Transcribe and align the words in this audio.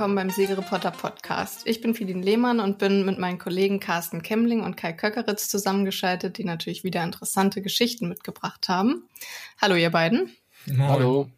willkommen 0.00 0.16
beim 0.16 0.30
Segelreporter 0.30 0.92
Podcast. 0.92 1.66
Ich 1.66 1.82
bin 1.82 1.94
Fidin 1.94 2.22
Lehmann 2.22 2.58
und 2.58 2.78
bin 2.78 3.04
mit 3.04 3.18
meinen 3.18 3.36
Kollegen 3.36 3.80
Carsten 3.80 4.22
Kemmling 4.22 4.62
und 4.62 4.74
Kai 4.74 4.94
Köckeritz 4.94 5.50
zusammengeschaltet, 5.50 6.38
die 6.38 6.44
natürlich 6.44 6.84
wieder 6.84 7.04
interessante 7.04 7.60
Geschichten 7.60 8.08
mitgebracht 8.08 8.70
haben. 8.70 9.06
Hallo 9.60 9.74
ihr 9.74 9.90
beiden. 9.90 10.34
Hallo. 10.78 11.28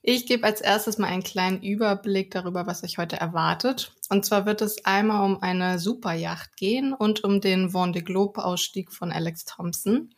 Ich 0.00 0.24
gebe 0.24 0.46
als 0.46 0.62
erstes 0.62 0.96
mal 0.96 1.08
einen 1.08 1.22
kleinen 1.22 1.62
Überblick 1.62 2.30
darüber, 2.30 2.66
was 2.66 2.82
euch 2.82 2.96
heute 2.96 3.18
erwartet. 3.18 3.92
Und 4.08 4.24
zwar 4.24 4.46
wird 4.46 4.62
es 4.62 4.86
einmal 4.86 5.22
um 5.26 5.42
eine 5.42 5.78
Superjacht 5.78 6.56
gehen 6.56 6.94
und 6.94 7.24
um 7.24 7.42
den 7.42 7.74
Vendée 7.74 8.02
Globe 8.02 8.42
Ausstieg 8.42 8.90
von 8.90 9.12
Alex 9.12 9.44
Thompson. 9.44 10.14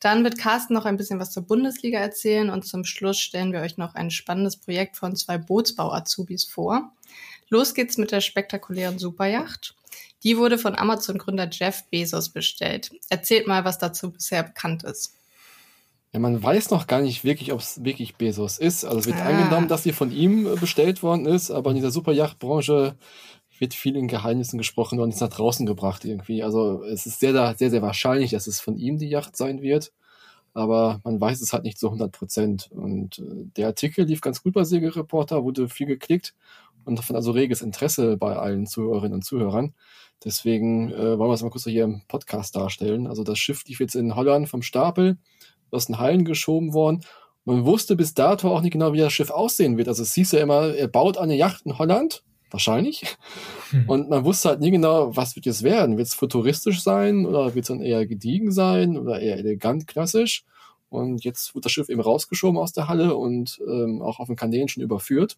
Dann 0.00 0.22
wird 0.22 0.38
Carsten 0.38 0.74
noch 0.74 0.84
ein 0.84 0.96
bisschen 0.96 1.18
was 1.18 1.32
zur 1.32 1.42
Bundesliga 1.42 1.98
erzählen 1.98 2.50
und 2.50 2.66
zum 2.66 2.84
Schluss 2.84 3.18
stellen 3.18 3.52
wir 3.52 3.60
euch 3.60 3.78
noch 3.78 3.94
ein 3.94 4.10
spannendes 4.10 4.56
Projekt 4.56 4.96
von 4.96 5.16
zwei 5.16 5.38
Bootsbau-Azubis 5.38 6.44
vor. 6.44 6.92
Los 7.48 7.74
geht's 7.74 7.98
mit 7.98 8.12
der 8.12 8.20
spektakulären 8.20 8.98
Superjacht. 8.98 9.74
Die 10.22 10.36
wurde 10.36 10.58
von 10.58 10.76
Amazon-Gründer 10.76 11.48
Jeff 11.50 11.84
Bezos 11.90 12.28
bestellt. 12.28 12.90
Erzählt 13.08 13.46
mal, 13.46 13.64
was 13.64 13.78
dazu 13.78 14.10
bisher 14.10 14.42
bekannt 14.42 14.84
ist. 14.84 15.14
Ja, 16.12 16.20
man 16.20 16.42
weiß 16.42 16.70
noch 16.70 16.86
gar 16.86 17.00
nicht 17.00 17.24
wirklich, 17.24 17.52
ob 17.52 17.60
es 17.60 17.84
wirklich 17.84 18.16
Bezos 18.16 18.58
ist. 18.58 18.84
Also 18.84 18.98
es 19.00 19.06
wird 19.06 19.18
ah. 19.18 19.26
angenommen, 19.26 19.68
dass 19.68 19.82
sie 19.82 19.92
von 19.92 20.10
ihm 20.10 20.56
bestellt 20.58 21.02
worden 21.02 21.26
ist, 21.26 21.50
aber 21.50 21.70
in 21.70 21.76
dieser 21.76 21.90
Superjachtbranche 21.90 22.96
wird 23.60 23.74
viel 23.74 23.96
in 23.96 24.08
Geheimnissen 24.08 24.58
gesprochen 24.58 25.00
und 25.00 25.10
ist 25.10 25.20
nach 25.20 25.28
draußen 25.28 25.66
gebracht 25.66 26.04
irgendwie. 26.04 26.42
Also 26.42 26.82
es 26.84 27.06
ist 27.06 27.20
sehr, 27.20 27.54
sehr, 27.56 27.70
sehr 27.70 27.82
wahrscheinlich, 27.82 28.30
dass 28.32 28.46
es 28.46 28.60
von 28.60 28.76
ihm 28.76 28.98
die 28.98 29.08
Yacht 29.08 29.36
sein 29.36 29.62
wird. 29.62 29.92
Aber 30.54 31.00
man 31.04 31.20
weiß 31.20 31.40
es 31.40 31.52
halt 31.52 31.64
nicht 31.64 31.78
zu 31.78 31.86
100 31.86 32.10
Prozent. 32.10 32.70
Und 32.72 33.18
äh, 33.18 33.44
der 33.56 33.68
Artikel 33.68 34.04
lief 34.04 34.20
ganz 34.20 34.42
gut 34.42 34.54
bei 34.54 34.64
Segelreporter, 34.64 35.44
wurde 35.44 35.68
viel 35.68 35.86
geklickt 35.86 36.34
und 36.84 36.98
davon 36.98 37.16
also 37.16 37.32
reges 37.32 37.62
Interesse 37.62 38.16
bei 38.16 38.36
allen 38.36 38.66
Zuhörerinnen 38.66 39.14
und 39.14 39.22
Zuhörern. 39.22 39.74
Deswegen 40.24 40.90
äh, 40.90 41.18
wollen 41.18 41.30
wir 41.30 41.34
es 41.34 41.42
mal 41.42 41.50
kurz 41.50 41.64
hier 41.64 41.84
im 41.84 42.02
Podcast 42.08 42.56
darstellen. 42.56 43.06
Also 43.06 43.22
das 43.22 43.38
Schiff 43.38 43.64
lief 43.66 43.78
jetzt 43.78 43.94
in 43.94 44.16
Holland 44.16 44.48
vom 44.48 44.62
Stapel, 44.62 45.18
aus 45.70 45.86
den 45.86 45.98
Hallen 45.98 46.24
geschoben 46.24 46.72
worden. 46.72 47.02
Man 47.44 47.64
wusste 47.64 47.94
bis 47.94 48.14
dato 48.14 48.50
auch 48.50 48.62
nicht 48.62 48.72
genau, 48.72 48.92
wie 48.92 48.98
das 48.98 49.12
Schiff 49.12 49.30
aussehen 49.30 49.76
wird. 49.76 49.88
Also 49.88 50.02
es 50.02 50.14
hieß 50.14 50.32
ja 50.32 50.40
immer, 50.40 50.74
er 50.74 50.88
baut 50.88 51.18
eine 51.18 51.36
Yacht 51.36 51.66
in 51.66 51.78
Holland 51.78 52.24
wahrscheinlich. 52.50 53.16
Hm. 53.70 53.88
Und 53.88 54.10
man 54.10 54.24
wusste 54.24 54.50
halt 54.50 54.60
nie 54.60 54.70
genau, 54.70 55.14
was 55.16 55.36
wird 55.36 55.46
jetzt 55.46 55.62
werden. 55.62 55.96
Wird 55.98 56.08
es 56.08 56.14
futuristisch 56.14 56.82
sein 56.82 57.26
oder 57.26 57.54
wird 57.54 57.64
es 57.64 57.68
dann 57.68 57.80
eher 57.80 58.06
gediegen 58.06 58.52
sein 58.52 58.96
oder 58.96 59.20
eher 59.20 59.36
elegant 59.36 59.86
klassisch? 59.86 60.44
Und 60.88 61.24
jetzt 61.24 61.54
wird 61.54 61.64
das 61.64 61.72
Schiff 61.72 61.88
eben 61.88 62.00
rausgeschoben 62.00 62.58
aus 62.58 62.72
der 62.72 62.88
Halle 62.88 63.14
und 63.16 63.60
ähm, 63.66 64.00
auch 64.02 64.20
auf 64.20 64.28
den 64.28 64.36
Kanälen 64.36 64.68
schon 64.68 64.82
überführt, 64.82 65.36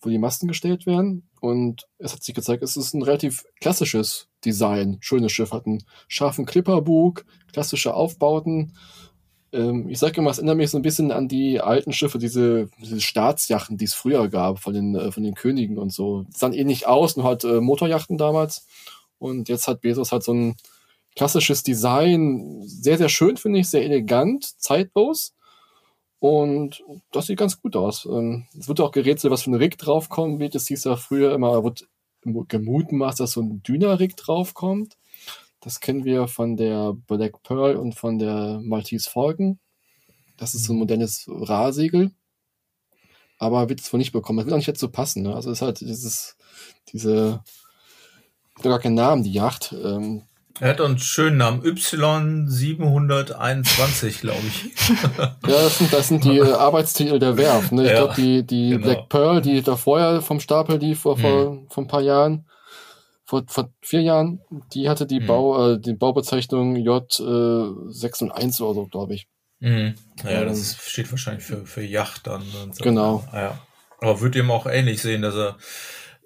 wo 0.00 0.08
die 0.08 0.18
Masten 0.18 0.48
gestellt 0.48 0.86
werden. 0.86 1.28
Und 1.40 1.88
es 1.98 2.12
hat 2.12 2.22
sich 2.22 2.34
gezeigt, 2.34 2.62
es 2.62 2.76
ist 2.76 2.94
ein 2.94 3.02
relativ 3.02 3.44
klassisches 3.60 4.28
Design. 4.44 4.98
Schönes 5.00 5.32
Schiff, 5.32 5.52
hat 5.52 5.66
einen 5.66 5.82
scharfen 6.06 6.46
Clipperbug, 6.46 7.24
klassische 7.52 7.94
Aufbauten, 7.94 8.74
ähm, 9.52 9.88
ich 9.88 9.98
sage 9.98 10.20
immer, 10.20 10.30
es 10.30 10.38
erinnert 10.38 10.56
mich 10.56 10.70
so 10.70 10.78
ein 10.78 10.82
bisschen 10.82 11.12
an 11.12 11.28
die 11.28 11.60
alten 11.60 11.92
Schiffe, 11.92 12.18
diese, 12.18 12.68
diese 12.80 13.00
Staatsjachten, 13.00 13.76
die 13.76 13.84
es 13.84 13.94
früher 13.94 14.28
gab, 14.28 14.58
von 14.60 14.74
den, 14.74 14.94
äh, 14.94 15.12
von 15.12 15.22
den 15.22 15.34
Königen 15.34 15.78
und 15.78 15.92
so. 15.92 16.22
Die 16.22 16.36
sahen 16.36 16.52
ähnlich 16.54 16.86
aus, 16.86 17.16
nur 17.16 17.26
halt 17.26 17.44
äh, 17.44 17.60
Motorjachten 17.60 18.18
damals. 18.18 18.66
Und 19.18 19.48
jetzt 19.48 19.68
hat 19.68 19.82
Bezos 19.82 20.12
halt 20.12 20.22
so 20.22 20.32
ein 20.32 20.56
klassisches 21.14 21.62
Design, 21.62 22.62
sehr, 22.62 22.98
sehr 22.98 23.08
schön, 23.08 23.36
finde 23.36 23.60
ich, 23.60 23.68
sehr 23.68 23.84
elegant, 23.84 24.44
zeitlos. 24.60 25.34
Und 26.18 26.82
das 27.10 27.26
sieht 27.26 27.38
ganz 27.38 27.60
gut 27.60 27.76
aus. 27.76 28.06
Ähm, 28.06 28.46
es 28.58 28.68
wird 28.68 28.80
auch 28.80 28.92
gerätselt, 28.92 29.32
was 29.32 29.42
für 29.42 29.50
ein 29.50 29.54
Rig 29.54 29.76
draufkommen 29.76 30.38
wird. 30.38 30.54
Es 30.54 30.68
hieß 30.68 30.84
ja 30.84 30.96
früher 30.96 31.34
immer, 31.34 31.64
wird 31.64 31.86
gemutmaßt, 32.24 33.20
dass 33.20 33.32
so 33.32 33.42
ein 33.42 33.62
dünner 33.62 33.98
Rig 33.98 34.16
draufkommt. 34.16 34.96
Das 35.62 35.80
kennen 35.80 36.04
wir 36.04 36.28
von 36.28 36.56
der 36.56 36.94
Black 37.06 37.42
Pearl 37.44 37.76
und 37.76 37.94
von 37.94 38.18
der 38.18 38.60
Maltese 38.62 39.08
Falcon. 39.08 39.60
Das 40.36 40.54
ist 40.54 40.64
so 40.64 40.72
ein 40.72 40.76
mhm. 40.76 40.80
modernes 40.80 41.24
Rahsegel. 41.28 42.10
Aber 43.38 43.68
wird 43.68 43.80
es 43.80 43.92
wohl 43.92 43.98
nicht 43.98 44.12
bekommen. 44.12 44.38
Das 44.38 44.46
wird 44.46 44.54
auch 44.54 44.58
nicht 44.58 44.66
jetzt 44.66 44.80
so 44.80 44.88
passen. 44.88 45.22
Ne? 45.22 45.32
Also 45.34 45.50
es 45.50 45.58
ist 45.58 45.62
halt 45.62 45.80
dieses, 45.80 46.36
diese, 46.92 47.44
gar 48.60 48.80
keinen 48.80 48.96
Namen, 48.96 49.22
die 49.22 49.32
Yacht. 49.32 49.72
Ähm, 49.72 50.24
er 50.58 50.70
hat 50.70 50.80
einen 50.80 50.98
schönen 50.98 51.36
Namen. 51.36 51.62
Y721, 51.62 54.20
glaube 54.20 54.42
ich. 54.46 54.64
ja, 55.18 55.36
das 55.42 55.78
sind, 55.78 55.92
das 55.92 56.08
sind 56.08 56.24
die 56.24 56.38
äh, 56.38 56.52
Arbeitstitel 56.52 57.20
der 57.20 57.36
Werft. 57.36 57.70
Ne? 57.70 57.84
Ich 57.84 57.90
ja, 57.90 57.98
glaube, 57.98 58.14
die, 58.16 58.44
die 58.44 58.70
genau. 58.70 58.84
Black 58.84 59.08
Pearl, 59.08 59.40
die 59.42 59.62
da 59.62 59.76
vorher 59.76 60.22
vom 60.22 60.40
Stapel 60.40 60.78
lief 60.78 60.98
vor, 61.00 61.16
vor, 61.16 61.52
hm. 61.52 61.68
vor 61.68 61.84
ein 61.84 61.88
paar 61.88 62.02
Jahren, 62.02 62.46
vor, 63.32 63.44
vor 63.46 63.70
vier 63.80 64.02
Jahren, 64.02 64.42
die 64.74 64.90
hatte 64.90 65.06
die, 65.06 65.20
mhm. 65.20 65.26
Bau, 65.26 65.72
äh, 65.72 65.80
die 65.80 65.94
Baubezeichnung 65.94 66.76
J6 66.76 68.24
und 68.24 68.30
1 68.30 68.60
oder 68.60 68.74
so, 68.74 68.86
glaube 68.88 69.14
ich. 69.14 69.26
Mhm. 69.60 69.94
Ja, 70.22 70.42
ähm, 70.42 70.48
das 70.48 70.76
steht 70.76 71.10
wahrscheinlich 71.10 71.42
für, 71.42 71.64
für 71.64 71.82
Yacht 71.82 72.26
dann. 72.26 72.42
So. 72.72 72.84
Genau. 72.84 73.24
Ja. 73.32 73.58
Aber 74.00 74.20
würde 74.20 74.38
ihm 74.40 74.50
auch 74.50 74.66
ähnlich 74.66 75.00
sehen, 75.00 75.22
dass 75.22 75.34
er 75.34 75.56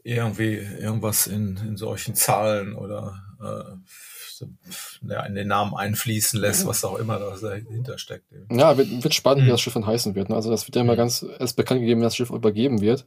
irgendwie 0.03 0.55
irgendwas 0.57 1.29
in, 1.29 1.57
in 1.59 1.77
solchen 1.77 2.17
Zahlen 2.17 2.75
oder 2.75 3.23
äh, 3.41 5.29
in 5.29 5.35
den 5.37 5.47
Namen 5.47 5.75
einfließen 5.77 6.41
lässt, 6.41 6.67
was 6.67 6.85
auch 6.85 6.99
immer 6.99 7.21
da 7.21 7.37
dahinter 7.41 7.99
steckt. 7.99 8.27
Ja, 8.51 8.77
wird, 8.77 9.05
wird 9.05 9.15
spannend, 9.15 9.45
mhm. 9.45 9.47
wie 9.47 9.51
das 9.53 9.61
Schiff 9.61 9.75
dann 9.75 9.87
heißen 9.87 10.17
wird. 10.17 10.29
Ne? 10.29 10.35
Also 10.35 10.51
das 10.51 10.67
wird 10.67 10.75
ja 10.75 10.83
immer 10.83 10.95
mhm. 10.95 10.99
ganz 10.99 11.25
erst 11.39 11.57
bekannt 11.57 11.81
gegeben, 11.81 12.01
wenn 12.01 12.07
das 12.07 12.17
Schiff 12.17 12.31
übergeben 12.31 12.81
wird. 12.81 13.07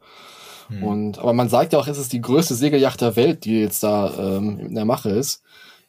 Hm. 0.69 0.83
Und, 0.83 1.19
aber 1.19 1.33
man 1.33 1.49
sagt 1.49 1.73
ja 1.73 1.79
auch, 1.79 1.87
es 1.87 1.97
ist 1.97 2.13
die 2.13 2.21
größte 2.21 2.55
Segelyacht 2.55 3.01
der 3.01 3.15
Welt, 3.15 3.45
die 3.45 3.59
jetzt 3.59 3.83
da 3.83 4.37
ähm, 4.37 4.59
in 4.59 4.75
der 4.75 4.85
Mache 4.85 5.09
ist. 5.09 5.43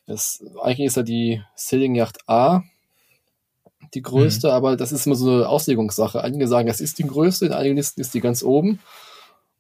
Es, 0.07 0.45
eigentlich 0.61 0.87
ist 0.87 0.97
ja 0.97 1.03
die 1.03 1.43
Sailing 1.55 1.95
Yacht 1.95 2.29
A 2.29 2.63
die 3.95 4.03
größte, 4.03 4.49
hm. 4.49 4.55
aber 4.55 4.77
das 4.77 4.93
ist 4.93 5.07
immer 5.07 5.17
so 5.17 5.31
eine 5.31 5.49
Auslegungssache. 5.49 6.23
Einige 6.23 6.47
sagen, 6.47 6.69
es 6.69 6.81
ist 6.81 6.99
die 6.99 7.07
größte, 7.07 7.47
in 7.47 7.53
einigen 7.53 7.77
Listen 7.77 8.01
ist 8.01 8.15
die 8.15 8.21
ganz 8.21 8.43
oben. 8.43 8.79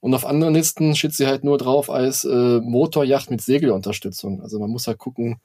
Und 0.00 0.14
auf 0.14 0.24
anderen 0.24 0.54
Listen 0.54 0.96
steht 0.96 1.14
sie 1.14 1.26
halt 1.26 1.44
nur 1.44 1.58
drauf 1.58 1.90
als 1.90 2.24
äh, 2.24 2.60
Motorjacht 2.60 3.30
mit 3.30 3.42
Segelunterstützung. 3.42 4.40
Also 4.40 4.58
man 4.58 4.70
muss 4.70 4.86
halt 4.86 4.98
gucken, 4.98 5.40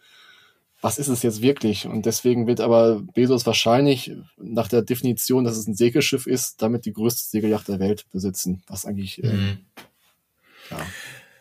was 0.85 0.99
ist 0.99 1.07
es 1.07 1.23
jetzt 1.23 1.41
wirklich? 1.41 1.87
Und 1.87 2.05
deswegen 2.05 2.45
wird 2.45 2.61
aber 2.61 3.01
Bezos 3.15 3.47
wahrscheinlich 3.47 4.11
nach 4.37 4.67
der 4.67 4.83
Definition, 4.83 5.43
dass 5.43 5.57
es 5.57 5.65
ein 5.65 5.73
Segelschiff 5.73 6.27
ist, 6.27 6.61
damit 6.61 6.85
die 6.85 6.93
größte 6.93 7.27
Segelyacht 7.27 7.67
der 7.67 7.79
Welt 7.79 8.05
besitzen. 8.11 8.61
Was 8.67 8.85
eigentlich, 8.85 9.23
äh, 9.23 9.33
mhm. 9.33 9.57
ja. 10.69 10.77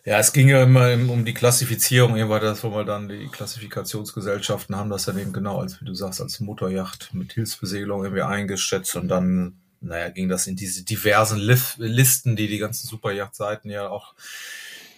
Ja, 0.06 0.19
es 0.19 0.32
ging 0.32 0.49
ja 0.49 0.62
immer 0.62 0.94
um 0.94 1.27
die 1.27 1.34
Klassifizierung, 1.34 2.16
eben 2.16 2.31
war 2.31 2.41
das, 2.41 2.65
wo 2.65 2.71
wir 2.71 2.84
dann 2.84 3.06
die 3.10 3.27
Klassifikationsgesellschaften 3.27 4.77
haben 4.77 4.88
das 4.88 5.05
dann 5.05 5.19
eben 5.19 5.34
genau, 5.34 5.61
als 5.61 5.78
wie 5.78 5.84
du 5.84 5.93
sagst, 5.93 6.22
als 6.22 6.41
Motorjacht 6.41 7.12
mit 7.12 7.34
Hilfsbesegelung 7.34 8.03
irgendwie 8.03 8.22
eingeschätzt 8.22 8.97
und 8.97 9.09
dann, 9.09 9.59
naja, 9.82 10.09
ging 10.09 10.31
das 10.31 10.47
in 10.47 10.56
diese 10.56 10.84
diversen 10.84 11.38
Listen, 11.38 12.34
die 12.34 12.49
die 12.49 12.59
ganzen 12.59 12.87
Superjachtseiten 12.87 13.71
ja 13.71 13.91
auch 13.91 14.15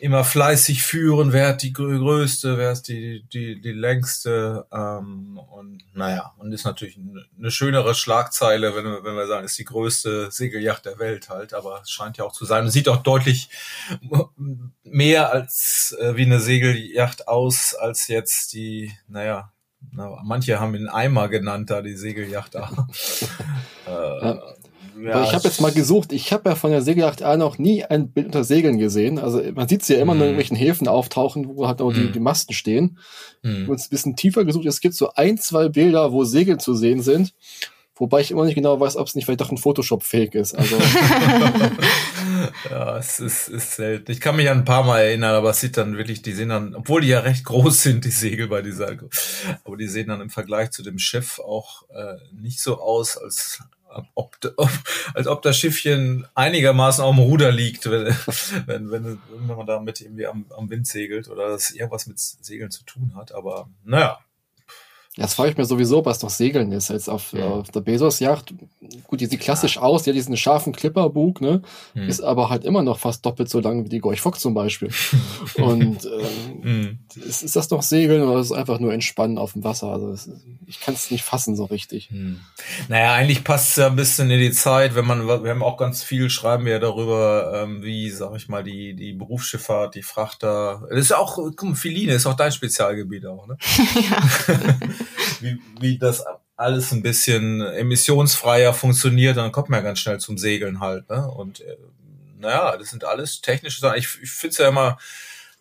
immer 0.00 0.24
fleißig 0.24 0.82
führen, 0.82 1.32
wer 1.32 1.48
hat 1.48 1.62
die 1.62 1.72
größte, 1.72 2.58
wer 2.58 2.72
ist 2.72 2.88
die, 2.88 3.24
die, 3.32 3.60
die 3.60 3.72
längste. 3.72 4.66
Ähm, 4.72 5.38
und 5.38 5.82
naja, 5.94 6.34
und 6.38 6.52
ist 6.52 6.64
natürlich 6.64 6.98
eine 7.38 7.50
schönere 7.50 7.94
Schlagzeile, 7.94 8.74
wenn 8.76 8.84
wir, 8.84 9.04
wenn 9.04 9.16
wir 9.16 9.26
sagen, 9.26 9.46
ist 9.46 9.58
die 9.58 9.64
größte 9.64 10.30
Segelyacht 10.30 10.84
der 10.84 10.98
Welt 10.98 11.28
halt, 11.28 11.54
aber 11.54 11.80
es 11.82 11.90
scheint 11.90 12.18
ja 12.18 12.24
auch 12.24 12.32
zu 12.32 12.44
sein. 12.44 12.64
Und 12.64 12.70
sieht 12.70 12.88
auch 12.88 13.02
deutlich 13.02 13.48
mehr 14.82 15.32
als 15.32 15.96
äh, 16.00 16.16
wie 16.16 16.24
eine 16.24 16.40
Segelyacht 16.40 17.28
aus, 17.28 17.74
als 17.74 18.08
jetzt 18.08 18.52
die, 18.52 18.92
naja, 19.08 19.52
na, 19.92 20.20
manche 20.24 20.58
haben 20.60 20.74
ihn 20.74 20.88
Eimer 20.88 21.28
genannt, 21.28 21.70
da 21.70 21.82
die 21.82 21.96
Segelyacht 21.96 22.54
da. 22.54 22.88
äh, 23.86 24.34
ja, 25.02 25.24
ich 25.24 25.32
habe 25.32 25.44
jetzt 25.44 25.60
mal 25.60 25.72
gesucht, 25.72 26.12
ich 26.12 26.32
habe 26.32 26.50
ja 26.50 26.54
von 26.54 26.70
der 26.70 26.82
Segelyacht 26.82 27.22
A 27.22 27.36
noch 27.36 27.58
nie 27.58 27.84
ein 27.84 28.10
Bild 28.10 28.26
unter 28.26 28.44
Segeln 28.44 28.78
gesehen. 28.78 29.18
Also 29.18 29.42
man 29.54 29.68
sieht 29.68 29.84
sie 29.84 29.94
ja 29.94 30.00
immer 30.00 30.14
mm. 30.14 30.16
in 30.16 30.22
irgendwelchen 30.22 30.56
Häfen 30.56 30.88
auftauchen, 30.88 31.56
wo 31.56 31.66
halt 31.66 31.80
auch 31.80 31.92
die, 31.92 32.10
die 32.10 32.20
Masten 32.20 32.54
stehen. 32.54 32.98
Mm. 33.42 33.68
Und 33.68 33.80
ein 33.80 33.90
bisschen 33.90 34.16
tiefer 34.16 34.44
gesucht, 34.44 34.66
es 34.66 34.80
gibt 34.80 34.94
so 34.94 35.12
ein, 35.14 35.38
zwei 35.38 35.68
Bilder, 35.68 36.12
wo 36.12 36.24
Segel 36.24 36.58
zu 36.58 36.74
sehen 36.74 37.02
sind. 37.02 37.34
Wobei 37.98 38.20
ich 38.20 38.30
immer 38.30 38.44
nicht 38.44 38.56
genau 38.56 38.78
weiß, 38.78 38.96
ob 38.96 39.06
es 39.06 39.14
nicht 39.14 39.24
vielleicht 39.24 39.40
doch 39.40 39.50
ein 39.50 39.56
Photoshop-Fake 39.56 40.34
ist. 40.34 40.54
Also. 40.54 40.76
ja, 42.70 42.98
es 42.98 43.20
ist, 43.20 43.48
ist 43.48 43.72
selten. 43.72 44.12
Ich 44.12 44.20
kann 44.20 44.36
mich 44.36 44.50
an 44.50 44.58
ein 44.58 44.64
paar 44.64 44.84
Mal 44.84 45.00
erinnern, 45.00 45.34
aber 45.34 45.50
es 45.50 45.60
sieht 45.60 45.78
dann 45.78 45.96
wirklich, 45.96 46.20
die 46.20 46.32
sehen 46.32 46.50
dann, 46.50 46.74
obwohl 46.74 47.00
die 47.00 47.08
ja 47.08 47.20
recht 47.20 47.44
groß 47.44 47.82
sind, 47.82 48.04
die 48.04 48.10
Segel 48.10 48.48
bei 48.48 48.60
dieser, 48.60 48.92
aber 49.64 49.76
die 49.76 49.88
sehen 49.88 50.08
dann 50.08 50.20
im 50.20 50.30
Vergleich 50.30 50.72
zu 50.72 50.82
dem 50.82 50.98
Schiff 50.98 51.38
auch 51.38 51.88
äh, 51.88 52.16
nicht 52.32 52.60
so 52.60 52.80
aus, 52.80 53.16
als 53.16 53.62
ob, 54.14 54.36
ob, 54.56 54.70
als 55.14 55.26
ob 55.26 55.42
das 55.42 55.56
Schiffchen 55.56 56.26
einigermaßen 56.34 57.02
auf 57.02 57.14
dem 57.14 57.24
Ruder 57.24 57.52
liegt, 57.52 57.90
wenn, 57.90 58.06
wenn, 58.66 58.90
wenn, 58.90 59.18
wenn 59.28 59.56
man 59.56 59.66
da 59.66 59.80
mit 59.80 60.00
irgendwie 60.00 60.26
am, 60.26 60.46
am 60.56 60.70
Wind 60.70 60.86
segelt 60.86 61.28
oder 61.28 61.48
das 61.48 61.70
irgendwas 61.70 62.06
mit 62.06 62.18
Segeln 62.18 62.70
zu 62.70 62.84
tun 62.84 63.12
hat. 63.14 63.32
Aber 63.32 63.68
naja. 63.84 64.18
Ja, 65.16 65.24
das 65.24 65.32
frage 65.32 65.50
ich 65.50 65.56
mir 65.56 65.64
sowieso, 65.64 66.04
was 66.04 66.20
noch 66.22 66.28
Segeln 66.28 66.72
ist. 66.72 66.90
Jetzt 66.90 67.08
auf, 67.08 67.32
ja. 67.32 67.46
auf 67.46 67.70
der 67.70 67.80
Bezos-Yacht, 67.80 68.52
gut, 69.04 69.22
die 69.22 69.26
sieht 69.26 69.40
klassisch 69.40 69.76
ja. 69.76 69.82
aus, 69.82 70.02
die 70.02 70.10
hat 70.10 70.16
diesen 70.16 70.36
scharfen 70.36 70.74
Clipperbug, 70.74 71.40
ne? 71.40 71.62
Hm. 71.94 72.06
Ist 72.06 72.20
aber 72.20 72.50
halt 72.50 72.66
immer 72.66 72.82
noch 72.82 72.98
fast 72.98 73.24
doppelt 73.24 73.48
so 73.48 73.60
lang 73.60 73.86
wie 73.86 73.88
die 73.88 74.00
Gorch 74.00 74.20
Fock 74.20 74.38
zum 74.38 74.52
Beispiel. 74.52 74.90
Und 75.56 76.04
ähm, 76.04 76.62
hm. 76.62 76.98
ist, 77.26 77.42
ist 77.42 77.56
das 77.56 77.70
noch 77.70 77.80
Segeln 77.80 78.22
oder 78.24 78.40
ist 78.40 78.46
es 78.46 78.52
einfach 78.52 78.78
nur 78.78 78.92
Entspannen 78.92 79.38
auf 79.38 79.54
dem 79.54 79.64
Wasser? 79.64 79.86
Also 79.86 80.12
ist, 80.12 80.28
ich 80.66 80.80
kann 80.80 80.92
es 80.92 81.10
nicht 81.10 81.24
fassen 81.24 81.56
so 81.56 81.64
richtig. 81.64 82.10
Hm. 82.10 82.40
Naja, 82.88 83.14
eigentlich 83.14 83.42
passt 83.42 83.70
es 83.70 83.76
ja 83.76 83.86
ein 83.86 83.96
bisschen 83.96 84.30
in 84.30 84.40
die 84.40 84.52
Zeit, 84.52 84.96
wenn 84.96 85.06
man, 85.06 85.26
wir 85.26 85.50
haben 85.50 85.62
auch 85.62 85.78
ganz 85.78 86.02
viel, 86.02 86.28
schreiben 86.28 86.66
wir 86.66 86.78
darüber, 86.78 87.62
ähm, 87.62 87.82
wie, 87.82 88.10
sag 88.10 88.36
ich 88.36 88.48
mal, 88.48 88.62
die, 88.62 88.94
die 88.94 89.14
Berufsschifffahrt, 89.14 89.94
die 89.94 90.02
Frachter, 90.02 90.86
das 90.90 90.98
ist 90.98 91.10
ja 91.10 91.16
auch, 91.16 91.36
guck 91.36 91.62
mal, 91.62 91.74
Philine 91.74 92.12
ist 92.12 92.26
auch 92.26 92.34
dein 92.34 92.52
Spezialgebiet 92.52 93.24
auch, 93.24 93.46
ne? 93.46 93.56
ja. 94.10 94.22
Wie, 95.40 95.58
wie 95.80 95.98
das 95.98 96.24
alles 96.56 96.92
ein 96.92 97.02
bisschen 97.02 97.60
emissionsfreier 97.60 98.72
funktioniert, 98.72 99.36
dann 99.36 99.52
kommt 99.52 99.68
man 99.68 99.80
ja 99.80 99.84
ganz 99.84 100.00
schnell 100.00 100.18
zum 100.18 100.38
Segeln 100.38 100.80
halt. 100.80 101.08
Ne? 101.10 101.28
Und 101.28 101.60
äh, 101.60 101.76
naja, 102.38 102.76
das 102.76 102.90
sind 102.90 103.04
alles 103.04 103.40
technische 103.42 103.80
Sachen. 103.80 103.98
Ich, 103.98 104.08
ich 104.22 104.30
finde 104.30 104.52
es 104.52 104.58
ja 104.58 104.68
immer 104.68 104.98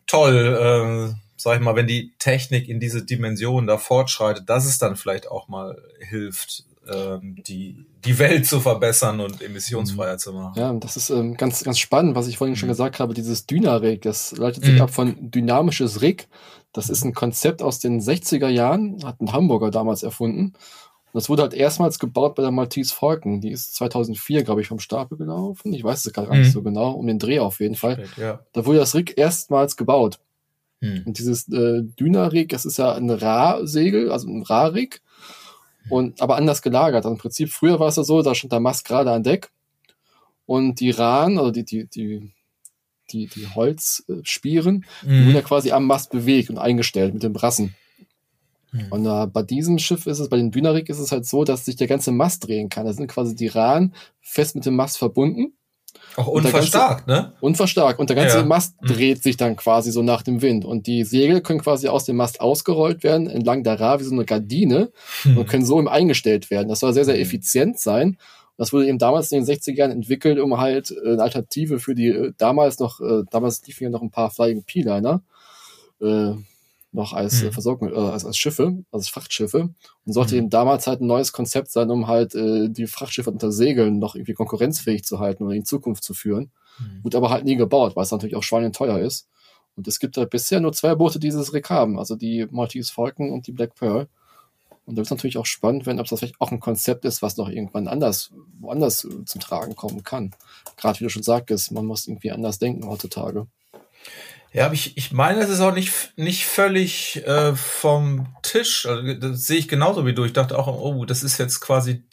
toll, 0.08 1.14
äh, 1.16 1.16
sag 1.36 1.58
ich 1.58 1.62
mal, 1.62 1.76
wenn 1.76 1.88
die 1.88 2.14
Technik 2.18 2.70
in 2.70 2.80
diese 2.80 3.04
Dimension 3.04 3.68
da 3.68 3.78
fortschreitet, 3.78 4.50
dass 4.50 4.66
es 4.66 4.78
dann 4.78 4.96
vielleicht 4.96 5.30
auch 5.30 5.48
mal 5.48 5.82
hilft, 6.00 6.64
ähm, 6.92 7.38
die, 7.46 7.86
die 8.06 8.20
Welt 8.20 8.46
zu 8.46 8.60
verbessern 8.60 9.20
und 9.20 9.42
emissionsfreier 9.42 10.18
zu 10.18 10.34
machen. 10.34 10.54
Ja, 10.60 10.72
das 10.74 10.98
ist 10.98 11.10
ähm, 11.10 11.36
ganz, 11.36 11.64
ganz 11.64 11.80
spannend, 11.80 12.16
was 12.16 12.28
ich 12.28 12.38
vorhin 12.38 12.56
schon 12.56 12.68
mhm. 12.68 12.74
gesagt 12.74 13.00
habe, 13.00 13.14
dieses 13.14 13.46
Dynarig, 13.48 14.02
das 14.02 14.32
leitet 14.38 14.64
sich 14.64 14.76
mhm. 14.76 14.82
ab 14.82 14.92
von 14.92 15.32
dynamisches 15.32 16.02
Rig. 16.02 16.28
Das 16.76 16.90
ist 16.90 17.06
ein 17.06 17.14
Konzept 17.14 17.62
aus 17.62 17.80
den 17.80 18.02
60er 18.02 18.50
Jahren, 18.50 19.02
hat 19.06 19.22
ein 19.22 19.32
Hamburger 19.32 19.72
damals 19.72 20.04
erfunden. 20.04 20.48
Und 20.48 21.14
das 21.14 21.30
wurde 21.30 21.44
halt 21.44 21.54
erstmals 21.54 22.00
gebaut 22.00 22.36
bei 22.36 22.44
der 22.44 22.52
Maltese 22.52 22.94
Falcon. 22.94 23.40
Die 23.40 23.52
ist 23.52 23.76
2004, 23.76 24.44
glaube 24.44 24.60
ich, 24.60 24.68
vom 24.68 24.80
Stapel 24.80 25.18
gelaufen. 25.18 25.72
Ich 25.72 25.86
weiß 25.86 26.06
es 26.06 26.12
gar 26.12 26.30
nicht 26.30 26.48
mhm. 26.48 26.52
so 26.52 26.62
genau, 26.62 26.92
um 26.92 27.08
den 27.08 27.18
Dreh 27.18 27.40
auf 27.40 27.62
jeden 27.62 27.76
Fall. 27.76 28.06
Spät, 28.06 28.18
ja. 28.18 28.42
Da 28.52 28.66
wurde 28.66 28.80
das 28.80 28.94
Rig 28.94 29.18
erstmals 29.18 29.78
gebaut. 29.78 30.20
Mhm. 30.82 31.04
Und 31.06 31.18
dieses 31.18 31.48
äh, 31.48 31.84
Dynarig, 31.98 32.50
das 32.50 32.66
ist 32.66 32.76
ja 32.76 32.92
ein 32.94 33.10
Ra-Segel, 33.10 34.12
also 34.12 34.28
ein 34.28 34.44
Ra-Rig. 34.44 35.02
Und, 35.90 36.22
aber 36.22 36.36
anders 36.36 36.62
gelagert. 36.62 37.06
Also 37.06 37.12
Im 37.12 37.18
Prinzip, 37.18 37.52
früher 37.52 37.80
war 37.80 37.88
es 37.88 37.96
ja 37.96 38.04
so, 38.04 38.22
da 38.22 38.36
stand 38.36 38.52
der 38.52 38.60
Mast 38.60 38.86
gerade 38.86 39.12
an 39.12 39.24
Deck. 39.24 39.50
Und 40.46 40.82
die 40.82 40.92
Rahn, 40.92 41.38
also 41.38 41.52
die, 41.52 41.64
die, 41.64 41.88
die 41.88 42.34
die, 43.12 43.28
die 43.28 43.48
Holzspieren, 43.48 44.86
mhm. 45.04 45.08
die 45.08 45.26
wurden 45.26 45.36
ja 45.36 45.42
quasi 45.42 45.72
am 45.72 45.86
Mast 45.86 46.12
bewegt 46.12 46.50
und 46.50 46.58
eingestellt 46.58 47.14
mit 47.14 47.24
den 47.24 47.34
Brassen. 47.34 47.76
Mhm. 48.72 48.88
Und 48.92 49.06
äh, 49.06 49.28
bei 49.28 49.44
diesem 49.44 49.80
Schiff 49.80 50.06
ist 50.06 50.20
es, 50.20 50.30
bei 50.30 50.38
den 50.38 50.52
Dynarik 50.52 50.90
ist 50.90 51.00
es 51.00 51.12
halt 51.12 51.26
so, 51.26 51.44
dass 51.44 51.66
sich 51.66 51.76
der 51.76 51.88
ganze 51.88 52.12
Mast 52.12 52.48
drehen 52.48 52.70
kann. 52.70 52.86
Da 52.86 52.94
sind 52.94 53.08
quasi 53.08 53.36
die 53.36 53.48
Rahn 53.48 53.94
fest 54.22 54.56
mit 54.56 54.66
dem 54.66 54.76
Mast 54.76 54.98
verbunden. 54.98 55.54
Auch 56.18 56.28
unverstärkt, 56.28 57.08
ganze, 57.08 57.24
ne? 57.24 57.34
Unverstärkt. 57.42 58.00
Und 58.00 58.10
der 58.10 58.16
ganze 58.16 58.40
ja. 58.40 58.46
Mast 58.46 58.82
mhm. 58.82 58.88
dreht 58.88 59.24
sich 59.24 59.38
dann 59.38 59.56
quasi 59.56 59.92
so 59.92 60.02
nach 60.02 60.22
dem 60.22 60.42
Wind. 60.42 60.66
Und 60.66 60.88
die 60.88 61.04
Segel 61.04 61.42
können 61.42 61.62
quasi 61.62 61.88
aus 61.88 62.06
dem 62.06 62.18
Mast 62.18 62.42
ausgerollt 62.42 63.04
werden, 63.04 63.28
entlang 63.28 63.64
der 63.64 63.80
Ra 63.80 64.00
wie 64.00 64.04
so 64.04 64.14
eine 64.14 64.26
Gardine 64.26 64.92
mhm. 65.24 65.38
und 65.38 65.48
können 65.48 65.66
so 65.66 65.80
im 65.80 65.88
eingestellt 65.88 66.50
werden. 66.52 66.70
Das 66.70 66.80
soll 66.80 66.94
sehr, 66.94 67.06
sehr 67.06 67.16
mhm. 67.16 67.22
effizient 67.22 67.80
sein. 67.80 68.18
Das 68.58 68.72
wurde 68.72 68.88
eben 68.88 68.98
damals 68.98 69.32
in 69.32 69.44
den 69.44 69.56
60ern 69.56 69.92
entwickelt, 69.92 70.40
um 70.40 70.58
halt 70.58 70.92
äh, 70.92 71.14
eine 71.14 71.24
Alternative 71.24 71.80
für 71.80 71.96
die 71.96 72.08
äh, 72.08 72.34
damals 72.38 72.80
noch, 72.80 73.02
äh, 73.02 73.24
damals 73.30 73.66
liefen 73.68 73.84
ja 73.86 73.90
noch 73.90 74.02
ein 74.02 74.12
paar 74.12 74.32
Flying 74.32 74.64
P-Liner, 74.64 75.22
äh, 76.02 76.34
noch 76.92 77.14
als 77.14 77.44
mhm. 77.44 77.52
Versorgung, 77.52 77.92
äh, 77.92 77.96
als, 77.96 78.26
als 78.26 78.38
Schiffe, 78.38 78.84
als 78.92 79.10
Frachtschiffe. 79.10 79.70
Und 80.06 80.14
sollte 80.14 80.36
mhm. 80.36 80.40
eben 80.40 80.50
damals 80.50 80.88
halt 80.88 81.02
ein 81.02 81.08
neues 81.08 81.34
Konzept 81.34 81.70
sein, 81.70 81.92
um 81.92 82.08
halt 82.08 82.34
äh, 82.36 82.70
die 82.70 82.88
Frachtschiffe 82.88 83.30
unter 83.30 83.52
Segeln 83.52 84.00
noch 84.00 84.16
irgendwie 84.16 84.34
konkurrenzfähig 84.34 85.04
zu 85.04 85.20
halten 85.20 85.44
oder 85.44 85.54
in 85.54 85.66
Zukunft 85.66 86.04
zu 86.04 86.14
führen. 86.14 86.52
Mhm. 86.80 87.04
Wurde 87.04 87.18
aber 87.18 87.30
halt 87.30 87.44
nie 87.44 87.58
gebaut, 87.58 87.96
weil 87.96 88.04
es 88.04 88.12
natürlich 88.12 88.36
auch 88.36 88.44
schweineteuer 88.44 89.00
ist. 89.00 89.28
Und 89.76 89.88
es 89.88 90.00
gibt 90.00 90.16
halt 90.16 90.30
bisher 90.30 90.62
nur 90.62 90.72
zwei 90.72 90.96
Boote, 90.96 91.20
die 91.20 91.28
dieses 91.28 91.54
Rig 91.54 91.70
haben, 91.70 92.00
also 92.00 92.16
die 92.16 92.48
Maltese 92.50 92.94
Falcon 92.94 93.32
und 93.32 93.48
die 93.48 93.52
Black 93.52 93.76
Pearl. 93.76 94.08
Und 94.86 94.96
da 94.96 95.02
es 95.02 95.10
natürlich 95.10 95.38
auch 95.38 95.46
spannend 95.46 95.86
werden, 95.86 96.00
ob 96.00 96.08
das 96.08 96.20
vielleicht 96.20 96.40
auch 96.40 96.52
ein 96.52 96.60
Konzept 96.60 97.06
ist, 97.06 97.22
was 97.22 97.38
noch 97.38 97.50
irgendwann 97.50 97.88
anders, 97.88 98.32
woanders 98.60 99.04
äh, 99.04 99.26
zum 99.26 99.42
Tragen 99.42 99.76
kommen 99.76 100.04
kann. 100.04 100.32
Gerade 100.78 101.00
wie 101.00 101.06
du 101.06 101.10
schon 101.10 101.24
sagtest, 101.24 101.72
man 101.72 101.86
muss 101.86 102.08
irgendwie 102.08 102.32
anders 102.32 102.60
denken 102.60 102.88
heutzutage. 102.88 103.48
Ja, 104.54 104.68
aber 104.68 104.74
ich, 104.74 104.96
ich 104.96 105.12
meine, 105.12 105.42
es 105.42 105.50
ist 105.50 105.60
auch 105.60 105.74
nicht, 105.74 106.14
nicht 106.16 106.46
völlig 106.46 107.26
äh, 107.26 107.56
vom 107.56 108.28
Tisch. 108.42 108.86
Also, 108.86 109.14
das 109.14 109.48
sehe 109.48 109.58
ich 109.58 109.68
genauso 109.68 110.06
wie 110.06 110.14
du. 110.14 110.24
Ich 110.24 110.32
dachte 110.32 110.58
auch, 110.58 110.68
oh, 110.68 111.04
das 111.04 111.24
ist 111.24 111.38
jetzt 111.40 111.60
quasi 111.60 112.04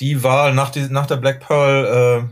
die 0.00 0.24
Wahl 0.24 0.54
nach, 0.54 0.70
die, 0.70 0.88
nach 0.88 1.06
der 1.06 1.18
Black 1.18 1.38
Pearl, 1.38 2.28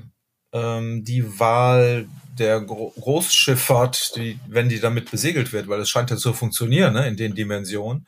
äh, 0.52 0.58
ähm, 0.58 1.04
die 1.04 1.38
Wahl 1.38 2.08
der 2.40 2.60
Gro 2.60 2.92
Großschifffahrt, 2.98 4.16
die, 4.16 4.40
wenn 4.48 4.68
die 4.68 4.80
damit 4.80 5.10
besegelt 5.10 5.52
wird, 5.52 5.68
weil 5.68 5.80
es 5.80 5.90
scheint 5.90 6.10
ja 6.10 6.16
zu 6.16 6.32
funktionieren, 6.32 6.94
ne, 6.94 7.06
in 7.06 7.16
den 7.16 7.34
Dimensionen. 7.34 8.06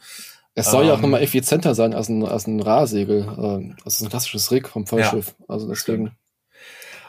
Es 0.54 0.70
soll 0.70 0.82
ähm, 0.82 0.88
ja 0.88 0.94
auch 0.94 1.00
nochmal 1.00 1.20
ähm, 1.20 1.24
effizienter 1.24 1.74
sein 1.74 1.94
als 1.94 2.08
ein, 2.08 2.24
als 2.24 2.46
ein 2.46 2.60
Rahsegel. 2.60 3.26
Ähm, 3.38 3.76
also 3.84 4.04
ein 4.04 4.10
klassisches 4.10 4.50
Rig 4.50 4.68
vom 4.68 4.86
Vollschiff. 4.86 5.34
Ja, 5.38 5.44
also 5.48 5.68
deswegen. 5.68 6.16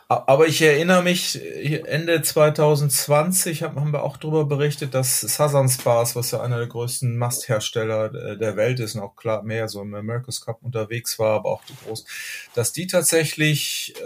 Aber 0.09 0.47
ich 0.47 0.61
erinnere 0.61 1.01
mich, 1.01 1.41
Ende 1.85 2.21
2020 2.21 3.63
haben 3.63 3.91
wir 3.91 4.03
auch 4.03 4.17
darüber 4.17 4.45
berichtet, 4.45 4.93
dass 4.93 5.21
Southern 5.21 5.69
Spars, 5.69 6.15
was 6.15 6.31
ja 6.31 6.41
einer 6.41 6.59
der 6.59 6.67
größten 6.67 7.17
Masthersteller 7.17 8.13
äh, 8.13 8.37
der 8.37 8.55
Welt 8.55 8.79
ist 8.79 8.95
und 8.95 9.01
auch 9.01 9.15
klar 9.15 9.43
mehr 9.43 9.67
so 9.67 9.81
im 9.81 9.95
America's 9.95 10.41
Cup 10.41 10.59
unterwegs 10.61 11.17
war, 11.19 11.37
aber 11.37 11.49
auch 11.49 11.63
die 11.65 11.75
groß, 11.85 12.05
dass 12.53 12.73
die 12.73 12.85
tatsächlich 12.85 13.95
äh, 14.01 14.03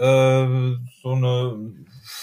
so 1.02 1.12
eine 1.12 1.56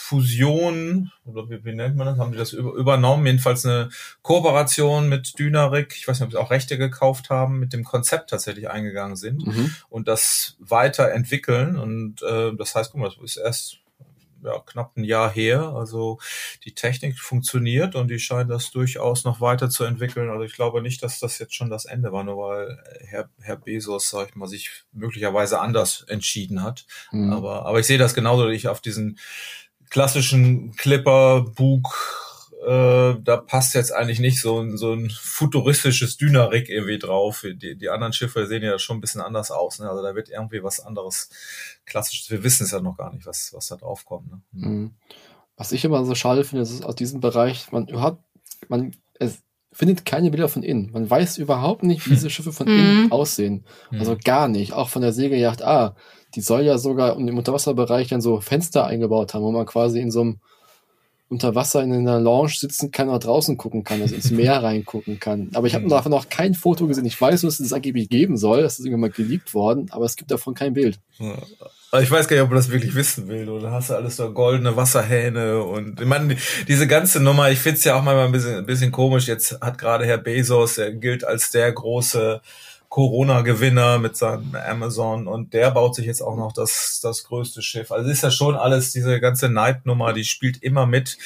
Fusion, 0.07 1.11
oder 1.25 1.49
wie, 1.49 1.65
wie 1.65 1.73
nennt 1.73 1.95
man 1.95 2.05
das, 2.05 2.19
haben 2.19 2.31
die 2.31 2.37
das 2.37 2.53
übernommen, 2.53 3.25
jedenfalls 3.25 3.65
eine 3.65 3.89
Kooperation 4.21 5.09
mit 5.09 5.39
Dynarik, 5.39 5.95
ich 5.97 6.07
weiß 6.07 6.19
nicht, 6.19 6.27
ob 6.27 6.31
sie 6.31 6.37
auch 6.37 6.51
Rechte 6.51 6.77
gekauft 6.77 7.31
haben, 7.31 7.59
mit 7.59 7.73
dem 7.73 7.83
Konzept 7.83 8.29
tatsächlich 8.29 8.69
eingegangen 8.69 9.15
sind 9.15 9.47
mhm. 9.47 9.73
und 9.89 10.07
das 10.07 10.57
weiterentwickeln. 10.59 11.75
Und 11.75 12.21
äh, 12.21 12.51
das 12.55 12.75
heißt, 12.75 12.91
guck 12.91 13.01
mal, 13.01 13.09
das 13.09 13.17
ist 13.23 13.37
erst 13.37 13.79
ja, 14.43 14.59
knapp 14.59 14.95
ein 14.95 15.03
Jahr 15.03 15.31
her. 15.31 15.73
Also 15.75 16.19
die 16.63 16.75
Technik 16.75 17.17
funktioniert 17.17 17.95
und 17.95 18.09
die 18.09 18.19
scheint 18.19 18.51
das 18.51 18.69
durchaus 18.71 19.23
noch 19.23 19.41
weiterzuentwickeln. 19.41 20.29
Also 20.29 20.43
ich 20.43 20.53
glaube 20.53 20.83
nicht, 20.83 21.01
dass 21.01 21.19
das 21.19 21.39
jetzt 21.39 21.55
schon 21.55 21.69
das 21.69 21.85
Ende 21.85 22.11
war, 22.11 22.23
nur 22.23 22.37
weil 22.37 22.83
Herr, 23.01 23.29
Herr 23.41 23.57
Bezos, 23.57 24.09
sag 24.09 24.29
ich 24.29 24.35
mal, 24.35 24.47
sich 24.47 24.83
möglicherweise 24.91 25.59
anders 25.59 26.05
entschieden 26.07 26.61
hat. 26.61 26.85
Mhm. 27.11 27.33
Aber, 27.33 27.65
aber 27.65 27.79
ich 27.79 27.87
sehe 27.87 27.97
das 27.97 28.13
genauso, 28.13 28.47
ich 28.49 28.67
auf 28.67 28.81
diesen 28.81 29.17
klassischen 29.89 30.75
Clipper-Bug, 30.75 31.87
äh, 32.65 33.15
da 33.21 33.37
passt 33.37 33.75
jetzt 33.75 33.91
eigentlich 33.91 34.19
nicht 34.19 34.41
so 34.41 34.59
ein, 34.59 34.77
so 34.77 34.93
ein 34.93 35.09
futuristisches 35.09 36.17
Dynarik 36.17 36.67
irgendwie 36.69 36.97
drauf. 36.97 37.45
Die, 37.45 37.77
die 37.77 37.89
anderen 37.89 38.13
Schiffe 38.13 38.47
sehen 38.47 38.63
ja 38.63 38.79
schon 38.79 38.97
ein 38.97 39.01
bisschen 39.01 39.21
anders 39.21 39.51
aus. 39.51 39.79
Ne? 39.79 39.89
Also 39.89 40.01
da 40.01 40.15
wird 40.15 40.29
irgendwie 40.29 40.63
was 40.63 40.79
anderes 40.79 41.29
klassisches. 41.85 42.31
Wir 42.31 42.43
wissen 42.43 42.63
es 42.63 42.71
ja 42.71 42.79
noch 42.79 42.97
gar 42.97 43.13
nicht, 43.13 43.27
was, 43.27 43.53
was 43.53 43.67
da 43.67 43.75
drauf 43.75 44.05
kommt. 44.05 44.31
Ne? 44.31 44.41
Mhm. 44.53 44.95
Was 45.57 45.71
ich 45.71 45.85
immer 45.85 46.03
so 46.05 46.15
schade 46.15 46.43
finde, 46.43 46.63
ist 46.63 46.83
aus 46.83 46.95
diesem 46.95 47.21
Bereich, 47.21 47.71
man 47.71 47.87
hat, 48.01 48.19
man, 48.67 48.95
es 49.19 49.43
findet 49.75 50.05
keine 50.05 50.31
Bilder 50.31 50.47
von 50.47 50.63
innen. 50.63 50.89
Man 50.93 51.09
weiß 51.09 51.37
überhaupt 51.37 51.83
nicht, 51.83 52.05
wie 52.05 52.11
diese 52.11 52.29
Schiffe 52.29 52.53
von 52.53 52.67
innen 52.67 53.03
mhm. 53.03 53.11
aussehen. 53.11 53.65
Also 53.91 54.13
mhm. 54.13 54.19
gar 54.23 54.47
nicht. 54.47 54.73
Auch 54.73 54.89
von 54.89 55.01
der 55.01 55.11
Segelyacht 55.11 55.61
A 55.61 55.95
die 56.35 56.41
soll 56.41 56.63
ja 56.63 56.77
sogar 56.77 57.17
im 57.17 57.37
Unterwasserbereich 57.37 58.09
dann 58.09 58.21
so 58.21 58.41
Fenster 58.41 58.85
eingebaut 58.85 59.33
haben, 59.33 59.43
wo 59.43 59.51
man 59.51 59.65
quasi 59.65 60.01
in 60.01 60.11
so 60.11 60.21
einem 60.21 60.39
unter 61.27 61.55
Wasser 61.55 61.81
in 61.83 61.91
einer 61.91 62.19
Lounge 62.19 62.53
sitzen 62.55 62.91
kann 62.91 63.09
oder 63.09 63.19
draußen 63.19 63.57
gucken 63.57 63.83
kann, 63.83 64.01
also 64.01 64.13
ins 64.13 64.31
Meer 64.31 64.57
reingucken 64.63 65.19
kann. 65.19 65.49
Aber 65.53 65.67
ich 65.67 65.73
habe 65.73 65.85
mhm. 65.85 65.89
davon 65.89 66.11
noch 66.11 66.29
kein 66.29 66.53
Foto 66.53 66.87
gesehen. 66.87 67.05
Ich 67.05 67.19
weiß 67.19 67.43
nur, 67.43 67.49
dass 67.49 67.59
es 67.59 67.69
das 67.69 67.73
angeblich 67.73 68.09
geben 68.09 68.37
soll. 68.37 68.61
Das 68.61 68.79
ist 68.79 68.85
irgendwann 68.85 69.01
mal 69.01 69.09
geleakt 69.09 69.53
worden, 69.53 69.87
aber 69.91 70.05
es 70.05 70.15
gibt 70.15 70.29
davon 70.31 70.53
kein 70.53 70.73
Bild. 70.73 70.99
Ja. 71.17 71.35
Ich 72.01 72.11
weiß 72.11 72.27
gar 72.27 72.35
nicht, 72.35 72.43
ob 72.43 72.49
man 72.49 72.57
das 72.57 72.69
wirklich 72.69 72.93
wissen 72.93 73.27
will. 73.27 73.49
Oder 73.49 73.71
hast 73.71 73.89
du 73.89 73.95
alles 73.95 74.17
so 74.17 74.31
goldene 74.33 74.75
Wasserhähne 74.75 75.63
und 75.63 76.01
ich 76.01 76.07
meine, 76.07 76.35
diese 76.67 76.87
ganze 76.87 77.21
Nummer, 77.21 77.49
ich 77.49 77.59
finde 77.59 77.77
es 77.77 77.85
ja 77.85 77.97
auch 77.97 78.03
mal 78.03 78.17
ein 78.19 78.31
bisschen, 78.31 78.57
ein 78.57 78.65
bisschen 78.65 78.91
komisch. 78.91 79.27
Jetzt 79.27 79.59
hat 79.61 79.77
gerade 79.77 80.05
Herr 80.05 80.17
Bezos, 80.17 80.77
er 80.77 80.91
gilt 80.91 81.23
als 81.23 81.51
der 81.51 81.71
große 81.71 82.41
Corona-Gewinner 82.95 83.99
mit 83.99 84.15
seinem 84.15 84.55
Amazon 84.55 85.27
und 85.27 85.53
der 85.53 85.69
baut 85.71 85.95
sich 85.95 86.05
jetzt 86.05 86.21
auch 86.21 86.37
noch 86.37 86.53
das, 86.53 87.01
das 87.03 87.25
größte 87.25 87.61
Schiff. 87.61 87.91
Also 87.91 88.09
ist 88.09 88.23
ja 88.23 88.31
schon 88.31 88.55
alles, 88.55 88.93
diese 88.93 89.19
ganze 89.19 89.49
Neid-Nummer, 89.49 90.13
die 90.13 90.23
spielt 90.23 90.63
immer 90.63 90.85
mit 90.85 91.17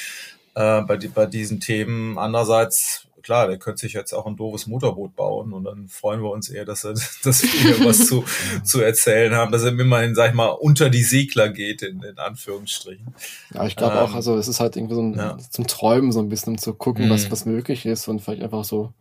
äh, 0.55 0.81
bei, 0.81 0.97
bei 0.97 1.27
diesen 1.27 1.59
Themen. 1.59 2.17
Andererseits, 2.17 3.05
klar, 3.21 3.45
der 3.45 3.59
könnte 3.59 3.81
sich 3.81 3.93
jetzt 3.93 4.13
auch 4.13 4.25
ein 4.25 4.35
doofes 4.35 4.65
Motorboot 4.65 5.15
bauen 5.15 5.53
und 5.53 5.65
dann 5.65 5.87
freuen 5.89 6.23
wir 6.23 6.31
uns 6.31 6.49
eher, 6.49 6.65
dass, 6.65 6.85
er, 6.85 6.95
dass 7.23 7.43
wir 7.43 7.85
was 7.85 8.07
zu, 8.07 8.25
zu 8.63 8.81
erzählen 8.81 9.35
haben, 9.35 9.51
dass 9.51 9.61
er 9.61 9.79
immerhin, 9.79 10.15
sag 10.15 10.29
ich 10.29 10.35
mal, 10.35 10.47
unter 10.47 10.89
die 10.89 11.03
Segler 11.03 11.49
geht, 11.49 11.83
in, 11.83 12.01
in 12.01 12.17
Anführungsstrichen. 12.17 13.13
Ja, 13.53 13.67
ich 13.67 13.75
glaube 13.75 13.93
ähm, 13.93 14.05
auch, 14.05 14.15
also 14.15 14.39
es 14.39 14.47
ist 14.47 14.59
halt 14.59 14.75
irgendwie 14.75 14.95
so 14.95 15.03
ein, 15.03 15.13
ja. 15.13 15.37
zum 15.37 15.67
Träumen 15.67 16.11
so 16.13 16.19
ein 16.19 16.29
bisschen, 16.29 16.53
um 16.53 16.57
zu 16.57 16.73
gucken, 16.73 17.05
mhm. 17.05 17.09
was, 17.11 17.29
was 17.29 17.45
möglich 17.45 17.85
ist 17.85 18.07
und 18.07 18.21
vielleicht 18.21 18.41
einfach 18.41 18.63
so 18.63 18.91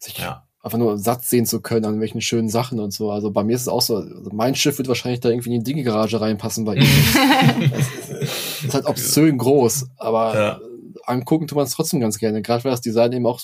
sich 0.00 0.18
ja 0.18 0.47
einfach 0.68 0.78
nur 0.78 0.98
satt 0.98 1.24
sehen 1.24 1.46
zu 1.46 1.60
können 1.60 1.86
an 1.86 2.00
welchen 2.00 2.20
schönen 2.20 2.48
Sachen 2.48 2.78
und 2.78 2.92
so. 2.92 3.10
Also 3.10 3.30
bei 3.30 3.42
mir 3.42 3.56
ist 3.56 3.62
es 3.62 3.68
auch 3.68 3.82
so, 3.82 3.96
also 3.96 4.30
mein 4.32 4.54
Schiff 4.54 4.78
wird 4.78 4.88
wahrscheinlich 4.88 5.20
da 5.20 5.30
irgendwie 5.30 5.54
in 5.54 5.64
die 5.64 5.72
Dinge-Garage 5.72 6.20
reinpassen 6.20 6.64
bei 6.64 6.76
ihm. 6.76 6.82
es 8.20 8.64
ist 8.64 8.74
halt 8.74 8.86
obszön 8.86 9.38
groß, 9.38 9.86
aber 9.96 10.34
ja. 10.34 10.60
angucken 11.04 11.46
tut 11.46 11.56
man 11.56 11.66
es 11.66 11.72
trotzdem 11.72 12.00
ganz 12.00 12.18
gerne, 12.18 12.42
gerade 12.42 12.64
weil 12.64 12.70
das 12.70 12.80
Design 12.82 13.12
eben 13.12 13.26
auch 13.26 13.40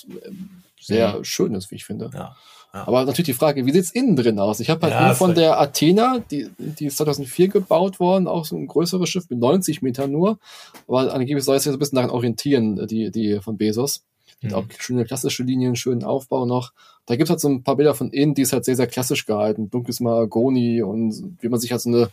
sehr 0.79 1.17
mhm. 1.17 1.23
schön 1.23 1.53
ist, 1.55 1.71
wie 1.71 1.75
ich 1.75 1.85
finde. 1.85 2.11
Ja. 2.13 2.35
Ja. 2.75 2.87
Aber 2.87 3.05
natürlich 3.05 3.27
die 3.27 3.33
Frage, 3.33 3.65
wie 3.65 3.71
sieht's 3.71 3.91
innen 3.91 4.17
drin 4.17 4.37
aus? 4.37 4.59
Ich 4.59 4.69
habe 4.69 4.81
halt 4.81 4.93
ja, 4.93 5.05
nur 5.05 5.15
von 5.15 5.33
der 5.33 5.61
Athena, 5.61 6.19
die, 6.29 6.49
die 6.57 6.87
ist 6.87 6.97
2004 6.97 7.47
gebaut 7.47 8.01
worden, 8.01 8.27
auch 8.27 8.43
so 8.43 8.57
ein 8.57 8.67
größeres 8.67 9.07
Schiff 9.07 9.29
mit 9.29 9.39
90 9.39 9.81
Metern 9.81 10.11
nur. 10.11 10.39
Aber 10.85 11.13
angeblich 11.13 11.45
soll 11.45 11.55
es 11.55 11.63
sich 11.63 11.71
so 11.71 11.77
ein 11.77 11.79
bisschen 11.79 11.95
daran 11.95 12.11
orientieren, 12.11 12.85
die, 12.85 13.11
die 13.11 13.39
von 13.39 13.57
Bezos. 13.57 14.03
Mhm. 14.41 14.53
Auch 14.53 14.65
schöne 14.77 15.05
klassische 15.05 15.43
Linien, 15.43 15.77
schönen 15.77 16.03
Aufbau 16.03 16.45
noch. 16.45 16.73
Da 17.05 17.15
gibt's 17.15 17.29
halt 17.29 17.39
so 17.39 17.49
ein 17.49 17.63
paar 17.63 17.75
Bilder 17.75 17.93
von 17.93 18.09
innen, 18.11 18.33
die 18.33 18.41
ist 18.41 18.53
halt 18.53 18.65
sehr, 18.65 18.75
sehr 18.75 18.87
klassisch 18.87 19.25
gehalten. 19.25 19.69
Dunkles 19.69 19.99
Mahagoni 19.99 20.81
und 20.81 21.37
wie 21.39 21.49
man 21.49 21.59
sich 21.59 21.71
halt 21.71 21.81
so 21.81 21.89
eine, 21.89 22.09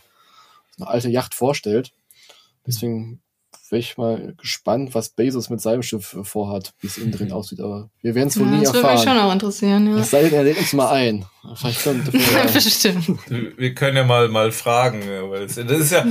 so 0.77 0.83
eine 0.83 0.87
alte 0.87 1.09
Yacht 1.09 1.33
vorstellt. 1.33 1.91
Deswegen 2.65 3.21
wäre 3.69 3.79
ich 3.79 3.97
mal 3.97 4.35
gespannt, 4.37 4.93
was 4.93 5.09
Bezos 5.09 5.49
mit 5.49 5.59
seinem 5.59 5.81
Schiff 5.81 6.15
vorhat, 6.23 6.73
wie 6.79 6.87
es 6.87 6.97
innen 6.97 7.11
drin 7.11 7.31
aussieht. 7.31 7.59
Aber 7.59 7.89
wir 8.01 8.15
werden 8.15 8.27
es 8.29 8.39
wohl 8.39 8.45
ja, 8.45 8.51
nie 8.51 8.63
das 8.63 8.73
erfahren. 8.73 8.83
Das 8.83 9.05
würde 9.05 9.11
mich 9.11 9.21
schon 9.21 9.29
auch 9.29 9.33
interessieren, 9.33 9.87
ja. 9.87 9.97
Es 9.97 10.11
sei 10.11 10.21
denn, 10.21 10.33
er 10.33 10.43
lädt 10.43 10.59
uns 10.59 10.73
mal 10.73 10.91
ein. 10.91 11.25
Vielleicht 11.55 11.83
können 11.83 12.09
ja, 12.13 12.43
bestimmt. 12.53 13.07
Wir 13.57 13.73
können 13.73 13.97
ja 13.97 14.03
mal, 14.03 14.29
mal 14.29 14.51
fragen, 14.51 15.01
weil 15.29 15.47
das 15.47 15.57
ist 15.57 15.91
ja 15.91 16.05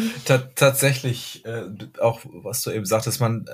tatsächlich 0.54 1.44
äh, 1.44 1.62
auch, 2.00 2.20
was 2.24 2.62
du 2.62 2.70
eben 2.70 2.84
sagtest, 2.84 3.20
man 3.20 3.46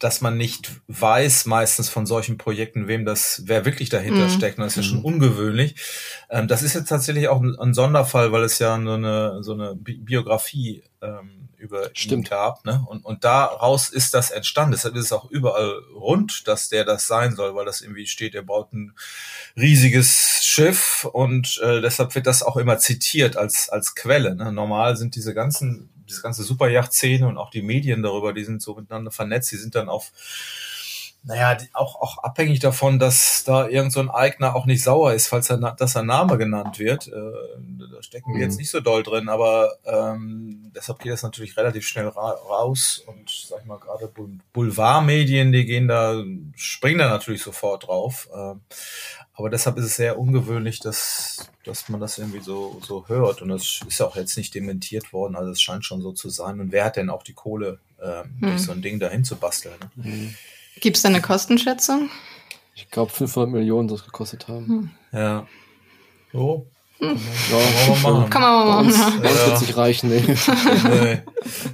dass 0.00 0.22
man 0.22 0.36
nicht 0.36 0.72
weiß 0.88 1.44
meistens 1.44 1.90
von 1.90 2.06
solchen 2.06 2.38
Projekten, 2.38 2.88
wem 2.88 3.04
das, 3.04 3.42
wer 3.44 3.64
wirklich 3.66 3.90
dahinter 3.90 4.26
mhm. 4.26 4.30
steckt. 4.30 4.58
Und 4.58 4.64
das 4.64 4.72
ist 4.72 4.84
ja 4.84 4.90
schon 4.90 5.00
mhm. 5.00 5.04
ungewöhnlich. 5.04 5.76
Ähm, 6.30 6.48
das 6.48 6.62
ist 6.62 6.74
jetzt 6.74 6.88
tatsächlich 6.88 7.28
auch 7.28 7.40
ein, 7.40 7.54
ein, 7.58 7.74
Sonderfall, 7.74 8.32
weil 8.32 8.42
es 8.42 8.58
ja 8.58 8.80
so 8.82 8.92
eine, 8.92 9.42
so 9.42 9.52
eine 9.52 9.76
Biografie 9.76 10.82
ähm, 11.02 11.48
über 11.58 11.90
Stimmt. 11.92 12.26
ihn 12.26 12.30
gab. 12.30 12.64
Ne? 12.64 12.82
Und, 12.88 13.04
und 13.04 13.24
daraus 13.24 13.90
ist 13.90 14.14
das 14.14 14.30
entstanden. 14.30 14.72
Deshalb 14.72 14.96
ist 14.96 15.04
es 15.04 15.12
auch 15.12 15.30
überall 15.30 15.82
rund, 15.94 16.48
dass 16.48 16.70
der 16.70 16.84
das 16.84 17.06
sein 17.06 17.36
soll, 17.36 17.54
weil 17.54 17.66
das 17.66 17.82
irgendwie 17.82 18.06
steht, 18.06 18.34
er 18.34 18.42
baut 18.42 18.72
ein 18.72 18.94
riesiges 19.54 20.40
Schiff 20.42 21.06
und 21.12 21.60
äh, 21.62 21.82
deshalb 21.82 22.14
wird 22.14 22.26
das 22.26 22.42
auch 22.42 22.56
immer 22.56 22.78
zitiert 22.78 23.36
als, 23.36 23.68
als 23.68 23.94
Quelle. 23.94 24.34
Ne? 24.34 24.50
Normal 24.50 24.96
sind 24.96 25.14
diese 25.14 25.34
ganzen 25.34 25.90
diese 26.10 26.22
ganze 26.22 26.42
Superjacht-Szene 26.42 27.26
und 27.26 27.38
auch 27.38 27.50
die 27.50 27.62
Medien 27.62 28.02
darüber, 28.02 28.32
die 28.32 28.44
sind 28.44 28.60
so 28.60 28.74
miteinander 28.74 29.10
vernetzt, 29.10 29.52
die 29.52 29.56
sind 29.56 29.74
dann 29.74 29.88
auf 29.88 30.12
naja, 31.22 31.58
auch, 31.74 32.00
auch 32.00 32.18
abhängig 32.18 32.60
davon, 32.60 32.98
dass 32.98 33.44
da 33.44 33.68
irgend 33.68 33.92
so 33.92 34.00
ein 34.00 34.08
Eigner 34.08 34.56
auch 34.56 34.64
nicht 34.64 34.82
sauer 34.82 35.12
ist, 35.12 35.28
falls 35.28 35.50
er, 35.50 35.58
dass 35.58 35.92
sein 35.92 36.06
Name 36.06 36.38
genannt 36.38 36.78
wird. 36.78 37.08
Äh, 37.08 37.12
da 37.12 38.02
stecken 38.02 38.32
wir 38.32 38.36
mhm. 38.36 38.42
jetzt 38.42 38.58
nicht 38.58 38.70
so 38.70 38.80
doll 38.80 39.02
drin, 39.02 39.28
aber 39.28 39.76
ähm, 39.84 40.72
deshalb 40.74 41.00
geht 41.00 41.12
das 41.12 41.22
natürlich 41.22 41.56
relativ 41.58 41.86
schnell 41.86 42.08
ra 42.08 42.30
raus 42.30 43.02
und 43.06 43.28
sag 43.28 43.60
ich 43.60 43.66
mal, 43.66 43.78
gerade 43.78 44.10
Boulevardmedien, 44.52 45.52
die 45.52 45.66
gehen 45.66 45.88
da, 45.88 46.22
springen 46.54 47.00
da 47.00 47.08
natürlich 47.10 47.42
sofort 47.42 47.86
drauf. 47.86 48.28
Ähm, 48.34 48.62
aber 49.34 49.48
deshalb 49.48 49.78
ist 49.78 49.86
es 49.86 49.96
sehr 49.96 50.18
ungewöhnlich, 50.18 50.80
dass, 50.80 51.50
dass 51.64 51.88
man 51.88 52.00
das 52.00 52.18
irgendwie 52.18 52.40
so, 52.40 52.78
so 52.86 53.08
hört. 53.08 53.40
Und 53.40 53.48
das 53.48 53.80
ist 53.86 53.98
ja 53.98 54.06
auch 54.06 54.16
jetzt 54.16 54.36
nicht 54.36 54.54
dementiert 54.54 55.14
worden. 55.14 55.34
Also 55.34 55.52
es 55.52 55.62
scheint 55.62 55.84
schon 55.84 56.02
so 56.02 56.12
zu 56.12 56.28
sein. 56.28 56.60
Und 56.60 56.72
wer 56.72 56.84
hat 56.84 56.96
denn 56.96 57.08
auch 57.08 57.22
die 57.22 57.32
Kohle, 57.32 57.78
ähm, 58.02 58.24
hm. 58.24 58.40
durch 58.40 58.62
so 58.62 58.72
ein 58.72 58.82
Ding 58.82 59.00
dahin 59.00 59.24
zu 59.24 59.36
basteln? 59.36 59.78
Ne? 59.96 60.04
Hm. 60.04 60.34
Gibt 60.80 60.96
es 60.96 61.02
da 61.02 61.08
eine 61.08 61.20
Kostenschätzung? 61.20 62.10
Ich 62.74 62.90
glaube 62.90 63.12
500 63.12 63.50
Millionen 63.50 63.88
das 63.88 64.04
gekostet 64.04 64.48
haben. 64.48 64.66
Hm. 64.66 64.90
Ja. 65.12 65.46
So. 66.32 66.66
Hm. 66.98 67.18
Ja, 67.50 67.58
kann 67.86 67.88
man 67.88 68.02
mal 68.02 68.12
machen. 68.12 68.30
Kann 68.30 68.42
man 68.42 68.68
mal 68.68 68.82
machen. 68.84 69.22
ja. 69.22 69.28
Das 69.28 69.46
wird 69.46 69.58
sich 69.58 69.76
reichen, 69.76 70.10
nee. 70.10 70.20
nee. 70.26 71.22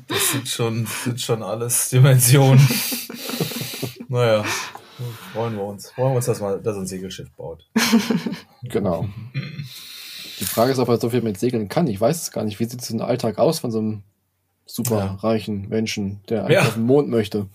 Das 0.09 0.33
sind 0.33 0.49
schon, 0.49 0.87
sind 1.05 1.21
schon 1.21 1.43
alles 1.43 1.89
Dimensionen. 1.91 2.67
naja. 4.09 4.45
Freuen 5.33 5.57
wir 5.57 5.65
uns. 5.65 5.91
Freuen 5.91 6.13
wir 6.13 6.17
uns, 6.17 6.27
dass, 6.27 6.41
man, 6.41 6.63
dass 6.63 6.77
ein 6.77 6.87
Segelschiff 6.87 7.31
baut. 7.33 7.69
genau. 8.63 9.09
Die 10.41 10.45
Frage 10.45 10.73
ist, 10.73 10.79
ob 10.79 10.89
er 10.89 10.99
so 10.99 11.11
viel 11.11 11.23
mit 11.23 11.39
Segeln 11.39 11.69
kann. 11.69 11.87
Ich 11.87 12.01
weiß 12.01 12.23
es 12.23 12.31
gar 12.31 12.45
nicht. 12.45 12.59
Wie 12.59 12.65
sieht 12.65 12.83
so 12.83 12.95
ein 12.95 13.03
Alltag 13.03 13.39
aus 13.39 13.59
von 13.59 13.71
so 13.71 13.79
einem 13.79 14.03
super 14.65 14.99
ja. 14.99 15.15
reichen 15.15 15.69
Menschen, 15.69 16.21
der 16.29 16.51
ja. 16.51 16.63
auf 16.63 16.75
den 16.75 16.85
Mond 16.85 17.09
möchte? 17.09 17.47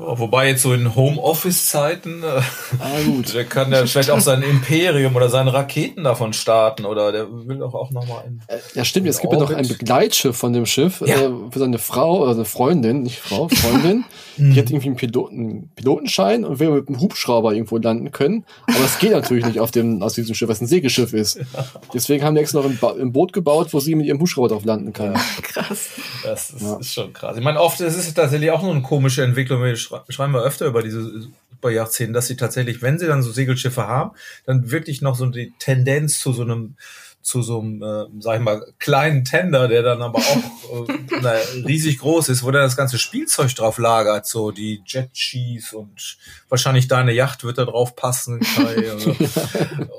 Wobei 0.00 0.48
jetzt 0.48 0.62
so 0.62 0.72
in 0.72 0.94
Homeoffice-Zeiten, 0.94 2.22
äh, 2.22 2.40
ah, 2.78 3.02
gut. 3.04 3.34
der 3.34 3.44
kann 3.44 3.70
ja 3.70 3.84
vielleicht 3.84 4.10
auch 4.10 4.20
sein 4.20 4.42
Imperium 4.42 5.14
oder 5.14 5.28
seine 5.28 5.52
Raketen 5.52 6.04
davon 6.04 6.32
starten 6.32 6.86
oder 6.86 7.12
der 7.12 7.26
will 7.30 7.58
doch 7.58 7.74
auch 7.74 7.90
nochmal 7.90 8.24
in. 8.26 8.40
Äh, 8.46 8.58
ja, 8.74 8.84
stimmt, 8.84 9.08
es 9.08 9.20
gibt 9.20 9.32
ja 9.32 9.38
noch 9.38 9.50
ein 9.50 9.68
Begleitschiff 9.68 10.36
von 10.36 10.54
dem 10.54 10.64
Schiff 10.64 11.02
ja. 11.04 11.16
äh, 11.16 11.30
für 11.50 11.58
seine 11.58 11.78
Frau, 11.78 12.24
also 12.24 12.44
Freundin, 12.44 13.02
nicht 13.02 13.18
Frau, 13.18 13.48
Freundin. 13.48 14.04
die 14.40 14.58
hat 14.58 14.70
irgendwie 14.70 14.88
einen, 14.88 14.96
Piloten, 14.96 15.70
Pilotenschein 15.76 16.44
und 16.44 16.58
will 16.58 16.70
mit 16.70 16.88
einem 16.88 17.00
Hubschrauber 17.00 17.52
irgendwo 17.52 17.76
landen 17.76 18.10
können. 18.10 18.44
Aber 18.66 18.84
es 18.84 18.98
geht 18.98 19.12
natürlich 19.12 19.44
nicht 19.44 19.60
auf 19.60 19.70
dem, 19.70 20.02
aus 20.02 20.14
diesem 20.14 20.34
Schiff, 20.34 20.48
was 20.48 20.60
ein 20.60 20.66
Segelschiff 20.66 21.12
ist. 21.12 21.40
Deswegen 21.94 22.24
haben 22.24 22.34
die 22.34 22.40
extra 22.40 22.60
noch 22.60 22.70
ein, 22.70 23.00
ein 23.00 23.12
Boot 23.12 23.32
gebaut, 23.32 23.68
wo 23.72 23.80
sie 23.80 23.94
mit 23.94 24.06
ihrem 24.06 24.20
Hubschrauber 24.20 24.48
drauf 24.48 24.64
landen 24.64 24.92
kann. 24.92 25.12
Ja. 25.12 25.20
Krass. 25.42 25.90
Das 26.22 26.50
ist, 26.50 26.62
ja. 26.62 26.76
ist, 26.78 26.94
schon 26.94 27.12
krass. 27.12 27.36
Ich 27.36 27.44
meine, 27.44 27.60
oft 27.60 27.80
ist 27.80 27.96
es 27.96 28.14
tatsächlich 28.14 28.50
auch 28.50 28.62
nur 28.62 28.72
eine 28.72 28.82
komische 28.82 29.22
Entwicklung, 29.22 29.62
schreiben 30.08 30.32
wir 30.32 30.42
öfter 30.42 30.66
über 30.66 30.82
diese 30.82 31.28
Superjahrzehnte, 31.50 32.12
dass 32.12 32.26
sie 32.26 32.36
tatsächlich, 32.36 32.82
wenn 32.82 32.98
sie 32.98 33.06
dann 33.06 33.22
so 33.22 33.32
Segelschiffe 33.32 33.86
haben, 33.86 34.12
dann 34.46 34.70
wirklich 34.70 35.02
noch 35.02 35.16
so 35.16 35.26
die 35.26 35.52
Tendenz 35.58 36.20
zu 36.20 36.32
so 36.32 36.42
einem 36.42 36.76
zu 37.22 37.42
so 37.42 37.60
einem, 37.60 37.82
äh, 37.82 38.06
sag 38.20 38.38
ich 38.38 38.42
mal, 38.42 38.64
kleinen 38.78 39.24
Tender, 39.24 39.68
der 39.68 39.82
dann 39.82 40.00
aber 40.00 40.18
auch 40.18 40.88
äh, 40.88 40.98
na, 41.22 41.32
riesig 41.66 41.98
groß 41.98 42.30
ist, 42.30 42.42
wo 42.42 42.50
dann 42.50 42.62
das 42.62 42.76
ganze 42.76 42.98
Spielzeug 42.98 43.54
drauf 43.54 43.78
lagert, 43.78 44.26
so 44.26 44.50
die 44.50 44.82
Jet 44.86 45.10
Skis 45.14 45.74
und 45.74 46.16
wahrscheinlich 46.48 46.88
deine 46.88 47.12
Yacht 47.12 47.44
wird 47.44 47.58
da 47.58 47.66
drauf 47.66 47.94
passen, 47.94 48.40
Kai. 48.40 48.90
Also. 48.90 49.16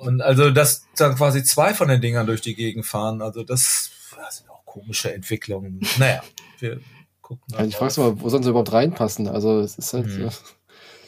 und 0.02 0.22
also, 0.22 0.50
dass 0.50 0.88
dann 0.96 1.16
quasi 1.16 1.44
zwei 1.44 1.74
von 1.74 1.88
den 1.88 2.02
Dingern 2.02 2.26
durch 2.26 2.42
die 2.42 2.56
Gegend 2.56 2.86
fahren, 2.86 3.22
also 3.22 3.44
das, 3.44 3.92
das 4.18 4.38
sind 4.38 4.50
auch 4.50 4.66
komische 4.66 5.14
Entwicklungen. 5.14 5.80
Naja, 5.98 6.24
wir 6.60 6.80
gucken. 7.38 7.56
Ja, 7.58 7.66
ich 7.66 7.76
frage 7.76 8.00
mal, 8.00 8.22
wo 8.22 8.30
sollen 8.30 8.44
sie 8.44 8.50
überhaupt 8.50 8.72
reinpassen? 8.72 9.28
Also 9.28 9.60
es 9.60 9.78
ist 9.78 9.94
halt. 9.94 10.08
Mhm. 10.08 10.30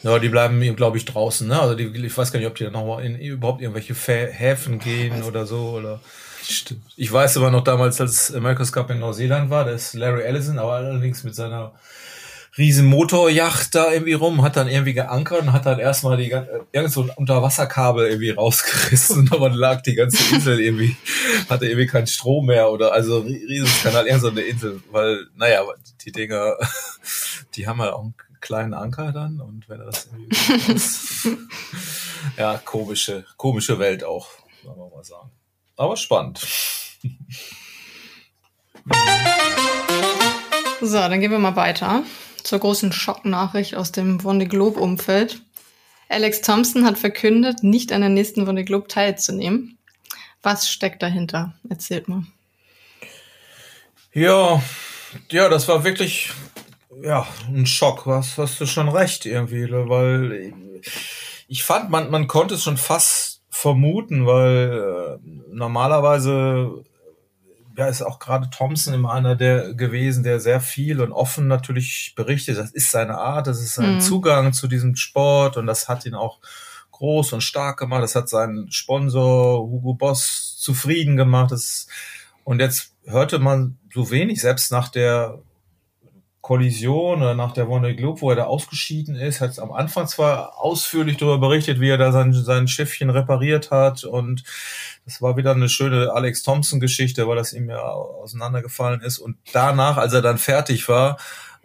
Ja, 0.02 0.18
die 0.18 0.28
bleiben, 0.28 0.60
glaube 0.76 0.98
ich, 0.98 1.06
draußen. 1.06 1.48
Ne? 1.48 1.58
Also 1.58 1.74
die, 1.74 1.84
ich 1.84 2.16
weiß 2.16 2.30
gar 2.30 2.38
nicht, 2.38 2.48
ob 2.48 2.54
die 2.56 2.64
dann 2.64 2.74
noch 2.74 2.98
in 2.98 3.18
überhaupt 3.18 3.62
irgendwelche 3.62 3.94
Häfen 3.94 4.78
gehen 4.78 5.22
oder 5.22 5.46
so. 5.46 5.70
Oder 5.70 6.00
Stimmt. 6.46 6.82
Ich 6.96 7.10
weiß 7.10 7.38
aber 7.38 7.50
noch 7.50 7.64
damals, 7.64 8.00
als 8.00 8.34
America's 8.34 8.72
Cup 8.72 8.90
in 8.90 8.98
Neuseeland 8.98 9.48
war, 9.48 9.64
da 9.64 9.70
ist 9.70 9.94
Larry 9.94 10.22
Ellison, 10.22 10.58
aber 10.58 10.72
allerdings 10.72 11.24
mit 11.24 11.34
seiner 11.34 11.72
riesen 12.56 12.86
Motorjacht 12.86 13.74
da 13.74 13.92
irgendwie 13.92 14.12
rum, 14.12 14.42
hat 14.42 14.56
dann 14.56 14.68
irgendwie 14.68 14.94
geankert 14.94 15.42
und 15.42 15.52
hat 15.52 15.66
dann 15.66 15.80
erstmal 15.80 16.16
die 16.16 16.30
irgend 16.72 16.92
so 16.92 17.02
ein 17.02 17.10
Unterwasserkabel 17.10 18.06
irgendwie 18.06 18.30
rausgerissen, 18.30 19.30
aber 19.32 19.48
dann 19.48 19.58
lag 19.58 19.82
die 19.82 19.94
ganze 19.94 20.34
Insel 20.34 20.60
irgendwie, 20.60 20.96
hatte 21.48 21.66
irgendwie 21.66 21.86
keinen 21.86 22.06
Strom 22.06 22.46
mehr 22.46 22.70
oder 22.70 22.92
also 22.92 23.20
Riesenskanal, 23.20 24.06
irgend 24.06 24.22
so 24.22 24.28
eine 24.28 24.42
Insel, 24.42 24.80
weil, 24.90 25.26
naja, 25.36 25.62
die 26.04 26.12
Dinger, 26.12 26.56
die 27.54 27.66
haben 27.66 27.82
halt 27.82 27.92
auch 27.92 28.02
einen 28.02 28.14
kleinen 28.40 28.74
Anker 28.74 29.10
dann 29.10 29.40
und 29.40 29.68
wenn 29.68 29.80
er 29.80 29.86
das 29.86 30.08
irgendwie 30.12 31.38
ja, 32.36 32.58
komische, 32.58 33.24
komische 33.36 33.78
Welt 33.80 34.04
auch, 34.04 34.28
sagen 34.64 34.76
wir 34.76 34.90
mal 34.94 35.04
sagen. 35.04 35.30
Aber 35.76 35.96
spannend. 35.96 36.46
So, 40.80 40.98
dann 40.98 41.20
gehen 41.20 41.30
wir 41.32 41.38
mal 41.38 41.56
weiter 41.56 42.04
zur 42.44 42.60
großen 42.60 42.92
Schocknachricht 42.92 43.74
aus 43.74 43.90
dem 43.90 44.22
Vonde 44.22 44.46
Globe-Umfeld. 44.46 45.42
Alex 46.08 46.42
Thompson 46.42 46.84
hat 46.84 46.98
verkündet, 46.98 47.64
nicht 47.64 47.90
an 47.92 48.02
der 48.02 48.10
nächsten 48.10 48.46
Vonde 48.46 48.64
Globe 48.64 48.86
teilzunehmen. 48.86 49.78
Was 50.42 50.70
steckt 50.70 51.02
dahinter? 51.02 51.54
Erzählt 51.68 52.06
mal. 52.06 52.24
Ja, 54.12 54.62
ja, 55.30 55.48
das 55.48 55.66
war 55.66 55.82
wirklich 55.82 56.30
ja 57.02 57.26
ein 57.48 57.66
Schock. 57.66 58.06
Was 58.06 58.38
hast 58.38 58.60
du 58.60 58.66
schon 58.66 58.88
recht 58.88 59.26
irgendwie, 59.26 59.68
weil 59.70 60.52
ich 61.48 61.64
fand, 61.64 61.90
man 61.90 62.10
man 62.10 62.28
konnte 62.28 62.54
es 62.54 62.62
schon 62.62 62.76
fast 62.76 63.40
vermuten, 63.48 64.26
weil 64.26 65.18
äh, 65.24 65.28
normalerweise 65.50 66.84
ja, 67.76 67.86
ist 67.86 68.02
auch 68.02 68.18
gerade 68.18 68.50
Thompson 68.50 68.94
immer 68.94 69.12
einer 69.12 69.36
der 69.36 69.74
gewesen, 69.74 70.22
der 70.22 70.40
sehr 70.40 70.60
viel 70.60 71.00
und 71.00 71.12
offen 71.12 71.48
natürlich 71.48 72.14
berichtet. 72.16 72.58
Das 72.58 72.70
ist 72.70 72.90
seine 72.90 73.18
Art, 73.18 73.46
das 73.46 73.60
ist 73.60 73.74
sein 73.74 73.96
mhm. 73.96 74.00
Zugang 74.00 74.52
zu 74.52 74.68
diesem 74.68 74.96
Sport 74.96 75.56
und 75.56 75.66
das 75.66 75.88
hat 75.88 76.06
ihn 76.06 76.14
auch 76.14 76.40
groß 76.92 77.32
und 77.32 77.40
stark 77.40 77.78
gemacht. 77.78 78.02
Das 78.02 78.14
hat 78.14 78.28
seinen 78.28 78.70
Sponsor 78.70 79.60
Hugo 79.60 79.94
Boss 79.94 80.56
zufrieden 80.58 81.16
gemacht. 81.16 81.50
Das, 81.50 81.88
und 82.44 82.60
jetzt 82.60 82.92
hörte 83.04 83.38
man 83.38 83.78
so 83.92 84.10
wenig, 84.10 84.40
selbst 84.40 84.70
nach 84.70 84.88
der 84.88 85.40
Kollision 86.44 87.22
oder 87.22 87.34
nach 87.34 87.52
der 87.52 87.68
Wonder 87.68 87.94
Globe, 87.94 88.20
wo 88.20 88.28
er 88.28 88.36
da 88.36 88.44
ausgeschieden 88.44 89.16
ist, 89.16 89.40
hat 89.40 89.58
am 89.58 89.72
Anfang 89.72 90.06
zwar 90.08 90.58
ausführlich 90.58 91.16
darüber 91.16 91.38
berichtet, 91.38 91.80
wie 91.80 91.88
er 91.88 91.96
da 91.96 92.12
sein, 92.12 92.34
sein 92.34 92.68
Schiffchen 92.68 93.08
repariert 93.08 93.70
hat 93.70 94.04
und 94.04 94.44
das 95.06 95.22
war 95.22 95.38
wieder 95.38 95.52
eine 95.52 95.70
schöne 95.70 96.12
Alex 96.12 96.42
Thompson 96.42 96.80
Geschichte, 96.80 97.26
weil 97.26 97.36
das 97.36 97.54
ihm 97.54 97.70
ja 97.70 97.80
auseinandergefallen 97.80 99.00
ist. 99.00 99.18
Und 99.18 99.38
danach, 99.54 99.96
als 99.96 100.12
er 100.12 100.20
dann 100.20 100.36
fertig 100.36 100.86
war, 100.86 101.16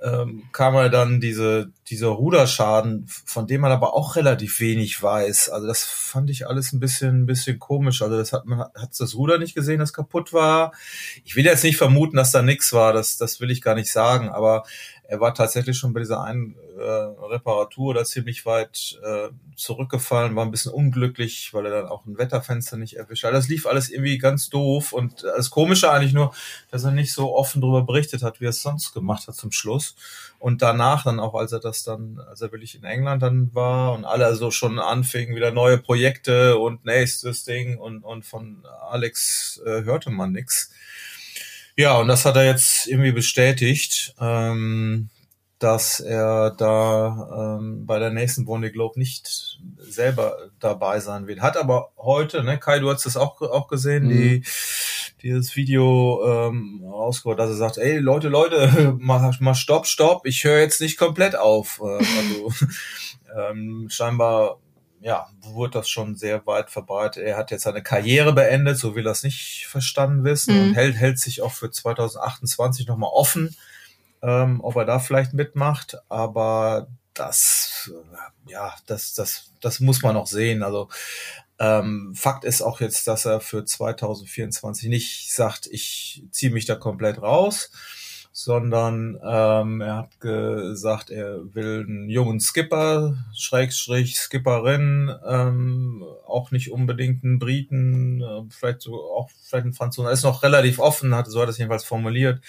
ähm, 0.03 0.43
kam 0.51 0.75
er 0.75 0.89
dann 0.89 1.19
diese, 1.19 1.71
dieser 1.87 2.07
Ruderschaden, 2.07 3.05
von 3.07 3.47
dem 3.47 3.61
man 3.61 3.71
aber 3.71 3.93
auch 3.93 4.15
relativ 4.15 4.59
wenig 4.59 5.01
weiß. 5.01 5.49
Also 5.49 5.67
das 5.67 5.83
fand 5.83 6.29
ich 6.29 6.47
alles 6.47 6.73
ein 6.73 6.79
bisschen, 6.79 7.23
ein 7.23 7.25
bisschen 7.25 7.59
komisch. 7.59 8.01
Also 8.01 8.17
das 8.17 8.33
hat 8.33 8.45
man, 8.45 8.59
hat 8.59 8.91
das 8.97 9.15
Ruder 9.15 9.37
nicht 9.37 9.55
gesehen, 9.55 9.79
das 9.79 9.93
kaputt 9.93 10.33
war. 10.33 10.73
Ich 11.23 11.35
will 11.35 11.45
jetzt 11.45 11.63
nicht 11.63 11.77
vermuten, 11.77 12.17
dass 12.17 12.31
da 12.31 12.41
nichts 12.41 12.73
war. 12.73 12.93
Das, 12.93 13.17
das 13.17 13.39
will 13.39 13.51
ich 13.51 13.61
gar 13.61 13.75
nicht 13.75 13.91
sagen. 13.91 14.29
Aber 14.29 14.63
er 15.09 15.19
war 15.19 15.33
tatsächlich 15.33 15.75
schon 15.75 15.91
bei 15.91 16.01
dieser 16.01 16.21
einen 16.21 16.55
äh, 16.77 16.81
Reparatur 16.83 17.95
da 17.95 18.05
ziemlich 18.05 18.45
weit 18.45 18.99
äh, 19.03 19.29
zurückgefallen, 19.55 20.35
war 20.35 20.45
ein 20.45 20.51
bisschen 20.51 20.71
unglücklich, 20.71 21.51
weil 21.51 21.65
er 21.65 21.81
dann 21.81 21.87
auch 21.87 22.05
ein 22.05 22.19
Wetterfenster 22.19 22.77
nicht 22.77 22.95
erwischt 22.95 23.23
hat. 23.23 23.33
Das 23.33 23.47
lief 23.47 23.65
alles 23.65 23.89
irgendwie 23.89 24.19
ganz 24.19 24.51
doof 24.51 24.93
und 24.93 25.23
das 25.23 25.49
Komische 25.49 25.89
eigentlich 25.89 26.13
nur, 26.13 26.31
dass 26.69 26.83
er 26.83 26.91
nicht 26.91 27.11
so 27.11 27.35
offen 27.35 27.59
darüber 27.59 27.81
berichtet 27.81 28.21
hat, 28.21 28.39
wie 28.39 28.45
er 28.45 28.51
es 28.51 28.61
sonst 28.61 28.93
gemacht 28.93 29.27
hat 29.27 29.33
zum 29.33 29.51
Schluss. 29.51 29.95
Und 30.37 30.61
danach 30.61 31.03
dann 31.03 31.19
auch, 31.19 31.33
als 31.33 31.53
er 31.53 31.59
das 31.59 31.83
dann, 31.83 32.21
als 32.29 32.41
er 32.41 32.51
wirklich 32.51 32.75
in 32.75 32.83
England 32.83 33.23
dann 33.23 33.49
war 33.55 33.93
und 33.93 34.05
alle 34.05 34.35
so 34.35 34.51
schon 34.51 34.77
anfingen, 34.77 35.35
wieder 35.35 35.49
neue 35.49 35.79
Projekte 35.79 36.59
und 36.59 36.85
nächstes 36.85 37.43
Ding 37.45 37.79
und, 37.79 38.03
und 38.03 38.25
von 38.25 38.63
Alex 38.87 39.59
äh, 39.65 39.83
hörte 39.85 40.11
man 40.11 40.33
nix. 40.33 40.69
Ja, 41.79 41.97
und 41.97 42.09
das 42.09 42.25
hat 42.25 42.35
er 42.35 42.43
jetzt 42.43 42.87
irgendwie 42.87 43.13
bestätigt, 43.13 44.13
ähm, 44.19 45.07
dass 45.59 46.01
er 46.01 46.51
da 46.51 47.57
ähm, 47.57 47.85
bei 47.85 47.99
der 47.99 48.09
nächsten 48.09 48.43
Bondy 48.43 48.69
Globe 48.69 48.99
nicht 48.99 49.61
selber 49.77 50.49
dabei 50.59 50.99
sein 50.99 51.25
wird. 51.25 51.39
Hat 51.39 51.55
aber 51.55 51.91
heute, 51.97 52.43
ne, 52.43 52.59
Kai, 52.59 52.79
du 52.79 52.91
hast 52.91 53.05
das 53.05 53.15
auch, 53.15 53.41
auch 53.41 53.69
gesehen, 53.69 54.07
mhm. 54.07 54.09
die, 54.09 54.43
dieses 55.21 55.55
Video 55.55 56.21
ähm, 56.27 56.83
rausgeholt, 56.83 57.39
dass 57.39 57.49
er 57.49 57.55
sagt, 57.55 57.77
ey 57.77 57.99
Leute, 57.99 58.27
Leute, 58.27 58.93
mal, 58.99 59.31
mal 59.39 59.55
stopp, 59.55 59.87
stopp, 59.87 60.25
ich 60.25 60.43
höre 60.43 60.59
jetzt 60.59 60.81
nicht 60.81 60.97
komplett 60.97 61.37
auf. 61.37 61.79
Äh, 61.81 62.05
also 62.17 62.51
ähm, 63.49 63.87
scheinbar 63.89 64.57
ja, 65.01 65.27
wurde 65.41 65.79
das 65.79 65.89
schon 65.89 66.15
sehr 66.15 66.45
weit 66.45 66.69
verbreitet. 66.69 67.23
Er 67.23 67.37
hat 67.37 67.51
jetzt 67.51 67.63
seine 67.63 67.81
Karriere 67.81 68.33
beendet, 68.33 68.77
so 68.77 68.95
will 68.95 69.07
er 69.07 69.11
es 69.11 69.23
nicht 69.23 69.65
verstanden 69.67 70.23
wissen 70.23 70.55
mhm. 70.55 70.69
und 70.69 70.73
hält, 70.75 70.95
hält 70.95 71.19
sich 71.19 71.41
auch 71.41 71.53
für 71.53 71.71
2028 71.71 72.87
nochmal 72.87 73.11
offen, 73.13 73.55
ähm, 74.21 74.59
ob 74.61 74.75
er 74.75 74.85
da 74.85 74.99
vielleicht 74.99 75.33
mitmacht. 75.33 75.97
Aber 76.09 76.87
das, 77.13 77.91
äh, 77.93 78.51
ja, 78.51 78.73
das, 78.87 79.13
das, 79.13 79.51
das 79.61 79.79
muss 79.79 80.01
man 80.01 80.15
noch 80.15 80.27
sehen. 80.27 80.63
Also 80.63 80.89
ähm, 81.59 82.13
Fakt 82.15 82.43
ist 82.43 82.61
auch 82.61 82.81
jetzt, 82.81 83.07
dass 83.07 83.25
er 83.25 83.39
für 83.41 83.65
2024 83.65 84.89
nicht 84.89 85.33
sagt, 85.33 85.67
ich 85.67 86.23
ziehe 86.31 86.51
mich 86.51 86.65
da 86.65 86.75
komplett 86.75 87.21
raus 87.21 87.71
sondern 88.43 89.19
ähm, 89.21 89.81
er 89.81 89.97
hat 89.97 90.19
gesagt, 90.21 91.09
er 91.09 91.53
will 91.53 91.85
einen 91.85 92.09
jungen 92.09 92.39
Skipper, 92.39 93.17
Schrägstrich 93.35 94.17
Skipperin, 94.17 95.13
ähm, 95.27 96.05
auch 96.25 96.51
nicht 96.51 96.71
unbedingt 96.71 97.23
einen 97.25 97.37
Briten, 97.37 98.21
äh, 98.21 98.43
vielleicht 98.49 98.81
so 98.81 98.95
auch 98.95 99.29
vielleicht 99.43 99.65
einen 99.65 99.73
Franzosen. 99.73 100.07
Er 100.07 100.13
ist 100.13 100.23
noch 100.23 100.41
relativ 100.41 100.79
offen, 100.79 101.13
hat 101.13 101.27
so 101.27 101.41
hat 101.41 101.47
er 101.47 101.51
es 101.51 101.57
jedenfalls 101.57 101.83
formuliert 101.83 102.41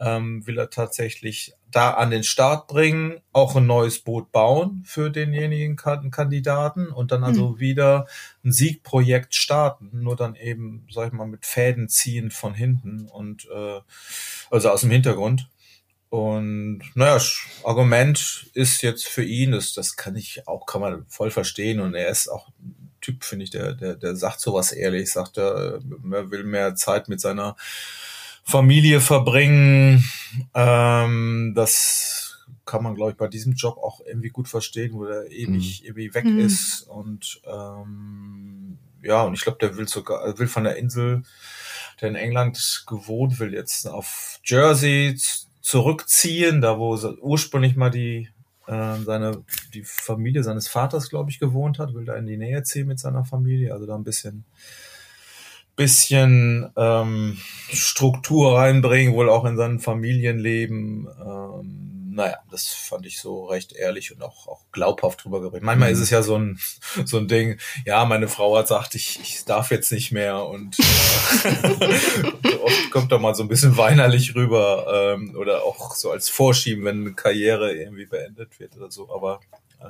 ähm, 0.00 0.46
will 0.46 0.58
er 0.58 0.70
tatsächlich 0.70 1.54
da 1.70 1.92
an 1.92 2.10
den 2.10 2.24
Start 2.24 2.68
bringen, 2.68 3.20
auch 3.32 3.56
ein 3.56 3.66
neues 3.66 3.98
Boot 3.98 4.32
bauen 4.32 4.82
für 4.86 5.10
denjenigen 5.10 5.76
Kandidaten 5.76 6.88
und 6.88 7.12
dann 7.12 7.24
also 7.24 7.50
mhm. 7.50 7.60
wieder 7.60 8.06
ein 8.44 8.52
Siegprojekt 8.52 9.34
starten, 9.34 9.90
nur 9.92 10.16
dann 10.16 10.36
eben, 10.36 10.86
sag 10.90 11.08
ich 11.08 11.12
mal, 11.12 11.26
mit 11.26 11.44
Fäden 11.44 11.88
ziehen 11.88 12.30
von 12.30 12.54
hinten 12.54 13.08
und 13.08 13.46
äh, 13.50 13.80
also 14.50 14.70
aus 14.70 14.82
dem 14.82 14.90
Hintergrund. 14.90 15.48
Und 16.08 16.82
naja, 16.94 17.20
Argument 17.64 18.48
ist 18.54 18.82
jetzt 18.82 19.06
für 19.08 19.24
ihn, 19.24 19.52
das, 19.52 19.74
das 19.74 19.96
kann 19.96 20.16
ich 20.16 20.46
auch, 20.46 20.64
kann 20.64 20.80
man 20.80 21.06
voll 21.08 21.30
verstehen. 21.30 21.80
Und 21.80 21.94
er 21.94 22.08
ist 22.08 22.28
auch 22.28 22.48
ein 22.60 22.96
Typ, 23.00 23.24
finde 23.24 23.44
ich, 23.44 23.50
der, 23.50 23.74
der, 23.74 23.96
der 23.96 24.16
sagt 24.16 24.40
sowas 24.40 24.72
ehrlich, 24.72 25.10
sagt 25.10 25.36
er, 25.36 25.80
er 26.12 26.30
will 26.30 26.44
mehr 26.44 26.74
Zeit 26.76 27.08
mit 27.08 27.20
seiner 27.20 27.56
Familie 28.46 29.00
verbringen. 29.00 30.04
Ähm, 30.54 31.52
das 31.56 32.46
kann 32.64 32.82
man, 32.84 32.94
glaube 32.94 33.10
ich, 33.10 33.16
bei 33.16 33.26
diesem 33.26 33.54
Job 33.54 33.76
auch 33.76 34.00
irgendwie 34.06 34.28
gut 34.28 34.48
verstehen, 34.48 34.92
wo 34.94 35.04
der 35.04 35.30
ewig 35.32 35.80
mhm. 35.80 35.86
irgendwie 35.86 36.14
weg 36.14 36.24
mhm. 36.24 36.38
ist. 36.38 36.82
Und 36.82 37.40
ähm, 37.44 38.78
ja, 39.02 39.24
und 39.24 39.34
ich 39.34 39.40
glaube, 39.40 39.58
der 39.60 39.76
will 39.76 39.88
sogar, 39.88 40.38
will 40.38 40.46
von 40.46 40.62
der 40.62 40.76
Insel, 40.76 41.24
der 42.00 42.08
in 42.08 42.14
England 42.14 42.84
gewohnt, 42.86 43.40
will 43.40 43.52
jetzt 43.52 43.88
auf 43.88 44.38
Jersey 44.44 45.18
zurückziehen, 45.60 46.60
da 46.60 46.78
wo 46.78 46.94
ursprünglich 47.20 47.74
mal 47.74 47.90
die 47.90 48.28
äh, 48.68 48.96
seine 49.04 49.42
die 49.74 49.82
Familie 49.82 50.44
seines 50.44 50.68
Vaters, 50.68 51.10
glaube 51.10 51.30
ich, 51.30 51.40
gewohnt 51.40 51.80
hat, 51.80 51.94
will 51.94 52.04
da 52.04 52.14
in 52.14 52.26
die 52.26 52.36
Nähe 52.36 52.62
ziehen 52.62 52.86
mit 52.86 53.00
seiner 53.00 53.24
Familie, 53.24 53.72
also 53.72 53.86
da 53.86 53.96
ein 53.96 54.04
bisschen 54.04 54.44
bisschen 55.76 56.72
ähm, 56.76 57.38
Struktur 57.72 58.58
reinbringen, 58.58 59.14
wohl 59.14 59.28
auch 59.28 59.44
in 59.44 59.56
sein 59.56 59.78
Familienleben. 59.78 61.06
Ähm, 61.20 61.96
naja, 62.16 62.38
das 62.50 62.68
fand 62.68 63.04
ich 63.04 63.20
so 63.20 63.44
recht 63.44 63.74
ehrlich 63.74 64.10
und 64.10 64.22
auch, 64.22 64.48
auch 64.48 64.64
glaubhaft 64.72 65.22
drüber 65.22 65.40
geredet. 65.42 65.62
Manchmal 65.62 65.90
mhm. 65.90 65.94
ist 65.94 66.00
es 66.00 66.10
ja 66.10 66.22
so 66.22 66.36
ein, 66.36 66.58
so 67.04 67.18
ein 67.18 67.28
Ding, 67.28 67.58
ja, 67.84 68.04
meine 68.06 68.26
Frau 68.26 68.56
hat 68.56 68.64
gesagt, 68.64 68.94
ich, 68.94 69.20
ich 69.20 69.44
darf 69.44 69.70
jetzt 69.70 69.92
nicht 69.92 70.12
mehr 70.12 70.46
und 70.46 70.78
äh, 70.78 72.56
oft 72.62 72.90
kommt 72.90 73.12
da 73.12 73.18
mal 73.18 73.34
so 73.34 73.42
ein 73.42 73.48
bisschen 73.48 73.76
weinerlich 73.76 74.34
rüber 74.34 75.14
ähm, 75.14 75.36
oder 75.38 75.62
auch 75.64 75.94
so 75.94 76.10
als 76.10 76.30
Vorschieben, 76.30 76.84
wenn 76.84 77.02
eine 77.02 77.12
Karriere 77.12 77.74
irgendwie 77.74 78.06
beendet 78.06 78.58
wird 78.58 78.76
oder 78.76 78.90
so. 78.90 79.14
Aber 79.14 79.40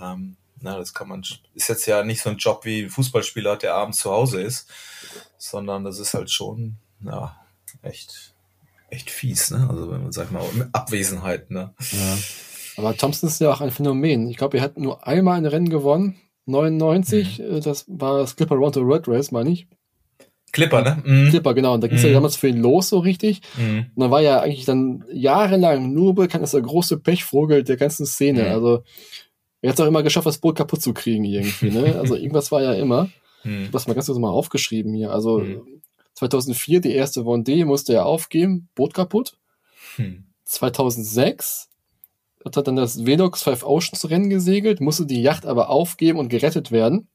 ähm, 0.03 0.37
na, 0.61 0.79
das 0.79 0.95
kann 0.95 1.09
man, 1.09 1.23
ist 1.55 1.69
jetzt 1.69 1.87
ja 1.87 2.03
nicht 2.03 2.23
so 2.23 2.31
ein 2.31 2.39
Job 2.39 2.65
wie 2.65 2.83
ein 2.83 2.91
Fußballspieler 2.91 3.57
der 3.57 3.75
abends 3.75 3.99
zu 3.99 4.11
Hause 4.11 4.41
ist 4.41 4.69
sondern 5.39 5.85
das 5.85 5.99
ist 5.99 6.15
halt 6.15 6.31
schon, 6.31 6.77
ja, 7.05 7.37
echt, 7.83 8.35
echt 8.91 9.11
fies, 9.11 9.51
ne? 9.51 9.67
Also 9.69 9.91
wenn 9.91 10.03
man, 10.03 10.13
sag 10.13 10.33
mal, 10.33 10.43
Abwesenheit, 10.73 11.51
ne? 11.51 11.75
Ja. 11.93 12.19
Aber 12.77 12.97
Thompson 12.97 13.29
ist 13.29 13.41
ja 13.41 13.53
auch 13.53 13.61
ein 13.61 13.71
Phänomen. 13.71 14.29
Ich 14.29 14.37
glaube, 14.37 14.59
er 14.59 14.63
hat 14.63 14.79
nur 14.79 15.07
einmal 15.07 15.39
ein 15.39 15.47
Rennen 15.47 15.71
gewonnen, 15.71 16.17
99, 16.47 17.39
mhm. 17.39 17.45
Äh, 17.45 17.61
das 17.61 17.85
war 17.89 18.19
das 18.19 18.37
Clipper 18.37 18.57
Round 18.57 18.75
the 18.75 18.81
Red 18.83 19.09
Race, 19.09 19.31
meine 19.31 19.51
ich. 19.51 19.67
Clipper, 20.53 20.83
ne? 20.83 21.03
Mhm. 21.05 21.31
Clipper, 21.31 21.55
genau. 21.55 21.75
Und 21.75 21.83
da 21.83 21.89
ging 21.89 21.97
es 21.97 22.03
mhm. 22.03 22.11
ja 22.11 22.15
damals 22.15 22.37
für 22.37 22.49
ihn 22.49 22.63
los, 22.63 22.89
so 22.89 22.99
richtig. 22.99 23.43
Mhm. 23.59 23.87
Und 23.95 24.01
dann 24.03 24.11
war 24.11 24.23
ja 24.23 24.41
eigentlich 24.41 24.65
dann 24.65 25.05
jahrelang 25.13 25.93
nur 25.93 26.15
bekannt 26.15 26.43
als 26.43 26.53
der 26.53 26.63
große 26.63 26.99
Pechvogel 26.99 27.63
der 27.63 27.77
ganzen 27.77 28.07
Szene. 28.07 28.45
Mhm. 28.45 28.51
Also, 28.51 28.85
er 29.67 29.71
hat 29.71 29.79
es 29.79 29.81
auch 29.81 29.89
immer 29.89 30.03
geschafft, 30.03 30.27
das 30.27 30.39
Boot 30.39 30.57
kaputt 30.57 30.81
zu 30.81 30.95
kriegen, 30.95 31.25
irgendwie, 31.25 31.71
ne? 31.71 31.95
Also, 31.99 32.15
irgendwas 32.15 32.53
war 32.53 32.63
ja 32.63 32.75
immer. 32.75 33.11
Hm. 33.43 33.69
Das 33.73 33.87
mal 33.87 33.95
ganz 33.95 34.07
kurz 34.07 34.19
mal 34.19 34.31
aufgeschrieben 34.31 34.93
hier. 34.93 35.13
Also 35.13 35.41
hm. 35.41 35.83
2004 36.15 36.81
die 36.81 36.93
erste 36.93 37.21
Vendée 37.21 37.65
musste 37.65 37.95
er 37.95 38.07
aufgeben, 38.07 38.69
Boot 38.75 38.93
kaputt. 38.93 39.37
Hm. 39.97 40.25
2006 40.45 41.69
hat 42.45 42.57
er 42.57 42.63
dann 42.63 42.77
das 42.77 43.05
Velox 43.07 43.43
Five 43.43 43.65
Oceans 43.65 44.09
Rennen 44.11 44.31
gesegelt, 44.31 44.81
musste 44.81 45.07
die 45.07 45.23
Yacht 45.23 45.47
aber 45.47 45.71
aufgeben 45.71 46.19
und 46.19 46.29
gerettet 46.29 46.71
werden. 46.71 47.09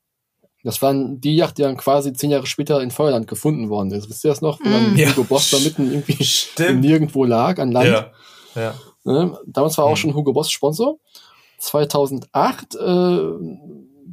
Das 0.64 0.82
waren 0.82 1.20
die 1.20 1.36
Yacht, 1.36 1.58
die 1.58 1.64
dann 1.64 1.78
quasi 1.78 2.14
zehn 2.14 2.30
Jahre 2.30 2.46
später 2.46 2.82
in 2.82 2.92
Feuerland 2.92 3.28
gefunden 3.28 3.70
worden 3.70 3.92
ist. 3.92 4.10
Wisst 4.10 4.24
ihr 4.24 4.30
das 4.30 4.42
noch? 4.42 4.60
Wo 4.60 4.70
dann 4.70 4.94
mm, 4.94 4.98
ja. 4.98 5.10
Hugo 5.10 5.24
Boss 5.24 5.50
da 5.50 5.58
mitten 5.58 5.92
irgendwie 5.92 6.24
nirgendwo 6.76 7.24
lag 7.24 7.58
an 7.60 7.72
Land. 7.72 7.90
Ja. 7.90 8.12
Ja. 8.56 8.76
Ne? 9.04 9.38
Damals 9.48 9.78
war 9.78 9.86
auch 9.86 9.92
hm. 9.92 9.98
schon 9.98 10.14
Hugo 10.14 10.34
Boss 10.34 10.52
Sponsor. 10.52 11.00
2008 11.62 12.76
äh, 12.76 12.80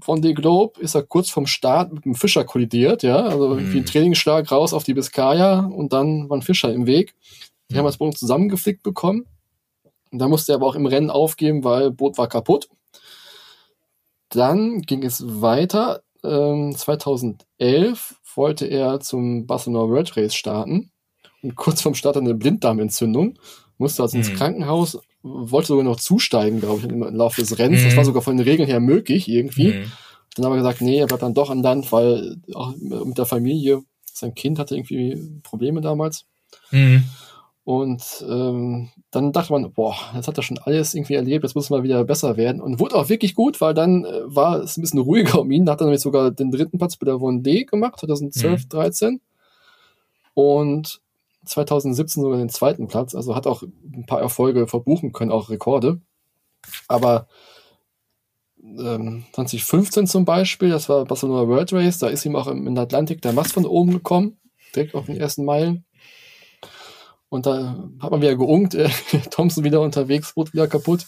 von 0.00 0.22
The 0.22 0.34
Globe 0.34 0.80
ist 0.80 0.94
er 0.94 1.02
kurz 1.02 1.30
vom 1.30 1.46
Start 1.46 1.92
mit 1.92 2.04
einem 2.04 2.14
Fischer 2.14 2.44
kollidiert, 2.44 3.02
ja, 3.02 3.16
also 3.16 3.54
mhm. 3.54 3.72
wie 3.72 3.78
ein 3.78 3.86
Trainingsschlag 3.86 4.50
raus 4.50 4.72
auf 4.72 4.84
die 4.84 4.94
Biscaya 4.94 5.60
und 5.60 5.92
dann 5.92 6.28
war 6.28 6.36
ein 6.36 6.42
Fischer 6.42 6.72
im 6.72 6.86
Weg. 6.86 7.14
Die 7.68 7.74
mhm. 7.74 7.78
haben 7.78 7.86
das 7.86 7.96
Boot 7.96 8.16
zusammengeflickt 8.16 8.82
bekommen. 8.82 9.26
Und 10.10 10.20
da 10.20 10.28
musste 10.28 10.52
er 10.52 10.56
aber 10.56 10.66
auch 10.66 10.74
im 10.74 10.86
Rennen 10.86 11.10
aufgeben, 11.10 11.64
weil 11.64 11.90
Boot 11.90 12.16
war 12.16 12.28
kaputt. 12.28 12.68
Dann 14.30 14.82
ging 14.82 15.02
es 15.02 15.22
weiter. 15.26 16.02
Ähm, 16.22 16.74
2011 16.74 18.16
wollte 18.34 18.66
er 18.66 19.00
zum 19.00 19.46
Barcelona 19.46 19.90
World 19.90 20.16
Race 20.16 20.34
starten 20.34 20.90
und 21.42 21.56
kurz 21.56 21.82
vorm 21.82 21.94
Start 21.94 22.16
eine 22.16 22.34
Blinddarmentzündung, 22.34 23.38
musste 23.78 24.02
also 24.02 24.16
mhm. 24.16 24.24
ins 24.24 24.34
Krankenhaus 24.34 24.98
wollte 25.22 25.68
sogar 25.68 25.84
noch 25.84 25.96
zusteigen, 25.96 26.60
glaube 26.60 26.80
ich, 26.80 26.84
im 26.84 27.02
Laufe 27.02 27.40
des 27.40 27.58
Rennens. 27.58 27.82
Mhm. 27.82 27.86
Das 27.86 27.96
war 27.96 28.04
sogar 28.04 28.22
von 28.22 28.36
den 28.36 28.46
Regeln 28.46 28.68
her 28.68 28.80
möglich 28.80 29.28
irgendwie. 29.28 29.74
Mhm. 29.74 29.92
Dann 30.36 30.46
aber 30.46 30.56
gesagt, 30.56 30.80
nee, 30.80 30.98
er 30.98 31.06
bleibt 31.06 31.22
dann 31.22 31.34
doch 31.34 31.50
an 31.50 31.62
Land, 31.62 31.90
weil 31.90 32.36
auch 32.54 32.74
mit 32.76 33.18
der 33.18 33.26
Familie, 33.26 33.82
sein 34.12 34.34
Kind 34.34 34.58
hatte 34.58 34.76
irgendwie 34.76 35.40
Probleme 35.42 35.80
damals. 35.80 36.26
Mhm. 36.70 37.04
Und 37.64 38.24
ähm, 38.26 38.88
dann 39.10 39.32
dachte 39.32 39.52
man, 39.52 39.70
boah, 39.72 39.94
jetzt 40.14 40.26
hat 40.26 40.38
er 40.38 40.42
schon 40.42 40.56
alles 40.56 40.94
irgendwie 40.94 41.14
erlebt, 41.14 41.44
jetzt 41.44 41.54
muss 41.54 41.64
es 41.64 41.70
mal 41.70 41.82
wieder 41.82 42.02
besser 42.04 42.38
werden. 42.38 42.62
Und 42.62 42.80
wurde 42.80 42.96
auch 42.96 43.10
wirklich 43.10 43.34
gut, 43.34 43.60
weil 43.60 43.74
dann 43.74 44.06
äh, 44.06 44.22
war 44.24 44.60
es 44.60 44.78
ein 44.78 44.80
bisschen 44.80 45.00
ruhiger 45.00 45.40
um 45.40 45.50
ihn. 45.50 45.66
Da 45.66 45.72
hat 45.72 45.82
er 45.82 45.84
nämlich 45.84 46.00
sogar 46.00 46.30
den 46.30 46.50
dritten 46.50 46.78
Platz 46.78 46.96
bei 46.96 47.04
der 47.04 47.18
D 47.18 47.64
gemacht, 47.64 48.00
2012, 48.00 48.64
mhm. 48.64 48.68
13. 48.70 49.20
Und 50.32 51.02
2017 51.48 52.22
sogar 52.22 52.38
den 52.38 52.48
zweiten 52.48 52.88
Platz. 52.88 53.14
Also 53.14 53.34
hat 53.34 53.46
auch 53.46 53.62
ein 53.62 54.06
paar 54.06 54.20
Erfolge 54.20 54.66
verbuchen 54.66 55.12
können, 55.12 55.32
auch 55.32 55.50
Rekorde. 55.50 56.00
Aber 56.86 57.28
ähm, 58.62 59.24
2015 59.32 60.06
zum 60.06 60.24
Beispiel, 60.24 60.70
das 60.70 60.88
war 60.88 61.04
Barcelona 61.04 61.48
World 61.48 61.72
Race, 61.72 61.98
da 61.98 62.08
ist 62.08 62.24
ihm 62.24 62.36
auch 62.36 62.46
im, 62.46 62.66
im 62.66 62.76
Atlantik 62.76 63.22
der 63.22 63.32
Mast 63.32 63.52
von 63.52 63.64
oben 63.64 63.92
gekommen, 63.92 64.38
direkt 64.74 64.94
auf 64.94 65.06
den 65.06 65.16
ersten 65.16 65.44
Meilen. 65.44 65.84
Und 67.28 67.46
da 67.46 67.88
hat 68.00 68.10
man 68.10 68.22
wieder 68.22 68.36
geungt, 68.36 68.74
äh, 68.74 68.88
Thompson 69.30 69.64
wieder 69.64 69.80
unterwegs, 69.80 70.34
Boot 70.34 70.52
wieder 70.52 70.66
kaputt. 70.66 71.06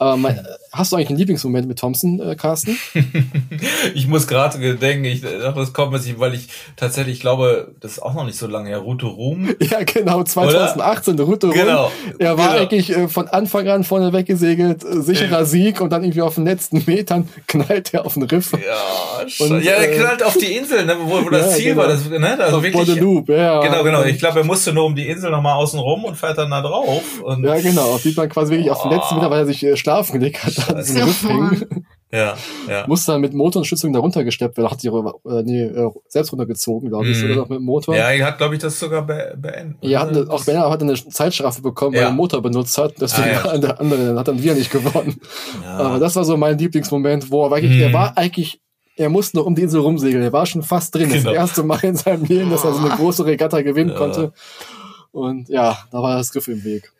Ähm, 0.00 0.28
hast 0.70 0.92
du 0.92 0.96
eigentlich 0.96 1.08
einen 1.08 1.18
Lieblingsmoment 1.18 1.66
mit 1.66 1.78
Thompson, 1.78 2.20
äh, 2.20 2.36
Carsten? 2.36 2.78
ich 3.94 4.06
muss 4.06 4.28
gerade 4.28 4.76
denken, 4.76 5.04
ich 5.04 5.22
dachte, 5.22 5.54
das 5.56 5.72
kommt 5.72 5.92
weil 6.18 6.34
ich 6.34 6.48
tatsächlich 6.76 7.18
glaube, 7.18 7.72
das 7.80 7.92
ist 7.92 7.98
auch 7.98 8.14
noch 8.14 8.24
nicht 8.24 8.38
so 8.38 8.46
lange 8.46 8.68
her, 8.68 8.78
Route 8.78 9.06
Ruhm. 9.06 9.54
Ja, 9.68 9.82
genau, 9.82 10.22
2018, 10.22 11.16
der 11.16 11.26
Route 11.26 11.48
Ruhm. 11.48 11.56
Genau. 11.56 11.90
Er 12.18 12.38
war 12.38 12.50
genau. 12.50 12.60
eigentlich 12.60 12.90
äh, 12.90 13.08
von 13.08 13.26
Anfang 13.28 13.68
an 13.68 13.84
vorne 13.84 14.12
weggesegelt, 14.12 14.84
äh, 14.84 15.02
sicherer 15.02 15.44
Sieg 15.44 15.80
und 15.80 15.90
dann 15.90 16.04
irgendwie 16.04 16.22
auf 16.22 16.36
den 16.36 16.44
letzten 16.44 16.84
Metern 16.86 17.28
knallt 17.48 17.92
er 17.92 18.06
auf 18.06 18.14
den 18.14 18.22
Riff. 18.22 18.52
Ja, 18.52 19.44
und, 19.44 19.62
ja, 19.62 19.72
er 19.72 19.92
äh, 19.92 19.98
knallt 19.98 20.22
auf 20.22 20.36
die 20.38 20.56
Insel, 20.56 20.86
ne, 20.86 20.96
wo, 21.00 21.24
wo 21.24 21.28
das 21.28 21.50
ja, 21.50 21.56
Ziel 21.56 21.64
genau. 21.70 21.82
war. 21.82 21.88
Das, 21.88 22.08
ne, 22.08 22.38
also 22.38 22.58
auf 22.58 22.62
wirklich, 22.62 22.96
Loop, 22.96 23.28
ja. 23.28 23.60
Genau, 23.60 23.82
genau. 23.82 24.04
Ich 24.04 24.18
glaube, 24.18 24.40
er 24.40 24.44
musste 24.44 24.72
nur 24.72 24.84
um 24.84 24.94
die 24.94 25.08
Insel 25.08 25.30
nochmal 25.30 25.54
außen 25.54 25.78
rum 25.78 26.04
und 26.04 26.16
fährt 26.16 26.38
dann 26.38 26.50
da 26.50 26.62
drauf. 26.62 27.02
Und 27.22 27.44
ja, 27.44 27.58
genau. 27.60 27.98
Sieht 27.98 28.16
man 28.16 28.28
quasi 28.28 28.52
wirklich 28.52 28.70
oh. 28.70 28.74
auf 28.74 28.82
den 28.82 28.92
letzten 28.92 29.16
Meter, 29.16 29.30
weil 29.30 29.40
er 29.40 29.46
sich 29.46 29.64
äh, 29.64 29.76
schlafen 29.88 30.20
gelegt 30.20 30.44
hat, 30.44 30.70
an 30.70 30.76
diesem 30.76 31.02
Riff 31.02 31.28
hängen. 31.28 31.86
Ja, 32.10 32.36
ja. 32.68 32.84
Muss 32.88 33.04
dann 33.04 33.20
mit 33.20 33.34
Motorunterstützung 33.34 33.92
da 33.92 33.98
runtergesteppt 33.98 34.56
werden. 34.56 34.70
Hat 34.70 34.80
sie 34.80 34.88
äh, 34.88 35.42
nee, 35.44 35.62
äh, 35.62 35.90
selbst 36.08 36.32
runtergezogen, 36.32 36.88
glaube 36.88 37.08
ich, 37.08 37.22
mm. 37.22 37.24
oder 37.26 37.36
noch 37.36 37.48
mit 37.48 37.58
dem 37.58 37.64
Motor. 37.64 37.96
Ja, 37.96 38.10
er 38.10 38.26
hat, 38.26 38.38
glaube 38.38 38.54
ich, 38.54 38.60
das 38.60 38.78
sogar 38.78 39.02
be 39.06 39.34
beendet. 39.36 39.76
Ja, 39.82 40.00
hat 40.00 40.08
eine, 40.08 40.30
auch 40.30 40.46
wenn 40.46 40.56
er 40.56 40.70
hat 40.70 40.82
eine 40.82 40.94
Zeitstrafe 40.94 41.60
bekommen, 41.60 41.94
weil 41.94 42.02
er 42.02 42.10
den 42.10 42.16
Motor 42.16 42.40
benutzt 42.40 42.78
hat. 42.78 42.94
Deswegen 43.00 43.28
ah, 43.28 43.52
ja. 43.52 43.58
der 43.58 43.80
andere 43.80 44.18
hat 44.18 44.28
dann 44.28 44.42
wieder 44.42 44.54
nicht 44.54 44.70
gewonnen. 44.70 45.20
Ja. 45.62 45.76
Aber 45.78 45.98
das 45.98 46.16
war 46.16 46.24
so 46.24 46.36
mein 46.36 46.56
Lieblingsmoment, 46.56 47.30
wo 47.30 47.44
er 47.44 47.50
wirklich, 47.50 47.78
mm. 47.78 47.82
er 47.82 47.92
war 47.92 48.16
eigentlich 48.16 48.60
er 48.96 49.10
musste 49.10 49.36
nur 49.36 49.46
um 49.46 49.54
die 49.54 49.62
Insel 49.62 49.80
rumsegeln. 49.80 50.24
Er 50.24 50.32
war 50.32 50.44
schon 50.44 50.62
fast 50.62 50.92
drin. 50.92 51.08
Genau. 51.08 51.22
Das 51.22 51.34
erste 51.34 51.62
Mal 51.62 51.78
in 51.84 51.94
seinem 51.94 52.24
Leben, 52.24 52.50
dass 52.50 52.64
er 52.64 52.72
so 52.72 52.80
eine 52.80 52.96
große 52.96 53.24
Regatta 53.24 53.62
gewinnen 53.62 53.90
ja. 53.90 53.96
konnte. 53.96 54.32
Und 55.12 55.48
ja, 55.48 55.78
da 55.92 56.02
war 56.02 56.16
das 56.16 56.32
Griff 56.32 56.48
im 56.48 56.64
Weg. 56.64 56.92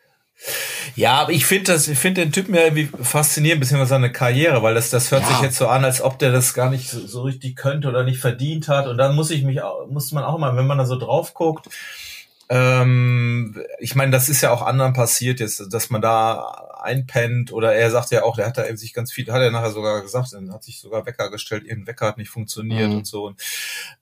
Ja, 0.95 1.15
aber 1.21 1.31
ich 1.31 1.45
finde 1.45 1.73
das, 1.73 1.87
ich 1.87 1.99
finde 1.99 2.21
den 2.21 2.31
Typen 2.31 2.55
ja 2.55 2.61
irgendwie 2.61 2.89
faszinierend, 3.03 3.59
beziehungsweise 3.59 3.89
seine 3.89 4.11
Karriere, 4.11 4.63
weil 4.63 4.73
das, 4.73 4.89
das 4.89 5.11
hört 5.11 5.23
ja. 5.23 5.27
sich 5.29 5.41
jetzt 5.41 5.57
so 5.57 5.67
an, 5.67 5.83
als 5.83 6.01
ob 6.01 6.17
der 6.19 6.31
das 6.31 6.53
gar 6.53 6.69
nicht 6.69 6.89
so, 6.89 7.05
so, 7.05 7.21
richtig 7.23 7.55
könnte 7.55 7.89
oder 7.89 8.03
nicht 8.03 8.19
verdient 8.19 8.67
hat. 8.67 8.87
Und 8.87 8.97
dann 8.97 9.15
muss 9.15 9.31
ich 9.31 9.43
mich, 9.43 9.59
muss 9.89 10.11
man 10.11 10.23
auch 10.23 10.37
mal, 10.37 10.55
wenn 10.55 10.67
man 10.67 10.77
da 10.77 10.85
so 10.85 10.97
drauf 10.97 11.33
guckt, 11.33 11.67
ähm, 12.51 13.61
ich 13.79 13.93
meine, 13.95 14.11
das 14.11 14.27
ist 14.27 14.41
ja 14.41 14.51
auch 14.51 14.63
anderen 14.63 14.93
passiert 14.93 15.39
jetzt, 15.39 15.71
dass 15.71 15.91
man 15.91 16.01
da 16.01 16.67
einpennt 16.81 17.51
oder 17.51 17.75
er 17.75 17.91
sagt 17.91 18.09
ja 18.09 18.23
auch, 18.23 18.37
der 18.37 18.47
hat 18.47 18.57
da 18.57 18.65
eben 18.65 18.77
sich 18.77 18.93
ganz 18.93 19.11
viel, 19.11 19.31
hat 19.31 19.41
er 19.41 19.51
nachher 19.51 19.71
sogar 19.71 20.01
gesagt, 20.01 20.33
er 20.33 20.53
hat 20.53 20.63
sich 20.63 20.79
sogar 20.79 21.05
Wecker 21.05 21.29
gestellt, 21.29 21.65
ihren 21.65 21.85
Wecker 21.85 22.07
hat 22.07 22.17
nicht 22.17 22.29
funktioniert 22.29 22.89
mhm. 22.89 22.97
und 22.97 23.07
so. 23.07 23.25
Und, 23.25 23.39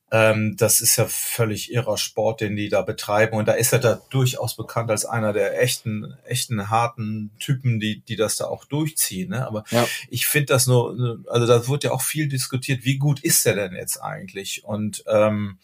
ähm, 0.10 0.56
das 0.58 0.80
ist 0.80 0.96
ja 0.96 1.06
völlig 1.06 1.72
irrer 1.72 1.98
Sport, 1.98 2.42
den 2.42 2.56
die 2.56 2.70
da 2.70 2.82
betreiben. 2.82 3.36
Und 3.36 3.48
da 3.48 3.54
ist 3.54 3.74
er 3.74 3.80
da 3.80 4.02
durchaus 4.10 4.56
bekannt 4.56 4.90
als 4.90 5.06
einer 5.06 5.34
der 5.34 5.62
echten, 5.62 6.14
echten 6.26 6.70
harten 6.70 7.32
Typen, 7.40 7.80
die, 7.80 8.00
die 8.00 8.16
das 8.16 8.38
da 8.38 8.46
auch 8.46 8.66
durchziehen. 8.66 9.32
Ne? 9.32 9.46
Aber 9.46 9.66
ja. 9.70 9.86
ich 10.10 10.26
finde 10.28 10.54
das 10.54 10.66
nur, 10.66 11.20
also 11.28 11.46
da 11.46 11.68
wird 11.68 11.84
ja 11.84 11.92
auch 11.92 12.02
viel 12.02 12.30
diskutiert, 12.30 12.86
wie 12.86 12.98
gut 12.98 13.20
ist 13.20 13.46
er 13.46 13.56
denn 13.56 13.74
jetzt 13.74 13.98
eigentlich? 13.98 14.64
Und 14.64 15.04
ähm, 15.08 15.58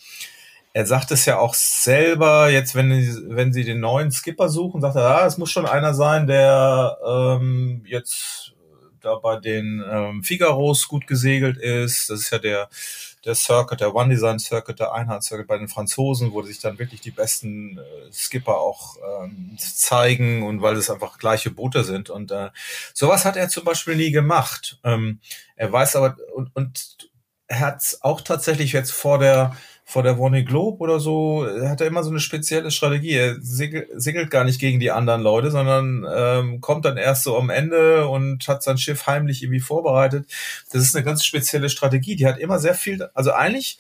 er 0.74 0.88
sagt 0.88 1.12
es 1.12 1.26
ja 1.26 1.38
auch 1.38 1.54
selber, 1.54 2.50
jetzt 2.50 2.76
wenn, 2.76 2.90
wenn 3.30 3.54
sie 3.54 3.64
den 3.64 3.80
neuen 3.80 4.12
Skipper 4.12 4.50
suchen, 4.50 4.82
sagt 4.82 4.96
er, 4.96 5.22
ah, 5.22 5.26
es 5.26 5.38
muss 5.38 5.52
schon 5.52 5.68
einer 5.68 5.94
sein, 5.94 6.28
der 6.28 6.98
ähm, 7.08 7.84
jetzt 7.86 8.54
da 9.00 9.16
bei 9.16 9.38
den 9.40 9.84
ähm, 9.88 10.24
Figaros 10.24 10.88
gut 10.88 11.08
gesegelt 11.08 11.58
ist. 11.58 12.10
Das 12.10 12.22
ist 12.22 12.32
ja 12.32 12.40
der, 12.40 12.70
der 13.26 13.36
Circuit, 13.36 13.80
der 13.80 13.96
One 13.96 14.14
Design 14.14 14.40
Circuit, 14.40 14.80
der 14.80 14.94
Einheit 14.94 15.24
Circuit 15.24 15.48
bei 15.48 15.58
den 15.58 15.68
Franzosen, 15.68 16.34
wo 16.34 16.42
sich 16.42 16.60
dann 16.60 16.78
wirklich 16.78 17.02
die 17.02 17.12
besten 17.12 17.78
äh, 17.78 18.12
Skipper 18.12 18.58
auch 18.58 18.98
ähm, 19.22 19.56
zeigen 19.58 20.44
und 20.44 20.62
weil 20.62 20.76
es 20.76 20.90
einfach 20.90 21.18
gleiche 21.18 21.52
Boote 21.52 21.84
sind. 21.84 22.10
Und 22.10 22.32
äh, 22.32 22.50
sowas 22.94 23.26
hat 23.26 23.38
er 23.38 23.50
zum 23.50 23.64
Beispiel 23.64 23.96
nie 23.96 24.12
gemacht. 24.12 24.80
Ähm, 24.84 25.20
er 25.56 25.72
weiß 25.72 25.96
aber, 25.96 26.18
und, 26.36 26.56
und 26.56 27.10
er 27.48 27.60
hat 27.60 27.98
auch 28.02 28.22
tatsächlich 28.22 28.74
jetzt 28.74 28.92
vor 28.92 29.20
der 29.20 29.56
vor 29.86 30.04
der 30.04 30.18
Warning 30.18 30.46
Globe 30.46 30.80
oder 30.80 31.00
so, 31.00 31.46
hat 31.64 31.82
er 31.82 31.88
immer 31.88 32.04
so 32.04 32.10
eine 32.10 32.20
spezielle 32.20 32.72
Strategie. 32.72 33.12
Er 33.12 33.36
segelt 33.42 34.32
gar 34.32 34.44
nicht 34.44 34.60
gegen 34.60 34.80
die 34.80 34.92
anderen 34.92 35.22
Leute, 35.22 35.52
sondern 35.52 36.06
ähm, 36.12 36.62
kommt 36.62 36.86
dann 36.86 36.98
erst 36.98 37.24
so 37.24 37.38
am 37.38 37.50
Ende 37.50 38.08
und 38.08 38.48
hat 38.48 38.64
sein 38.64 38.78
Schiff 38.78 39.08
heimlich 39.08 39.44
irgendwie 39.44 39.60
vorbereitet. 39.60 40.26
Das 40.72 40.84
ist 40.84 40.96
eine 40.96 41.04
ganz 41.04 41.26
spezielle 41.26 41.70
Strategie. 41.70 42.16
Die 42.16 42.26
hat 42.26 42.40
immer 42.40 42.60
sehr 42.60 42.76
viel, 42.76 43.10
also 43.14 43.32
eigentlich 43.34 43.78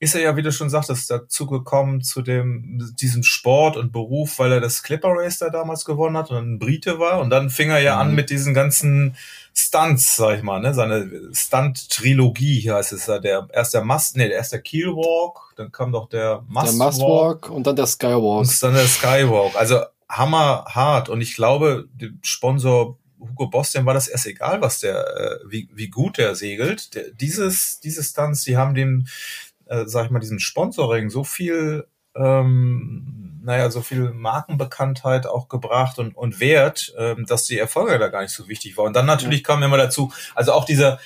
ist 0.00 0.14
er 0.14 0.20
ja, 0.20 0.36
wie 0.36 0.42
du 0.42 0.52
schon 0.52 0.70
sagtest, 0.70 1.10
dazu 1.10 1.46
gekommen 1.46 2.02
zu 2.02 2.22
dem, 2.22 2.94
diesem 3.00 3.24
Sport 3.24 3.76
und 3.76 3.90
Beruf, 3.90 4.38
weil 4.38 4.52
er 4.52 4.60
das 4.60 4.82
Clipper 4.84 5.10
Race 5.12 5.38
da 5.38 5.50
damals 5.50 5.84
gewonnen 5.84 6.16
hat 6.16 6.30
und 6.30 6.36
ein 6.36 6.58
Brite 6.58 7.00
war. 7.00 7.20
Und 7.20 7.30
dann 7.30 7.50
fing 7.50 7.70
er 7.70 7.80
ja 7.80 7.96
mhm. 7.96 8.00
an 8.00 8.14
mit 8.14 8.30
diesen 8.30 8.54
ganzen 8.54 9.16
Stunts, 9.54 10.14
sag 10.14 10.36
ich 10.36 10.42
mal, 10.44 10.60
ne? 10.60 10.72
Seine 10.72 11.10
Stunt-Trilogie 11.32 12.70
heißt 12.70 12.92
es 12.92 13.06
ja. 13.06 13.18
Der, 13.18 13.48
erst 13.52 13.74
der 13.74 13.84
Must, 13.84 14.16
nee, 14.16 14.28
erst 14.28 14.52
der 14.52 14.60
Keelwalk, 14.60 15.54
dann 15.56 15.72
kam 15.72 15.90
doch 15.90 16.08
der 16.08 16.44
Mustwalk. 16.46 16.64
Der 16.64 16.86
Mustwalk 16.86 17.50
und 17.50 17.66
dann 17.66 17.76
der 17.76 17.86
Skywalk. 17.86 18.40
Und 18.40 18.62
dann 18.62 18.74
der 18.74 18.86
Skywalk. 18.86 19.56
Also 19.56 19.80
hammerhart. 20.08 21.08
Und 21.08 21.20
ich 21.20 21.34
glaube, 21.34 21.88
dem 21.92 22.20
Sponsor 22.22 22.96
Hugo 23.20 23.48
Boss, 23.48 23.72
dem 23.72 23.84
war 23.84 23.94
das 23.94 24.08
erst 24.08 24.26
egal, 24.26 24.60
was 24.60 24.80
der, 24.80 25.04
äh, 25.16 25.38
wie, 25.48 25.68
wie 25.72 25.88
gut 25.88 26.18
der 26.18 26.34
segelt. 26.34 26.94
Der, 26.94 27.10
dieses, 27.10 27.80
diese 27.80 28.04
Stunts, 28.04 28.44
die 28.44 28.56
haben 28.56 28.74
dem, 28.74 29.06
äh, 29.68 29.84
sag 29.86 30.06
ich 30.06 30.10
mal, 30.10 30.20
diesem 30.20 30.38
Sponsoring 30.38 31.10
so 31.10 31.24
viel 31.24 31.86
ähm, 32.14 33.18
naja, 33.48 33.70
so 33.70 33.80
viel 33.80 34.10
Markenbekanntheit 34.10 35.26
auch 35.26 35.48
gebracht 35.48 35.98
und, 35.98 36.14
und 36.14 36.38
Wert, 36.38 36.92
ähm, 36.98 37.24
dass 37.26 37.44
die 37.44 37.58
Erfolge 37.58 37.98
da 37.98 38.08
gar 38.08 38.20
nicht 38.20 38.34
so 38.34 38.46
wichtig 38.46 38.76
waren. 38.76 38.88
Und 38.88 38.96
dann 38.96 39.06
natürlich 39.06 39.40
ja. 39.40 39.46
kam 39.46 39.62
immer 39.62 39.78
dazu, 39.78 40.12
also 40.34 40.52
auch 40.52 40.66
dieser, 40.66 40.98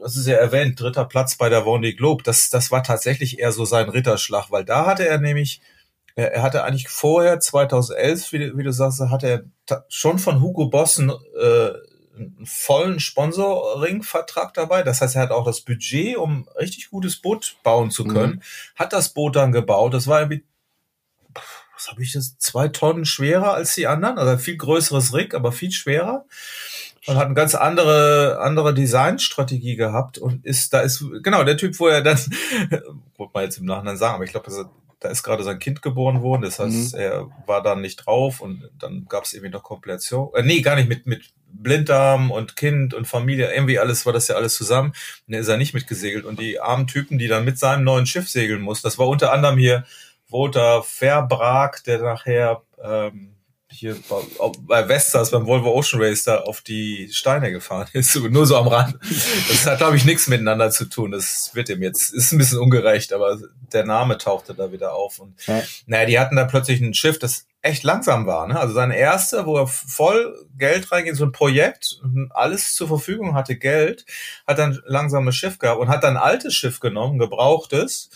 das 0.00 0.16
ist 0.16 0.28
ja 0.28 0.36
erwähnt, 0.36 0.78
dritter 0.78 1.04
Platz 1.04 1.36
bei 1.36 1.48
der 1.48 1.64
Vendée 1.64 1.96
Globe, 1.96 2.22
das, 2.22 2.48
das 2.48 2.70
war 2.70 2.84
tatsächlich 2.84 3.40
eher 3.40 3.50
so 3.50 3.64
sein 3.64 3.88
Ritterschlag, 3.88 4.52
weil 4.52 4.64
da 4.64 4.86
hatte 4.86 5.08
er 5.08 5.18
nämlich, 5.18 5.60
er 6.14 6.42
hatte 6.42 6.62
eigentlich 6.62 6.88
vorher, 6.88 7.40
2011, 7.40 8.32
wie, 8.32 8.56
wie 8.56 8.62
du 8.62 8.72
sagst, 8.72 9.00
hatte 9.00 9.26
er 9.26 9.82
schon 9.88 10.20
von 10.20 10.40
Hugo 10.40 10.66
Boss 10.66 11.00
einen, 11.00 11.10
äh, 11.10 11.72
einen 12.16 12.46
vollen 12.46 13.00
Sponsoring-Vertrag 13.00 14.54
dabei. 14.54 14.82
Das 14.82 15.00
heißt, 15.00 15.16
er 15.16 15.22
hat 15.22 15.30
auch 15.30 15.44
das 15.44 15.60
Budget, 15.60 16.16
um 16.16 16.48
richtig 16.58 16.90
gutes 16.90 17.16
Boot 17.16 17.56
bauen 17.62 17.90
zu 17.90 18.04
können. 18.04 18.34
Mhm. 18.34 18.42
Hat 18.76 18.92
das 18.92 19.10
Boot 19.12 19.36
dann 19.36 19.52
gebaut. 19.52 19.94
Das 19.94 20.06
war 20.06 20.20
irgendwie 20.20 20.44
was 21.74 21.90
habe 21.90 22.02
ich 22.02 22.12
das, 22.12 22.38
zwei 22.38 22.68
Tonnen 22.68 23.04
schwerer 23.04 23.54
als 23.54 23.74
die 23.74 23.86
anderen, 23.86 24.18
also 24.18 24.38
viel 24.38 24.56
größeres 24.56 25.14
Rig, 25.14 25.34
aber 25.34 25.52
viel 25.52 25.72
schwerer 25.72 26.24
und 27.06 27.16
hat 27.16 27.26
eine 27.26 27.34
ganz 27.34 27.54
andere 27.54 28.38
andere 28.40 28.72
Designstrategie 28.72 29.76
gehabt 29.76 30.18
und 30.18 30.44
ist 30.46 30.72
da 30.72 30.80
ist 30.80 31.04
genau 31.22 31.44
der 31.44 31.56
Typ, 31.56 31.78
wo 31.78 31.88
er 31.88 32.02
dann 32.02 32.18
wollte 33.16 33.32
man 33.34 33.44
jetzt 33.44 33.58
im 33.58 33.66
Nachhinein 33.66 33.96
sagen, 33.96 34.14
aber 34.14 34.24
ich 34.24 34.30
glaube, 34.30 34.50
da 35.00 35.08
ist 35.08 35.22
gerade 35.22 35.44
sein 35.44 35.58
Kind 35.58 35.82
geboren 35.82 36.22
worden, 36.22 36.42
das 36.42 36.58
heißt, 36.58 36.94
mhm. 36.94 36.98
er 36.98 37.28
war 37.46 37.62
dann 37.62 37.80
nicht 37.80 37.96
drauf 37.96 38.40
und 38.40 38.70
dann 38.78 39.06
gab 39.08 39.24
es 39.24 39.34
irgendwie 39.34 39.52
noch 39.52 39.62
Komplikation. 39.62 40.30
Äh, 40.34 40.42
nee, 40.42 40.62
gar 40.62 40.76
nicht 40.76 40.88
mit 40.88 41.06
mit 41.06 41.34
Blinddarm 41.54 42.30
und 42.30 42.56
Kind 42.56 42.94
und 42.94 43.06
Familie, 43.06 43.52
irgendwie 43.52 43.78
alles 43.78 44.04
war 44.06 44.12
das 44.12 44.28
ja 44.28 44.36
alles 44.36 44.54
zusammen. 44.54 44.92
Und 45.26 45.34
er 45.34 45.40
ist 45.40 45.48
er 45.48 45.56
nicht 45.56 45.74
mitgesegelt 45.74 46.24
und 46.24 46.40
die 46.40 46.60
armen 46.60 46.86
Typen, 46.86 47.18
die 47.18 47.28
dann 47.28 47.44
mit 47.44 47.58
seinem 47.58 47.84
neuen 47.84 48.06
Schiff 48.06 48.28
segeln 48.28 48.60
muss, 48.60 48.82
das 48.82 48.98
war 48.98 49.08
unter 49.08 49.32
anderem 49.32 49.58
hier 49.58 49.84
Walter 50.28 50.82
Verbrag, 50.82 51.84
der 51.84 52.00
nachher 52.00 52.62
ähm, 52.82 53.34
hier 53.74 53.96
bei 54.66 54.88
Vestas 54.88 55.30
beim 55.30 55.46
Volvo 55.46 55.72
Ocean 55.72 56.00
Race 56.00 56.24
da 56.24 56.40
auf 56.40 56.60
die 56.60 57.08
Steine 57.12 57.50
gefahren 57.50 57.88
ist, 57.92 58.14
nur 58.30 58.46
so 58.46 58.56
am 58.56 58.68
Rand. 58.68 58.96
Das 59.48 59.66
hat, 59.66 59.78
glaube 59.78 59.96
ich, 59.96 60.04
nichts 60.04 60.28
miteinander 60.28 60.70
zu 60.70 60.86
tun. 60.86 61.10
Das 61.10 61.50
wird 61.54 61.68
ihm 61.68 61.82
jetzt, 61.82 62.12
ist 62.12 62.32
ein 62.32 62.38
bisschen 62.38 62.58
ungerecht, 62.58 63.12
aber 63.12 63.38
der 63.72 63.84
Name 63.84 64.18
tauchte 64.18 64.54
da 64.54 64.72
wieder 64.72 64.94
auf. 64.94 65.18
Und 65.18 65.34
ja. 65.46 65.62
naja, 65.86 66.06
die 66.06 66.18
hatten 66.18 66.36
da 66.36 66.44
plötzlich 66.44 66.80
ein 66.80 66.94
Schiff, 66.94 67.18
das 67.18 67.46
echt 67.64 67.82
langsam 67.82 68.26
war. 68.26 68.46
Ne? 68.46 68.60
Also 68.60 68.74
sein 68.74 68.90
erster, 68.90 69.46
wo 69.46 69.56
er 69.56 69.66
voll 69.66 70.36
Geld 70.58 70.92
reingeht, 70.92 71.16
so 71.16 71.24
ein 71.24 71.32
Projekt, 71.32 72.00
alles 72.30 72.74
zur 72.74 72.88
Verfügung 72.88 73.34
hatte, 73.34 73.56
Geld, 73.56 74.04
hat 74.46 74.58
dann 74.58 74.80
langsames 74.84 75.34
Schiff 75.34 75.58
gehabt 75.58 75.80
und 75.80 75.88
hat 75.88 76.04
dann 76.04 76.16
ein 76.16 76.22
altes 76.22 76.54
Schiff 76.54 76.80
genommen, 76.80 77.18
gebrauchtes, 77.18 78.10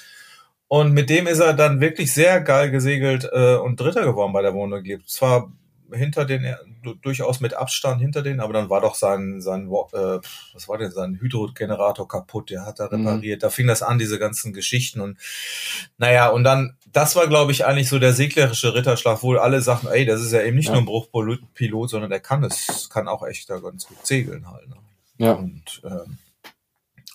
Und 0.68 0.92
mit 0.92 1.08
dem 1.08 1.26
ist 1.26 1.40
er 1.40 1.54
dann 1.54 1.80
wirklich 1.80 2.12
sehr 2.12 2.42
geil 2.42 2.70
gesegelt 2.70 3.28
äh, 3.32 3.56
und 3.56 3.80
Dritter 3.80 4.04
geworden 4.04 4.34
bei 4.34 4.42
der 4.42 4.54
Wohnung. 4.54 4.84
Zwar 5.06 5.50
hinter 5.92 6.24
den, 6.24 6.54
durchaus 7.02 7.40
mit 7.40 7.54
Abstand 7.54 8.00
hinter 8.00 8.22
denen, 8.22 8.40
aber 8.40 8.52
dann 8.52 8.70
war 8.70 8.80
doch 8.80 8.94
sein, 8.94 9.40
sein 9.40 9.66
äh, 9.66 10.18
was 10.52 10.68
war 10.68 10.78
denn, 10.78 10.90
sein 10.90 11.18
Hydrogenerator 11.20 12.06
kaputt, 12.06 12.50
der 12.50 12.66
hat 12.66 12.80
er 12.80 12.86
mhm. 12.86 13.06
repariert. 13.06 13.38
Mhm. 13.38 13.40
Da 13.40 13.50
fing 13.50 13.66
das 13.66 13.82
an, 13.82 13.98
diese 13.98 14.18
ganzen 14.18 14.52
Geschichten 14.52 15.00
und 15.00 15.18
naja, 15.98 16.28
und 16.28 16.44
dann, 16.44 16.76
das 16.92 17.16
war, 17.16 17.26
glaube 17.26 17.52
ich, 17.52 17.64
eigentlich 17.64 17.88
so 17.88 17.98
der 17.98 18.12
seglerische 18.12 18.74
Ritterschlag, 18.74 19.22
wo 19.22 19.34
alle 19.34 19.60
sagten, 19.60 19.88
ey, 19.88 20.04
das 20.04 20.20
ist 20.20 20.32
ja 20.32 20.42
eben 20.42 20.56
nicht 20.56 20.68
ja. 20.68 20.72
nur 20.72 20.82
ein 20.82 20.86
Bruchpilot, 20.86 21.90
sondern 21.90 22.10
der 22.10 22.20
kann 22.20 22.44
es, 22.44 22.88
kann 22.90 23.08
auch 23.08 23.26
echt 23.26 23.48
da 23.50 23.58
ganz 23.58 23.86
gut 23.86 24.06
segeln 24.06 24.50
halt. 24.50 24.68
Ne? 24.68 24.76
Ja. 25.18 25.32
Und 25.32 25.82
ähm, 25.84 26.18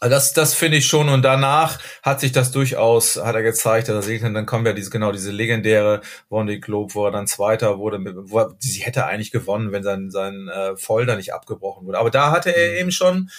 also 0.03 0.15
das, 0.15 0.33
das 0.33 0.53
finde 0.53 0.79
ich 0.79 0.85
schon. 0.85 1.07
Und 1.07 1.21
danach 1.21 1.79
hat 2.01 2.19
sich 2.19 2.33
das 2.33 2.51
durchaus, 2.51 3.15
hat 3.15 3.35
er 3.35 3.41
gezeigt, 3.41 3.87
dass 3.87 3.95
er 3.95 4.01
segnet. 4.01 4.35
Dann 4.35 4.45
kommen 4.45 4.65
ja 4.65 4.73
diese, 4.73 4.89
genau, 4.89 5.13
diese 5.13 5.31
legendäre 5.31 6.01
Vendée 6.29 6.59
Globe, 6.59 6.93
wo 6.93 7.05
er 7.05 7.11
dann 7.11 7.25
Zweiter 7.25 7.79
wurde, 7.79 7.99
wo 8.29 8.39
er, 8.39 8.53
sie 8.59 8.81
hätte 8.81 9.05
eigentlich 9.05 9.31
gewonnen, 9.31 9.71
wenn 9.71 9.83
sein, 9.83 10.11
sein 10.11 10.49
äh, 10.49 10.75
Folder 10.75 11.15
nicht 11.15 11.33
abgebrochen 11.33 11.87
wurde. 11.87 11.99
Aber 11.99 12.09
da 12.09 12.31
hatte 12.31 12.53
er 12.53 12.73
mhm. 12.73 12.79
eben 12.79 12.91
schon 12.91 13.29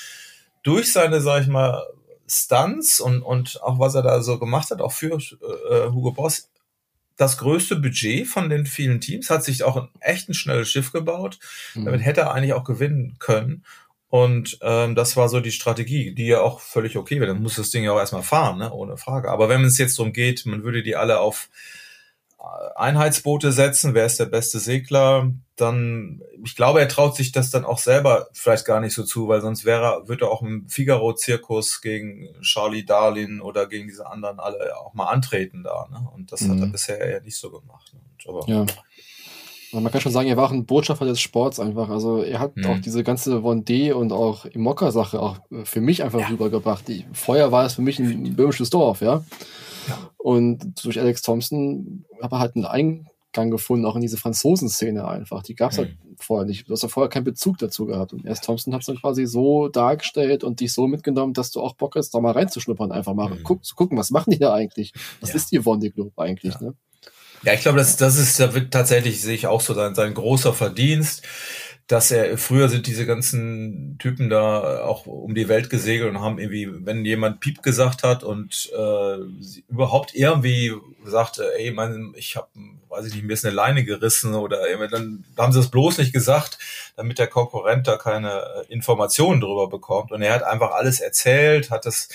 durch 0.62 0.90
seine, 0.90 1.20
sag 1.20 1.42
ich 1.42 1.48
mal, 1.48 1.86
Stunts 2.26 2.98
und, 2.98 3.20
und 3.20 3.62
auch 3.62 3.78
was 3.78 3.94
er 3.94 4.02
da 4.02 4.22
so 4.22 4.38
gemacht 4.38 4.70
hat, 4.70 4.80
auch 4.80 4.92
für 4.92 5.18
äh, 5.18 5.90
Hugo 5.90 6.12
Boss, 6.12 6.48
das 7.18 7.36
größte 7.36 7.76
Budget 7.76 8.26
von 8.26 8.48
den 8.48 8.64
vielen 8.64 9.02
Teams, 9.02 9.28
hat 9.28 9.44
sich 9.44 9.64
auch 9.64 9.76
ein 9.76 9.88
echt 10.00 10.30
ein 10.30 10.34
schnelles 10.34 10.70
Schiff 10.70 10.92
gebaut. 10.92 11.38
Mhm. 11.74 11.84
Damit 11.84 12.06
hätte 12.06 12.22
er 12.22 12.32
eigentlich 12.32 12.54
auch 12.54 12.64
gewinnen 12.64 13.16
können. 13.18 13.64
Und 14.14 14.58
ähm, 14.62 14.94
das 14.94 15.16
war 15.16 15.28
so 15.28 15.40
die 15.40 15.50
Strategie, 15.50 16.14
die 16.14 16.28
ja 16.28 16.40
auch 16.40 16.60
völlig 16.60 16.96
okay 16.96 17.16
wäre. 17.16 17.32
Dann 17.32 17.42
muss 17.42 17.56
das 17.56 17.70
Ding 17.70 17.82
ja 17.82 17.90
auch 17.90 17.98
erstmal 17.98 18.22
fahren, 18.22 18.58
ne? 18.58 18.72
ohne 18.72 18.96
Frage. 18.96 19.28
Aber 19.28 19.48
wenn 19.48 19.64
es 19.64 19.76
jetzt 19.76 19.98
darum 19.98 20.12
geht, 20.12 20.46
man 20.46 20.62
würde 20.62 20.84
die 20.84 20.94
alle 20.94 21.18
auf 21.18 21.50
äh, 22.38 22.44
Einheitsboote 22.76 23.50
setzen, 23.50 23.92
wer 23.92 24.06
ist 24.06 24.20
der 24.20 24.26
beste 24.26 24.60
Segler, 24.60 25.32
dann, 25.56 26.22
ich 26.44 26.54
glaube, 26.54 26.78
er 26.78 26.86
traut 26.86 27.16
sich 27.16 27.32
das 27.32 27.50
dann 27.50 27.64
auch 27.64 27.78
selber 27.78 28.28
vielleicht 28.32 28.64
gar 28.66 28.78
nicht 28.78 28.94
so 28.94 29.02
zu, 29.02 29.26
weil 29.26 29.40
sonst 29.40 29.64
wäre, 29.64 30.06
würde 30.06 30.26
er 30.26 30.30
auch 30.30 30.42
im 30.42 30.68
Figaro-Zirkus 30.68 31.80
gegen 31.80 32.28
Charlie 32.40 32.84
Darlin 32.84 33.40
oder 33.40 33.66
gegen 33.66 33.88
diese 33.88 34.06
anderen 34.06 34.38
alle 34.38 34.78
auch 34.78 34.94
mal 34.94 35.08
antreten 35.08 35.64
da. 35.64 35.88
Ne? 35.90 36.08
Und 36.14 36.30
das 36.30 36.42
mhm. 36.42 36.50
hat 36.52 36.58
er 36.60 36.66
mhm. 36.66 36.72
bisher 36.72 37.10
ja 37.10 37.18
nicht 37.18 37.36
so 37.36 37.50
gemacht. 37.50 37.92
Ne? 37.92 38.00
aber 38.28 38.44
ja. 38.46 38.64
Also 39.74 39.82
man 39.82 39.90
kann 39.90 40.00
schon 40.00 40.12
sagen, 40.12 40.28
er 40.28 40.36
war 40.36 40.46
auch 40.46 40.52
ein 40.52 40.66
Botschafter 40.66 41.04
des 41.04 41.20
Sports 41.20 41.58
einfach. 41.58 41.88
Also 41.88 42.22
er 42.22 42.38
hat 42.38 42.56
mhm. 42.56 42.66
auch 42.66 42.78
diese 42.78 43.02
ganze 43.02 43.38
Vendée 43.38 43.92
und 43.92 44.12
auch 44.12 44.44
Imokka-Sache 44.44 45.20
auch 45.20 45.38
äh, 45.50 45.64
für 45.64 45.80
mich 45.80 46.04
einfach 46.04 46.20
ja. 46.20 46.28
rübergebracht. 46.28 46.86
Die, 46.86 47.04
vorher 47.12 47.50
war 47.50 47.66
es 47.66 47.74
für 47.74 47.82
mich 47.82 47.98
ein 47.98 48.36
böhmisches 48.36 48.70
Dorf, 48.70 49.00
ja. 49.00 49.24
ja. 49.88 49.98
Und 50.16 50.84
durch 50.84 51.00
Alex 51.00 51.22
Thompson 51.22 52.04
habe 52.22 52.36
er 52.36 52.38
halt 52.38 52.54
einen 52.54 52.66
Eingang 52.66 53.50
gefunden, 53.50 53.84
auch 53.84 53.96
in 53.96 54.02
diese 54.02 54.16
Franzosen-Szene 54.16 55.08
einfach. 55.08 55.42
Die 55.42 55.56
gab 55.56 55.72
es 55.72 55.78
halt 55.78 55.88
mhm. 55.88 56.10
halt 56.10 56.22
vorher 56.22 56.46
nicht. 56.46 56.68
Du 56.68 56.72
hast 56.72 56.84
ja 56.84 56.88
vorher 56.88 57.10
keinen 57.10 57.24
Bezug 57.24 57.58
dazu 57.58 57.86
gehabt. 57.86 58.12
Und 58.12 58.24
erst 58.24 58.44
Thompson 58.44 58.74
hat 58.74 58.82
es 58.82 58.86
dann 58.86 59.00
quasi 59.00 59.26
so 59.26 59.66
dargestellt 59.66 60.44
und 60.44 60.60
dich 60.60 60.72
so 60.72 60.86
mitgenommen, 60.86 61.32
dass 61.32 61.50
du 61.50 61.60
auch 61.60 61.74
Bock 61.74 61.96
hast, 61.96 62.14
da 62.14 62.20
mal 62.20 62.30
reinzuschnuppern, 62.30 62.92
einfach 62.92 63.14
mal 63.14 63.28
mhm. 63.28 63.42
guck, 63.42 63.64
zu 63.64 63.74
gucken, 63.74 63.98
was 63.98 64.12
machen 64.12 64.30
die 64.30 64.38
da 64.38 64.54
eigentlich? 64.54 64.92
Was 65.20 65.30
ja. 65.30 65.34
ist 65.34 65.50
die 65.50 65.60
Vendée 65.60 65.90
Globe 65.90 66.12
eigentlich, 66.22 66.60
ne? 66.60 66.74
Ja, 67.44 67.52
ich 67.52 67.60
glaube, 67.60 67.78
das, 67.78 67.96
das 67.96 68.16
ist 68.16 68.40
da 68.40 68.54
wird 68.54 68.72
tatsächlich, 68.72 69.20
sehe 69.20 69.34
ich 69.34 69.46
auch 69.46 69.60
so, 69.60 69.74
sein, 69.74 69.94
sein 69.94 70.14
großer 70.14 70.54
Verdienst, 70.54 71.22
dass 71.86 72.10
er, 72.10 72.38
früher 72.38 72.70
sind 72.70 72.86
diese 72.86 73.04
ganzen 73.04 73.98
Typen 73.98 74.30
da 74.30 74.82
auch 74.84 75.04
um 75.04 75.34
die 75.34 75.48
Welt 75.48 75.68
gesegelt 75.68 76.08
und 76.08 76.20
haben 76.22 76.38
irgendwie, 76.38 76.68
wenn 76.86 77.04
jemand 77.04 77.40
Piep 77.40 77.62
gesagt 77.62 78.02
hat 78.02 78.24
und 78.24 78.70
äh, 78.74 79.16
überhaupt 79.68 80.14
irgendwie 80.14 80.72
sagte, 81.04 81.52
ey, 81.58 81.70
mein, 81.72 82.14
ich 82.16 82.36
habe, 82.36 82.48
weiß 82.88 83.06
ich 83.06 83.14
nicht, 83.14 83.24
mir 83.24 83.34
ist 83.34 83.44
eine 83.44 83.54
Leine 83.54 83.84
gerissen 83.84 84.34
oder 84.34 84.62
dann 84.88 85.26
haben 85.36 85.52
sie 85.52 85.58
das 85.58 85.70
bloß 85.70 85.98
nicht 85.98 86.14
gesagt, 86.14 86.58
damit 86.96 87.18
der 87.18 87.26
Konkurrent 87.26 87.86
da 87.86 87.98
keine 87.98 88.64
Informationen 88.70 89.42
drüber 89.42 89.68
bekommt. 89.68 90.10
Und 90.10 90.22
er 90.22 90.32
hat 90.32 90.44
einfach 90.44 90.70
alles 90.70 91.00
erzählt, 91.00 91.70
hat 91.70 91.84
das 91.84 92.08
äh, 92.08 92.14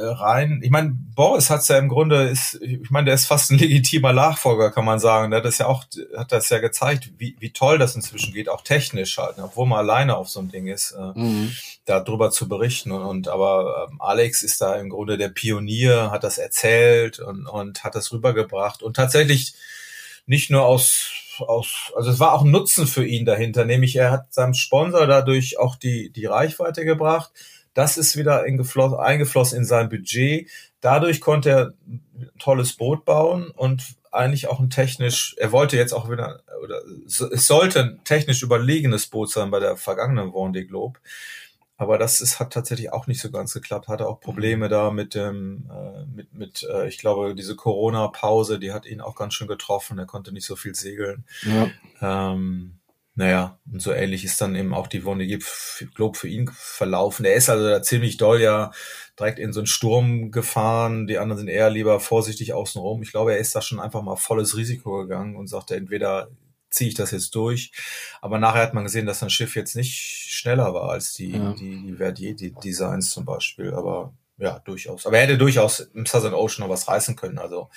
rein. 0.00 0.60
Ich 0.62 0.70
meine, 0.70 0.96
Boris 1.14 1.50
hat's 1.50 1.68
ja 1.68 1.78
im 1.78 1.88
Grunde 1.88 2.24
ist, 2.24 2.60
ich 2.60 2.90
meine, 2.90 3.06
der 3.06 3.14
ist 3.14 3.26
fast 3.26 3.50
ein 3.50 3.58
legitimer 3.58 4.12
Nachfolger, 4.12 4.70
kann 4.70 4.84
man 4.84 4.98
sagen. 4.98 5.30
Der 5.30 5.38
hat 5.38 5.44
das 5.44 5.58
ja 5.58 5.66
auch, 5.66 5.84
hat 6.16 6.32
das 6.32 6.48
ja 6.48 6.58
gezeigt, 6.58 7.10
wie, 7.18 7.36
wie 7.38 7.50
toll 7.50 7.78
das 7.78 7.94
inzwischen 7.94 8.32
geht, 8.32 8.48
auch 8.48 8.62
technisch 8.62 9.18
halt, 9.18 9.38
ne? 9.38 9.44
obwohl 9.44 9.66
man 9.66 9.78
alleine 9.78 10.16
auf 10.16 10.28
so 10.28 10.40
einem 10.40 10.50
Ding 10.50 10.66
ist, 10.66 10.92
äh, 10.92 11.18
mhm. 11.18 11.52
darüber 11.84 12.30
zu 12.30 12.48
berichten. 12.48 12.92
Und, 12.92 13.02
und 13.02 13.28
aber 13.28 13.88
ähm, 13.90 14.00
Alex 14.00 14.42
ist 14.42 14.60
da 14.60 14.76
im 14.76 14.90
Grunde 14.90 15.18
der 15.18 15.28
Pionier, 15.28 16.10
hat 16.10 16.24
das 16.24 16.38
erzählt 16.38 17.18
und, 17.18 17.46
und 17.46 17.84
hat 17.84 17.94
das 17.94 18.12
rübergebracht 18.12 18.82
und 18.82 18.96
tatsächlich 18.96 19.54
nicht 20.26 20.50
nur 20.50 20.64
aus 20.64 21.12
aus, 21.40 21.92
also 21.94 22.10
es 22.10 22.18
war 22.18 22.32
auch 22.32 22.42
ein 22.42 22.50
Nutzen 22.50 22.88
für 22.88 23.06
ihn 23.06 23.24
dahinter, 23.24 23.64
nämlich 23.64 23.94
er 23.94 24.10
hat 24.10 24.34
seinem 24.34 24.54
Sponsor 24.54 25.06
dadurch 25.06 25.56
auch 25.56 25.76
die, 25.76 26.10
die 26.10 26.26
Reichweite 26.26 26.84
gebracht 26.84 27.30
das 27.78 27.96
ist 27.96 28.16
wieder 28.16 28.42
eingeflossen 28.42 29.58
in 29.58 29.64
sein 29.64 29.88
Budget. 29.88 30.50
Dadurch 30.80 31.20
konnte 31.20 31.50
er 31.50 31.74
ein 31.86 32.28
tolles 32.40 32.72
Boot 32.72 33.04
bauen 33.04 33.52
und 33.52 33.84
eigentlich 34.10 34.48
auch 34.48 34.58
ein 34.58 34.68
technisch, 34.68 35.36
er 35.38 35.52
wollte 35.52 35.76
jetzt 35.76 35.92
auch 35.92 36.10
wieder, 36.10 36.42
oder 36.64 36.80
es 37.06 37.46
sollte 37.46 37.80
ein 37.80 38.00
technisch 38.02 38.42
überlegenes 38.42 39.06
Boot 39.06 39.30
sein 39.30 39.52
bei 39.52 39.60
der 39.60 39.76
vergangenen 39.76 40.32
Vendée 40.32 40.66
Globe. 40.66 40.98
Aber 41.76 41.98
das 41.98 42.20
ist, 42.20 42.40
hat 42.40 42.52
tatsächlich 42.52 42.92
auch 42.92 43.06
nicht 43.06 43.20
so 43.20 43.30
ganz 43.30 43.54
geklappt. 43.54 43.86
Hatte 43.86 44.08
auch 44.08 44.18
Probleme 44.18 44.68
da 44.68 44.90
mit 44.90 45.14
dem, 45.14 45.70
äh, 45.70 46.04
mit, 46.12 46.34
mit, 46.34 46.66
äh, 46.68 46.88
ich 46.88 46.98
glaube, 46.98 47.36
diese 47.36 47.54
Corona-Pause, 47.54 48.58
die 48.58 48.72
hat 48.72 48.86
ihn 48.86 49.00
auch 49.00 49.14
ganz 49.14 49.34
schön 49.34 49.46
getroffen. 49.46 50.00
Er 50.00 50.06
konnte 50.06 50.32
nicht 50.32 50.46
so 50.46 50.56
viel 50.56 50.74
segeln. 50.74 51.24
Ja. 51.42 52.32
Ähm, 52.32 52.77
naja, 53.18 53.58
und 53.68 53.82
so 53.82 53.92
ähnlich 53.92 54.24
ist 54.24 54.40
dann 54.40 54.54
eben 54.54 54.72
auch 54.72 54.86
die 54.86 55.04
Wonne 55.04 55.26
Globe 55.96 56.16
für 56.16 56.28
ihn 56.28 56.48
verlaufen. 56.54 57.24
Er 57.24 57.34
ist 57.34 57.50
also 57.50 57.68
da 57.68 57.82
ziemlich 57.82 58.16
doll 58.16 58.40
ja 58.40 58.70
direkt 59.18 59.40
in 59.40 59.52
so 59.52 59.58
einen 59.58 59.66
Sturm 59.66 60.30
gefahren. 60.30 61.08
Die 61.08 61.18
anderen 61.18 61.38
sind 61.38 61.48
eher 61.48 61.68
lieber 61.68 61.98
vorsichtig 61.98 62.52
außenrum. 62.52 63.02
Ich 63.02 63.10
glaube, 63.10 63.32
er 63.32 63.38
ist 63.38 63.56
da 63.56 63.60
schon 63.60 63.80
einfach 63.80 64.02
mal 64.02 64.14
volles 64.14 64.56
Risiko 64.56 64.98
gegangen 64.98 65.34
und 65.34 65.48
sagte, 65.48 65.74
entweder 65.74 66.30
ziehe 66.70 66.90
ich 66.90 66.94
das 66.94 67.10
jetzt 67.10 67.34
durch. 67.34 67.72
Aber 68.20 68.38
nachher 68.38 68.62
hat 68.62 68.74
man 68.74 68.84
gesehen, 68.84 69.06
dass 69.06 69.18
sein 69.18 69.30
Schiff 69.30 69.56
jetzt 69.56 69.74
nicht 69.74 69.96
schneller 69.96 70.72
war 70.72 70.90
als 70.90 71.12
die, 71.14 71.32
ja. 71.32 71.54
die, 71.54 71.82
die 71.88 71.94
Verdier 71.94 72.36
die 72.36 72.52
Designs 72.52 73.10
zum 73.10 73.24
Beispiel. 73.24 73.74
Aber 73.74 74.14
ja, 74.36 74.60
durchaus. 74.60 75.06
Aber 75.06 75.16
er 75.16 75.24
hätte 75.24 75.38
durchaus 75.38 75.80
im 75.80 76.06
Southern 76.06 76.34
Ocean 76.34 76.64
noch 76.64 76.72
was 76.72 76.86
reißen 76.86 77.16
können. 77.16 77.40
Also 77.40 77.68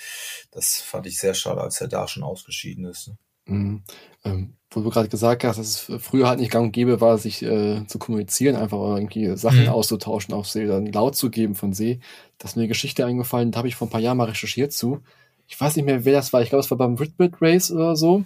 das 0.52 0.80
fand 0.80 1.08
ich 1.08 1.18
sehr 1.18 1.34
schade, 1.34 1.62
als 1.62 1.80
er 1.80 1.88
da 1.88 2.06
schon 2.06 2.22
ausgeschieden 2.22 2.84
ist. 2.84 3.08
Ne? 3.08 3.16
Mhm. 3.46 3.82
Ähm, 4.24 4.56
wo 4.74 4.80
du 4.80 4.90
gerade 4.90 5.08
gesagt 5.08 5.44
hast, 5.44 5.58
dass 5.58 5.88
es 5.88 6.02
früher 6.02 6.28
halt 6.28 6.40
nicht 6.40 6.50
gang 6.50 6.66
und 6.66 6.72
gäbe 6.72 7.00
war, 7.00 7.18
sich 7.18 7.42
äh, 7.42 7.86
zu 7.86 7.98
kommunizieren, 7.98 8.56
einfach 8.56 8.78
irgendwie 8.78 9.36
Sachen 9.36 9.62
mhm. 9.62 9.68
auszutauschen 9.68 10.34
auf 10.34 10.48
See, 10.48 10.66
dann 10.66 10.86
laut 10.86 11.16
zu 11.16 11.30
geben 11.30 11.54
von 11.54 11.72
See. 11.72 12.00
Da 12.38 12.48
ist 12.48 12.56
mir 12.56 12.62
eine 12.62 12.68
Geschichte 12.68 13.04
eingefallen, 13.04 13.52
da 13.52 13.58
habe 13.58 13.68
ich 13.68 13.76
vor 13.76 13.88
ein 13.88 13.90
paar 13.90 14.00
Jahren 14.00 14.16
mal 14.16 14.28
recherchiert 14.28 14.72
zu. 14.72 15.00
Ich 15.46 15.60
weiß 15.60 15.76
nicht 15.76 15.84
mehr, 15.84 16.04
wer 16.04 16.14
das 16.14 16.32
war. 16.32 16.42
Ich 16.42 16.48
glaube, 16.48 16.64
es 16.64 16.70
war 16.70 16.78
beim 16.78 16.98
Whitbit 16.98 17.34
Race 17.40 17.70
oder 17.70 17.94
so. 17.96 18.24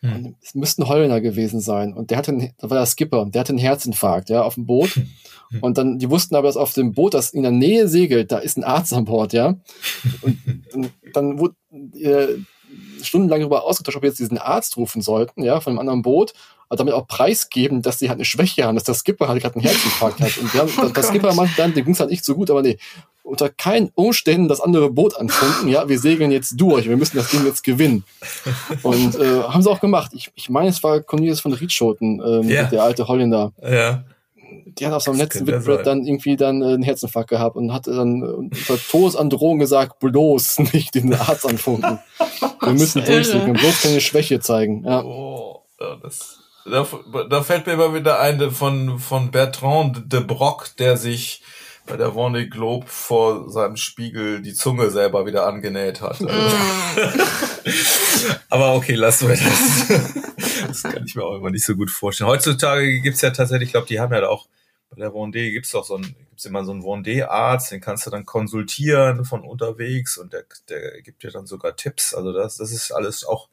Mhm. 0.00 0.34
Es 0.42 0.54
müsste 0.54 0.82
ein 0.82 0.88
Holländer 0.88 1.20
gewesen 1.20 1.60
sein. 1.60 1.94
Und 1.94 2.10
der 2.10 2.18
hatte, 2.18 2.32
einen, 2.32 2.52
da 2.58 2.70
war 2.70 2.78
der 2.78 2.86
Skipper, 2.86 3.26
der 3.26 3.40
hatte 3.40 3.50
einen 3.50 3.58
Herzinfarkt, 3.58 4.28
ja, 4.28 4.42
auf 4.42 4.54
dem 4.54 4.66
Boot. 4.66 4.96
Mhm. 5.50 5.58
Und 5.60 5.78
dann, 5.78 5.98
die 5.98 6.10
wussten 6.10 6.34
aber, 6.34 6.48
dass 6.48 6.56
auf 6.56 6.72
dem 6.72 6.92
Boot, 6.92 7.14
das 7.14 7.30
in 7.30 7.42
der 7.42 7.52
Nähe 7.52 7.88
segelt, 7.88 8.32
da 8.32 8.38
ist 8.38 8.56
ein 8.56 8.64
Arzt 8.64 8.92
an 8.92 9.04
Bord, 9.04 9.32
ja. 9.32 9.56
Und, 10.22 10.38
und 10.74 10.92
dann 11.12 11.38
wurde, 11.38 11.54
äh, 11.94 12.26
stundenlang 13.02 13.40
darüber 13.40 13.64
ausgetauscht, 13.64 13.96
ob 13.96 14.02
wir 14.02 14.08
jetzt 14.10 14.18
diesen 14.18 14.38
Arzt 14.38 14.76
rufen 14.76 15.02
sollten, 15.02 15.42
ja, 15.42 15.60
von 15.60 15.72
einem 15.72 15.80
anderen 15.80 16.02
Boot, 16.02 16.32
aber 16.68 16.78
damit 16.78 16.94
auch 16.94 17.06
preisgeben, 17.06 17.82
dass 17.82 17.98
sie 17.98 18.08
halt 18.08 18.18
eine 18.18 18.24
Schwäche 18.24 18.64
haben, 18.64 18.74
dass 18.74 18.84
der 18.84 18.94
Skipper 18.94 19.28
halt 19.28 19.42
gerade 19.42 19.56
einen 19.56 19.64
Herzinfarkt 19.64 20.20
hat. 20.20 20.36
Und 20.38 20.52
wir 20.52 20.60
haben, 20.60 20.70
oh 20.82 20.88
der 20.88 21.02
Skipper 21.02 21.34
meinte 21.34 21.54
dann, 21.56 21.74
dem 21.74 21.84
ging's 21.84 22.00
halt 22.00 22.10
nicht 22.10 22.24
so 22.24 22.34
gut, 22.34 22.50
aber 22.50 22.62
nee, 22.62 22.78
unter 23.22 23.48
keinen 23.48 23.90
Umständen 23.94 24.48
das 24.48 24.60
andere 24.60 24.90
Boot 24.90 25.16
anfunken, 25.16 25.68
ja, 25.68 25.88
wir 25.88 25.98
segeln 25.98 26.30
jetzt 26.30 26.60
durch, 26.60 26.88
wir 26.88 26.96
müssen 26.96 27.16
das 27.16 27.30
Ding 27.30 27.44
jetzt 27.44 27.64
gewinnen. 27.64 28.04
Und 28.82 29.16
äh, 29.16 29.42
haben 29.42 29.62
sie 29.62 29.70
auch 29.70 29.80
gemacht. 29.80 30.12
Ich, 30.14 30.30
ich 30.34 30.48
meine, 30.48 30.68
es 30.68 30.82
war 30.82 31.00
Cornelius 31.00 31.40
von 31.40 31.52
Rietschoten, 31.52 32.22
ähm, 32.24 32.48
yeah. 32.48 32.64
der 32.64 32.82
alte 32.82 33.08
Holländer. 33.08 33.52
Ja 33.62 34.04
die 34.66 34.86
hat 34.86 34.92
auf 34.92 35.02
seinem 35.02 35.18
letzten 35.18 35.46
Whitbread 35.46 35.86
dann 35.86 36.04
irgendwie 36.04 36.36
dann 36.36 36.62
äh, 36.62 36.66
einen 36.66 36.82
Herzinfarkt 36.82 37.30
gehabt 37.30 37.56
und 37.56 37.72
hat 37.72 37.86
dann 37.86 38.22
unter 38.22 38.78
Todesandrohung 38.78 39.58
gesagt, 39.58 39.98
bloß 40.00 40.58
nicht 40.72 40.94
den 40.94 41.14
Arzt 41.14 41.46
anfunken. 41.46 41.98
Wir 42.60 42.72
müssen 42.72 43.04
durchsuchen, 43.04 43.52
bloß 43.52 43.82
keine 43.82 44.00
Schwäche 44.00 44.40
zeigen. 44.40 44.84
Ja. 44.84 45.02
Oh, 45.02 45.62
das, 46.02 46.38
da, 46.64 46.86
da 47.28 47.42
fällt 47.42 47.66
mir 47.66 47.74
immer 47.74 47.94
wieder 47.94 48.20
ein 48.20 48.50
von, 48.50 48.98
von 48.98 49.30
Bertrand 49.30 50.12
de 50.12 50.20
Brock, 50.20 50.70
der 50.78 50.96
sich 50.96 51.42
bei 51.86 51.96
der 51.96 52.08
Vendée 52.08 52.48
Globe 52.48 52.86
vor 52.88 53.48
seinem 53.50 53.76
Spiegel 53.76 54.42
die 54.42 54.54
Zunge 54.54 54.90
selber 54.90 55.26
wieder 55.26 55.46
angenäht 55.46 56.00
hat. 56.00 56.20
Also. 56.20 56.28
Aber 58.50 58.74
okay, 58.74 58.94
lassen 58.94 59.28
wir 59.28 59.36
das. 59.36 60.66
Das 60.66 60.82
kann 60.82 61.04
ich 61.06 61.14
mir 61.14 61.24
auch 61.24 61.36
immer 61.36 61.50
nicht 61.50 61.64
so 61.64 61.76
gut 61.76 61.90
vorstellen. 61.90 62.28
Heutzutage 62.28 63.00
gibt's 63.00 63.20
ja 63.20 63.30
tatsächlich, 63.30 63.68
ich 63.68 63.72
glaube, 63.72 63.86
die 63.86 64.00
haben 64.00 64.12
ja 64.12 64.26
auch 64.28 64.48
bei 64.90 64.96
der 64.96 65.12
Vendée 65.12 65.50
gibt's 65.50 65.70
doch 65.70 65.84
so 65.84 65.96
ein, 65.96 66.02
gibt's 66.02 66.44
immer 66.44 66.64
so 66.64 66.72
einen 66.72 66.82
Vendée-Arzt, 66.82 67.72
den 67.72 67.80
kannst 67.80 68.06
du 68.06 68.10
dann 68.10 68.24
konsultieren 68.24 69.24
von 69.24 69.42
unterwegs 69.42 70.16
und 70.16 70.32
der, 70.32 70.44
der 70.68 71.02
gibt 71.02 71.22
dir 71.22 71.30
dann 71.30 71.46
sogar 71.46 71.76
Tipps. 71.76 72.14
Also 72.14 72.32
das, 72.32 72.56
das 72.56 72.72
ist 72.72 72.92
alles 72.92 73.24
auch 73.24 73.48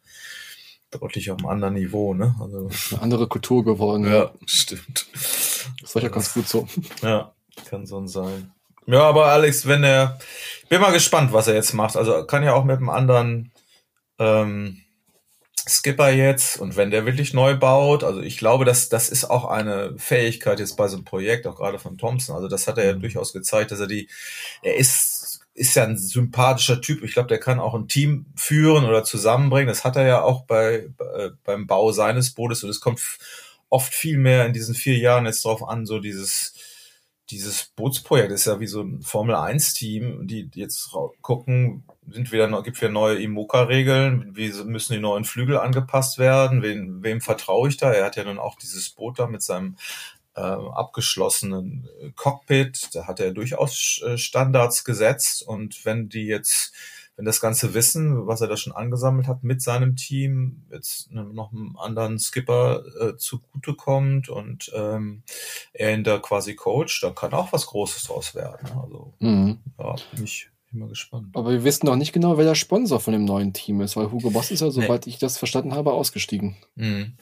deutlich 0.92 1.32
auf 1.32 1.40
einem 1.40 1.48
anderen 1.48 1.74
Niveau, 1.74 2.14
ne? 2.14 2.36
Also 2.40 2.70
eine 2.92 3.02
andere 3.02 3.28
Kultur 3.28 3.66
geworden. 3.66 4.06
Ja, 4.06 4.32
stimmt. 4.46 5.08
Das 5.82 5.96
war 5.96 6.04
ja 6.04 6.10
ganz 6.10 6.34
gut 6.34 6.48
so. 6.48 6.68
Ja, 7.02 7.33
kann 7.74 7.88
so 7.88 8.06
sein. 8.06 8.52
Ja, 8.86 9.02
aber 9.02 9.28
Alex, 9.28 9.66
wenn 9.66 9.84
er, 9.84 10.20
bin 10.70 10.80
mal 10.80 10.92
gespannt, 10.92 11.34
was 11.34 11.48
er 11.48 11.56
jetzt 11.56 11.74
macht. 11.74 11.96
Also 11.96 12.26
kann 12.26 12.44
ja 12.44 12.54
auch 12.54 12.66
mit 12.66 12.78
einem 12.78 12.90
anderen 12.90 13.52
ähm, 14.20 14.82
Skipper 15.68 16.12
jetzt 16.12 16.58
und 16.58 16.76
wenn 16.76 16.92
der 16.92 17.06
wirklich 17.06 17.34
neu 17.34 17.56
baut, 17.56 18.04
also 18.04 18.20
ich 18.22 18.38
glaube, 18.38 18.66
dass 18.66 18.90
das 18.90 19.10
ist 19.10 19.26
auch 19.26 19.46
eine 19.46 19.98
Fähigkeit 19.98 20.60
jetzt 20.60 20.76
bei 20.76 20.88
so 20.88 20.98
einem 20.98 21.06
Projekt, 21.06 21.48
auch 21.48 21.56
gerade 21.56 21.80
von 21.80 21.98
Thompson. 21.98 22.36
Also 22.36 22.48
das 22.48 22.68
hat 22.68 22.78
er 22.78 22.86
ja 22.86 22.96
mhm. 22.96 23.02
durchaus 23.02 23.34
gezeigt, 23.34 23.72
dass 23.72 23.80
er 23.80 23.88
die, 23.88 24.08
er 24.62 24.76
ist 24.76 25.42
ist 25.56 25.76
ja 25.76 25.84
ein 25.84 25.98
sympathischer 25.98 26.82
Typ. 26.82 27.04
Ich 27.04 27.14
glaube, 27.14 27.28
der 27.28 27.40
kann 27.40 27.60
auch 27.60 27.76
ein 27.76 27.88
Team 27.88 28.26
führen 28.36 28.86
oder 28.86 29.04
zusammenbringen. 29.04 29.68
Das 29.68 29.84
hat 29.84 29.96
er 29.96 30.06
ja 30.06 30.22
auch 30.22 30.46
bei, 30.46 30.90
bei 30.98 31.30
beim 31.44 31.68
Bau 31.68 31.92
seines 31.92 32.32
Bootes 32.32 32.64
und 32.64 32.72
es 32.72 32.80
kommt 32.80 33.00
oft 33.70 33.94
viel 33.94 34.18
mehr 34.18 34.46
in 34.46 34.54
diesen 34.54 34.76
vier 34.76 34.98
Jahren 34.98 35.26
jetzt 35.26 35.46
drauf 35.46 35.68
an, 35.68 35.86
so 35.86 36.00
dieses 36.00 36.54
dieses 37.30 37.72
Bootsprojekt 37.76 38.32
ist 38.32 38.46
ja 38.46 38.60
wie 38.60 38.68
so 38.68 38.82
ein 38.82 39.02
Formel 39.02 39.36
1 39.36 39.74
Team, 39.74 40.28
die 40.28 40.50
jetzt 40.54 40.96
gucken, 41.22 41.86
sind 42.10 42.32
wieder 42.32 42.62
gibt 42.62 42.82
wieder 42.82 42.92
neue 42.92 43.22
IMOCA-Regeln, 43.22 44.36
wie 44.36 44.52
müssen 44.64 44.94
die 44.94 45.00
neuen 45.00 45.24
Flügel 45.24 45.58
angepasst 45.58 46.18
werden, 46.18 46.62
wem, 46.62 47.02
wem 47.02 47.22
vertraue 47.22 47.70
ich 47.70 47.78
da? 47.78 47.92
Er 47.92 48.06
hat 48.06 48.18
ja 48.18 48.26
nun 48.26 48.40
auch 48.40 48.58
dieses 48.58 48.90
Boot 48.90 49.20
da 49.20 49.28
mit 49.28 49.42
seinem 49.42 49.78
äh, 50.36 50.42
abgeschlossenen 50.42 51.88
Cockpit, 52.16 52.90
da 52.94 53.08
hat 53.08 53.20
er 53.20 53.32
durchaus 53.32 54.02
äh, 54.06 54.18
Standards 54.18 54.84
gesetzt 54.84 55.48
und 55.48 55.86
wenn 55.86 56.10
die 56.10 56.26
jetzt 56.26 56.74
wenn 57.16 57.26
das 57.26 57.42
ganze 57.42 57.74
Wissen, 57.74 58.26
was 58.28 58.42
er 58.42 58.48
da 58.48 58.58
schon 58.58 58.74
angesammelt 58.74 59.28
hat 59.28 59.44
mit 59.44 59.62
seinem 59.62 59.96
Team, 59.96 60.64
jetzt 60.72 61.12
noch 61.12 61.52
einem 61.52 61.78
anderen 61.78 62.18
Skipper 62.18 62.84
äh, 63.00 63.18
zugutekommt 63.18 64.30
und 64.30 64.72
ähm, 64.74 65.24
er 65.74 65.94
ihn 65.94 66.04
da 66.04 66.18
quasi 66.18 66.56
coacht, 66.56 67.04
dann 67.04 67.16
kann 67.16 67.34
auch 67.34 67.54
was 67.54 67.68
Großes 67.68 68.06
draus 68.06 68.34
werden. 68.34 68.68
Ne? 68.68 68.82
Also 68.82 69.14
mhm. 69.20 69.60
ja, 69.78 69.96
bin 70.14 70.24
ich 70.24 70.50
immer 70.74 70.88
gespannt. 70.88 71.36
Aber 71.36 71.52
wir 71.52 71.64
wissen 71.64 71.86
noch 71.86 71.96
nicht 71.96 72.14
genau, 72.14 72.38
wer 72.38 72.46
der 72.46 72.56
Sponsor 72.56 73.00
von 73.00 73.14
dem 73.14 73.26
neuen 73.26 73.54
Team 73.54 73.82
ist, 73.82 73.96
weil 73.96 74.12
Hugo 74.12 74.32
Boss 74.32 74.50
ist 74.50 74.62
ja, 74.62 74.72
soweit 74.72 75.06
nee. 75.06 75.12
ich 75.12 75.20
das 75.20 75.38
verstanden 75.38 75.74
habe, 75.74 75.94
ausgestiegen. 75.94 76.56
Mhm. 76.76 77.14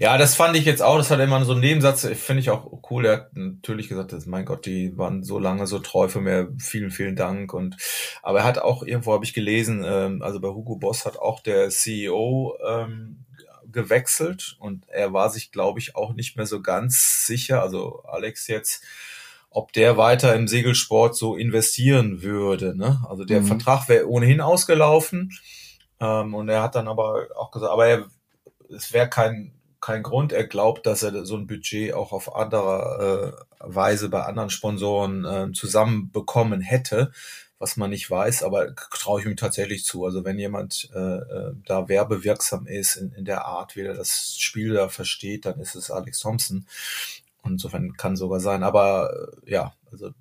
Ja, 0.00 0.18
das 0.18 0.34
fand 0.34 0.56
ich 0.56 0.64
jetzt 0.64 0.82
auch, 0.82 0.98
das 0.98 1.10
hat 1.10 1.20
immer 1.20 1.44
so 1.44 1.52
einen 1.52 1.60
Nebensatz, 1.60 2.06
finde 2.06 2.40
ich 2.40 2.50
auch 2.50 2.82
cool. 2.90 3.06
Er 3.06 3.12
hat 3.12 3.36
natürlich 3.36 3.88
gesagt, 3.88 4.12
dass, 4.12 4.26
mein 4.26 4.44
Gott, 4.44 4.66
die 4.66 4.96
waren 4.98 5.22
so 5.22 5.38
lange 5.38 5.66
so 5.66 5.78
treu 5.78 6.08
für 6.08 6.20
mir, 6.20 6.52
vielen, 6.58 6.90
vielen 6.90 7.16
Dank. 7.16 7.54
Und 7.54 7.76
aber 8.22 8.40
er 8.40 8.44
hat 8.44 8.58
auch, 8.58 8.82
irgendwo 8.82 9.12
habe 9.12 9.24
ich 9.24 9.32
gelesen, 9.32 9.84
ähm, 9.86 10.22
also 10.22 10.40
bei 10.40 10.48
Hugo 10.48 10.76
Boss 10.76 11.06
hat 11.06 11.18
auch 11.18 11.40
der 11.40 11.70
CEO 11.70 12.56
ähm, 12.66 13.24
gewechselt 13.70 14.56
und 14.58 14.86
er 14.88 15.12
war 15.12 15.30
sich, 15.30 15.50
glaube 15.50 15.80
ich, 15.80 15.96
auch 15.96 16.12
nicht 16.12 16.36
mehr 16.36 16.46
so 16.46 16.60
ganz 16.60 17.26
sicher, 17.26 17.62
also 17.62 18.02
Alex 18.04 18.46
jetzt, 18.48 18.82
ob 19.50 19.72
der 19.72 19.96
weiter 19.96 20.34
im 20.34 20.48
Segelsport 20.48 21.16
so 21.16 21.36
investieren 21.36 22.22
würde. 22.22 22.76
Ne? 22.76 23.02
Also 23.08 23.24
der 23.24 23.40
mhm. 23.40 23.46
Vertrag 23.46 23.88
wäre 23.88 24.08
ohnehin 24.08 24.40
ausgelaufen. 24.40 25.30
Ähm, 26.00 26.34
und 26.34 26.48
er 26.48 26.62
hat 26.62 26.74
dann 26.74 26.88
aber 26.88 27.28
auch 27.36 27.50
gesagt, 27.50 27.70
aber 27.72 27.86
er, 27.86 28.06
es 28.74 28.92
wäre 28.92 29.08
kein 29.08 29.52
kein 29.82 30.02
Grund. 30.02 30.32
Er 30.32 30.46
glaubt, 30.46 30.86
dass 30.86 31.02
er 31.02 31.26
so 31.26 31.36
ein 31.36 31.46
Budget 31.46 31.92
auch 31.92 32.12
auf 32.12 32.34
andere 32.34 33.36
äh, 33.60 33.64
Weise 33.74 34.08
bei 34.08 34.22
anderen 34.22 34.48
Sponsoren 34.48 35.24
äh, 35.24 35.52
zusammenbekommen 35.52 36.62
hätte, 36.62 37.12
was 37.58 37.76
man 37.76 37.90
nicht 37.90 38.10
weiß, 38.10 38.44
aber 38.44 38.74
traue 38.74 39.20
ich 39.20 39.26
ihm 39.26 39.36
tatsächlich 39.36 39.84
zu. 39.84 40.04
Also 40.04 40.24
wenn 40.24 40.38
jemand 40.38 40.88
äh, 40.94 40.98
äh, 40.98 41.52
da 41.66 41.88
werbewirksam 41.88 42.66
ist 42.66 42.96
in, 42.96 43.12
in 43.12 43.24
der 43.24 43.44
Art, 43.44 43.76
wie 43.76 43.82
er 43.82 43.94
das 43.94 44.36
Spiel 44.38 44.72
da 44.72 44.88
versteht, 44.88 45.44
dann 45.44 45.60
ist 45.60 45.74
es 45.74 45.90
Alex 45.90 46.20
Thompson. 46.20 46.66
Und 47.42 47.52
insofern 47.52 47.92
kann 47.94 48.16
sogar 48.16 48.40
sein. 48.40 48.62
Aber 48.62 49.32
äh, 49.44 49.50
ja, 49.50 49.74
also 49.90 50.08
äh, 50.08 50.12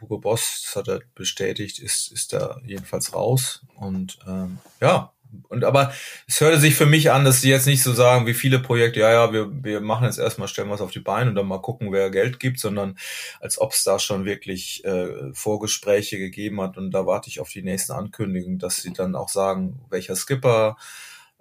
Hugo 0.00 0.18
Boss, 0.18 0.62
das 0.64 0.76
hat 0.76 0.88
er 0.88 1.00
bestätigt, 1.14 1.78
ist, 1.78 2.10
ist 2.10 2.32
da 2.32 2.58
jedenfalls 2.64 3.14
raus. 3.14 3.62
Und 3.76 4.18
ähm, 4.26 4.58
ja, 4.80 5.12
und 5.48 5.64
aber 5.64 5.92
es 6.26 6.40
hörte 6.40 6.58
sich 6.58 6.74
für 6.74 6.86
mich 6.86 7.10
an, 7.10 7.24
dass 7.24 7.40
sie 7.40 7.50
jetzt 7.50 7.66
nicht 7.66 7.82
so 7.82 7.92
sagen, 7.92 8.26
wie 8.26 8.34
viele 8.34 8.58
Projekte, 8.58 9.00
ja, 9.00 9.12
ja, 9.12 9.32
wir, 9.32 9.50
wir 9.62 9.80
machen 9.80 10.04
jetzt 10.04 10.18
erstmal, 10.18 10.48
stellen 10.48 10.70
was 10.70 10.80
auf 10.80 10.90
die 10.90 11.00
Beine 11.00 11.30
und 11.30 11.36
dann 11.36 11.46
mal 11.46 11.60
gucken, 11.60 11.92
wer 11.92 12.10
Geld 12.10 12.40
gibt, 12.40 12.58
sondern 12.60 12.96
als 13.40 13.60
ob 13.60 13.72
es 13.72 13.84
da 13.84 13.98
schon 13.98 14.24
wirklich 14.24 14.84
äh, 14.84 15.32
Vorgespräche 15.32 16.18
gegeben 16.18 16.60
hat. 16.60 16.76
Und 16.76 16.90
da 16.90 17.06
warte 17.06 17.28
ich 17.28 17.40
auf 17.40 17.50
die 17.50 17.62
nächsten 17.62 17.92
Ankündigungen, 17.92 18.58
dass 18.58 18.76
sie 18.76 18.92
dann 18.92 19.14
auch 19.16 19.28
sagen, 19.28 19.80
welcher 19.90 20.16
Skipper, 20.16 20.76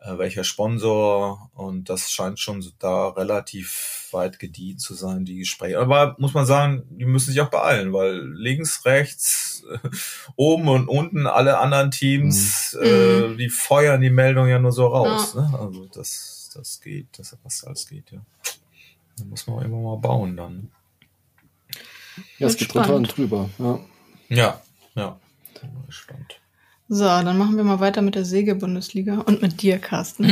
äh, 0.03 0.17
welcher 0.17 0.43
Sponsor 0.43 1.49
und 1.53 1.89
das 1.89 2.11
scheint 2.11 2.39
schon 2.39 2.65
da 2.79 3.09
relativ 3.09 4.09
weit 4.11 4.37
gedient 4.37 4.81
zu 4.81 4.93
sein, 4.93 5.25
die 5.25 5.39
Gespräche. 5.39 5.79
Aber 5.79 6.15
muss 6.19 6.33
man 6.33 6.45
sagen, 6.45 6.83
die 6.89 7.05
müssen 7.05 7.31
sich 7.31 7.41
auch 7.41 7.49
beeilen, 7.49 7.93
weil 7.93 8.19
links, 8.33 8.85
rechts, 8.85 9.63
äh, 9.71 9.89
oben 10.35 10.67
und 10.67 10.87
unten 10.87 11.25
alle 11.25 11.57
anderen 11.57 11.91
Teams, 11.91 12.77
mhm. 12.79 12.85
äh, 12.85 13.27
mhm. 13.27 13.37
die 13.37 13.49
feuern 13.49 14.01
die 14.01 14.09
Meldung 14.09 14.47
ja 14.47 14.59
nur 14.59 14.73
so 14.73 14.87
raus. 14.87 15.35
Ja. 15.35 15.41
Ne? 15.41 15.59
Also 15.59 15.85
das, 15.85 16.51
das 16.53 16.81
geht, 16.81 17.07
das 17.17 17.37
was 17.43 17.63
alles 17.63 17.87
geht, 17.87 18.11
ja. 18.11 18.19
Da 19.17 19.25
muss 19.25 19.47
man 19.47 19.57
auch 19.57 19.61
immer 19.61 19.79
mal 19.79 19.97
bauen 19.97 20.35
dann. 20.35 20.71
Ja, 22.39 22.47
es 22.47 22.57
geht 22.57 22.73
drunter 22.73 22.95
und 22.95 23.15
drüber. 23.15 23.49
Ja, 23.57 23.79
ja. 24.29 24.61
ja. 24.95 25.19
Spannend. 25.89 26.42
So, 26.95 27.05
dann 27.05 27.39
machen 27.39 27.57
wir 27.57 27.63
mal 27.63 27.79
weiter 27.79 28.03
mit 28.03 28.13
der 28.13 28.23
Säge-Bundesliga 28.23 29.21
und 29.25 29.41
mit 29.41 29.63
dir, 29.63 29.79
Carsten. 29.79 30.31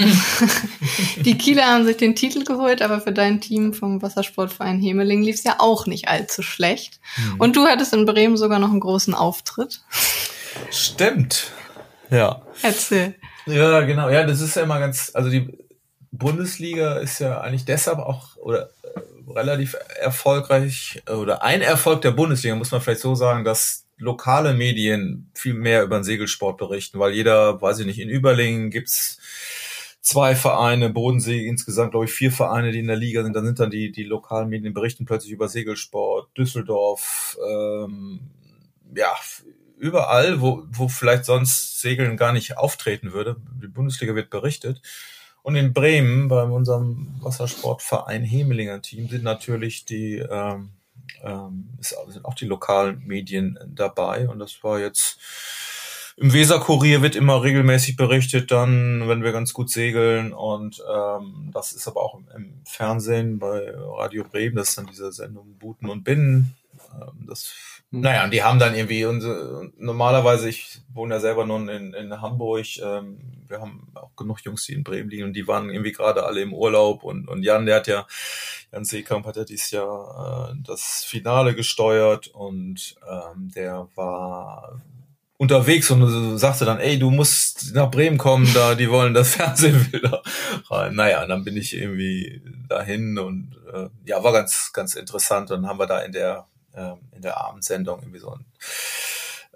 die 1.25 1.35
Kieler 1.35 1.65
haben 1.65 1.85
sich 1.85 1.97
den 1.97 2.15
Titel 2.15 2.43
geholt, 2.43 2.83
aber 2.83 3.01
für 3.01 3.11
dein 3.11 3.41
Team 3.41 3.73
vom 3.73 3.99
Wassersportverein 4.03 4.79
Hemeling 4.79 5.23
lief 5.23 5.37
es 5.37 5.43
ja 5.43 5.55
auch 5.57 5.87
nicht 5.87 6.07
allzu 6.07 6.43
schlecht. 6.43 6.99
Mhm. 7.17 7.39
Und 7.39 7.55
du 7.55 7.65
hattest 7.65 7.95
in 7.95 8.05
Bremen 8.05 8.37
sogar 8.37 8.59
noch 8.59 8.69
einen 8.69 8.79
großen 8.79 9.15
Auftritt. 9.15 9.81
Stimmt. 10.69 11.47
Ja. 12.11 12.43
Erzähl. 12.61 13.15
Ja, 13.47 13.81
genau. 13.81 14.09
Ja, 14.09 14.23
das 14.23 14.39
ist 14.39 14.55
ja 14.55 14.61
immer 14.61 14.79
ganz, 14.79 15.09
also 15.15 15.31
die 15.31 15.57
Bundesliga 16.11 16.97
ist 16.97 17.17
ja 17.17 17.41
eigentlich 17.41 17.65
deshalb 17.65 17.97
auch 17.97 18.37
oder 18.37 18.69
äh, 18.83 19.31
relativ 19.31 19.75
erfolgreich 19.99 21.01
oder 21.11 21.41
ein 21.41 21.63
Erfolg 21.63 22.03
der 22.03 22.11
Bundesliga, 22.11 22.55
muss 22.55 22.69
man 22.69 22.81
vielleicht 22.81 23.01
so 23.01 23.15
sagen, 23.15 23.43
dass 23.43 23.80
lokale 24.01 24.53
Medien 24.53 25.29
viel 25.33 25.53
mehr 25.53 25.83
über 25.83 25.99
den 25.99 26.03
Segelsport 26.03 26.57
berichten, 26.57 26.99
weil 26.99 27.13
jeder, 27.13 27.61
weiß 27.61 27.79
ich 27.79 27.85
nicht, 27.85 27.99
in 27.99 28.09
Überlingen 28.09 28.71
gibt's 28.71 29.19
zwei 30.01 30.35
Vereine, 30.35 30.89
Bodensee 30.89 31.45
insgesamt, 31.45 31.91
glaube 31.91 32.05
ich, 32.05 32.11
vier 32.11 32.31
Vereine, 32.31 32.71
die 32.71 32.79
in 32.79 32.87
der 32.87 32.95
Liga 32.95 33.23
sind. 33.23 33.35
Dann 33.35 33.45
sind 33.45 33.59
dann 33.59 33.69
die, 33.69 33.91
die 33.91 34.03
lokalen 34.03 34.49
Medien 34.49 34.73
berichten 34.73 35.05
plötzlich 35.05 35.31
über 35.31 35.47
Segelsport, 35.47 36.35
Düsseldorf, 36.35 37.37
ähm, 37.47 38.19
ja, 38.95 39.13
überall, 39.77 40.41
wo, 40.41 40.63
wo 40.71 40.87
vielleicht 40.87 41.25
sonst 41.25 41.79
Segeln 41.79 42.17
gar 42.17 42.33
nicht 42.33 42.57
auftreten 42.57 43.13
würde. 43.13 43.37
Die 43.61 43.67
Bundesliga 43.67 44.15
wird 44.15 44.29
berichtet. 44.29 44.81
Und 45.43 45.55
in 45.55 45.73
Bremen, 45.73 46.27
bei 46.27 46.43
unserem 46.43 47.15
Wassersportverein 47.21 48.23
Hemelinger 48.23 48.81
Team, 48.81 49.07
sind 49.07 49.23
natürlich 49.23 49.85
die 49.85 50.17
ähm, 50.17 50.69
ähm, 51.23 51.69
ist, 51.79 51.95
sind 52.09 52.25
auch 52.25 52.35
die 52.35 52.45
lokalen 52.45 53.01
Medien 53.05 53.57
dabei. 53.67 54.27
Und 54.27 54.39
das 54.39 54.63
war 54.63 54.79
jetzt 54.79 55.19
im 56.17 56.33
Weserkurier 56.33 57.01
wird 57.01 57.15
immer 57.15 57.41
regelmäßig 57.41 57.95
berichtet, 57.95 58.51
dann, 58.51 59.07
wenn 59.07 59.23
wir 59.23 59.31
ganz 59.31 59.53
gut 59.53 59.69
segeln. 59.69 60.33
Und 60.33 60.83
ähm, 60.93 61.49
das 61.53 61.71
ist 61.71 61.87
aber 61.87 62.01
auch 62.01 62.15
im, 62.15 62.27
im 62.35 62.53
Fernsehen 62.65 63.39
bei 63.39 63.73
Radio 63.75 64.23
Bremen, 64.23 64.55
das 64.55 64.69
ist 64.69 64.77
dann 64.77 64.87
diese 64.87 65.11
Sendung 65.11 65.57
Buten 65.57 65.89
und 65.89 66.03
Binnen. 66.03 66.55
Ähm, 66.93 67.25
das. 67.27 67.53
Naja, 67.93 68.23
und 68.23 68.31
die 68.31 68.41
haben 68.41 68.57
dann 68.57 68.73
irgendwie, 68.73 69.03
unsere, 69.05 69.69
normalerweise, 69.77 70.47
ich 70.47 70.79
wohne 70.93 71.15
ja 71.15 71.19
selber 71.19 71.45
nun 71.45 71.67
in, 71.67 71.93
in 71.93 72.21
Hamburg, 72.21 72.65
ähm, 72.81 73.19
wir 73.49 73.59
haben 73.59 73.91
auch 73.95 74.15
genug 74.15 74.39
Jungs, 74.45 74.65
die 74.65 74.73
in 74.73 74.83
Bremen 74.85 75.09
liegen 75.09 75.25
und 75.25 75.33
die 75.33 75.47
waren 75.47 75.69
irgendwie 75.69 75.91
gerade 75.91 76.23
alle 76.23 76.41
im 76.41 76.53
Urlaub 76.53 77.03
und, 77.03 77.27
und 77.27 77.43
Jan, 77.43 77.65
der 77.65 77.75
hat 77.75 77.87
ja, 77.87 78.07
Jan 78.71 78.85
Seekamp 78.85 79.25
hat 79.25 79.35
ja 79.35 79.43
dieses 79.43 79.71
Jahr 79.71 80.51
äh, 80.51 80.55
das 80.65 81.03
Finale 81.05 81.53
gesteuert 81.53 82.27
und 82.27 82.95
ähm, 83.09 83.51
der 83.53 83.89
war 83.95 84.81
unterwegs 85.41 85.89
und 85.89 86.37
sagte 86.37 86.65
dann, 86.65 86.79
ey, 86.79 86.99
du 86.99 87.09
musst 87.09 87.73
nach 87.73 87.89
Bremen 87.89 88.19
kommen, 88.19 88.47
da, 88.53 88.75
die 88.75 88.91
wollen 88.91 89.15
das 89.15 89.33
Fernsehbilder 89.35 90.21
rein. 90.69 90.93
Naja, 90.93 91.23
und 91.23 91.29
dann 91.29 91.43
bin 91.43 91.57
ich 91.57 91.75
irgendwie 91.75 92.43
dahin 92.69 93.17
und 93.17 93.57
äh, 93.73 93.89
ja, 94.05 94.23
war 94.23 94.33
ganz, 94.33 94.71
ganz 94.71 94.93
interessant. 94.93 95.49
Dann 95.49 95.65
haben 95.65 95.79
wir 95.79 95.87
da 95.87 95.99
in 96.01 96.11
der 96.11 96.45
ähm, 96.75 96.97
in 97.11 97.21
der 97.21 97.39
Abendsendung 97.39 97.99
irgendwie 97.99 98.19
so 98.19 98.31
einen 98.31 98.45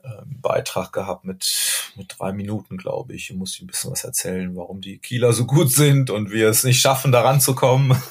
ähm, 0.03 0.41
Beitrag 0.41 0.93
gehabt 0.93 1.25
mit 1.25 1.75
mit 1.97 2.15
drei 2.17 2.33
Minuten, 2.33 2.77
glaube 2.77 3.13
ich, 3.13 3.33
muss 3.33 3.55
ich 3.55 3.61
ein 3.61 3.67
bisschen 3.67 3.91
was 3.91 4.03
erzählen, 4.03 4.55
warum 4.55 4.81
die 4.81 4.97
Kieler 4.97 5.33
so 5.33 5.45
gut 5.45 5.71
sind 5.71 6.09
und 6.09 6.31
wir 6.31 6.49
es 6.49 6.63
nicht 6.63 6.81
schaffen, 6.81 7.11
da 7.11 7.21
ranzukommen. 7.21 7.97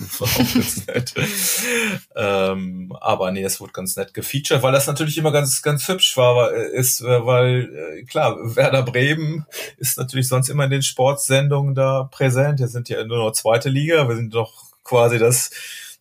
Ähm, 2.17 2.97
aber 3.01 3.31
nee, 3.31 3.43
es 3.43 3.61
wurde 3.61 3.73
ganz 3.73 3.97
nett 3.97 4.15
gefeatured, 4.15 4.63
weil 4.63 4.73
das 4.73 4.87
natürlich 4.87 5.19
immer 5.19 5.33
ganz, 5.33 5.63
ganz 5.63 5.87
hübsch 5.89 6.17
war, 6.17 6.53
ist, 6.53 7.03
weil, 7.03 7.99
äh, 7.99 8.03
klar, 8.05 8.37
Werder 8.57 8.83
Bremen 8.83 9.47
ist 9.79 9.99
natürlich 9.99 10.29
sonst 10.29 10.49
immer 10.49 10.65
in 10.65 10.71
den 10.71 10.83
Sportsendungen 10.83 11.75
da 11.75 12.05
präsent. 12.05 12.61
Wir 12.61 12.69
sind 12.69 12.89
ja 12.89 13.05
nur 13.05 13.19
noch 13.19 13.33
zweite 13.33 13.69
Liga, 13.69 14.09
wir 14.09 14.17
sind 14.17 14.35
doch 14.35 14.65
quasi 14.85 15.19
das, 15.19 15.51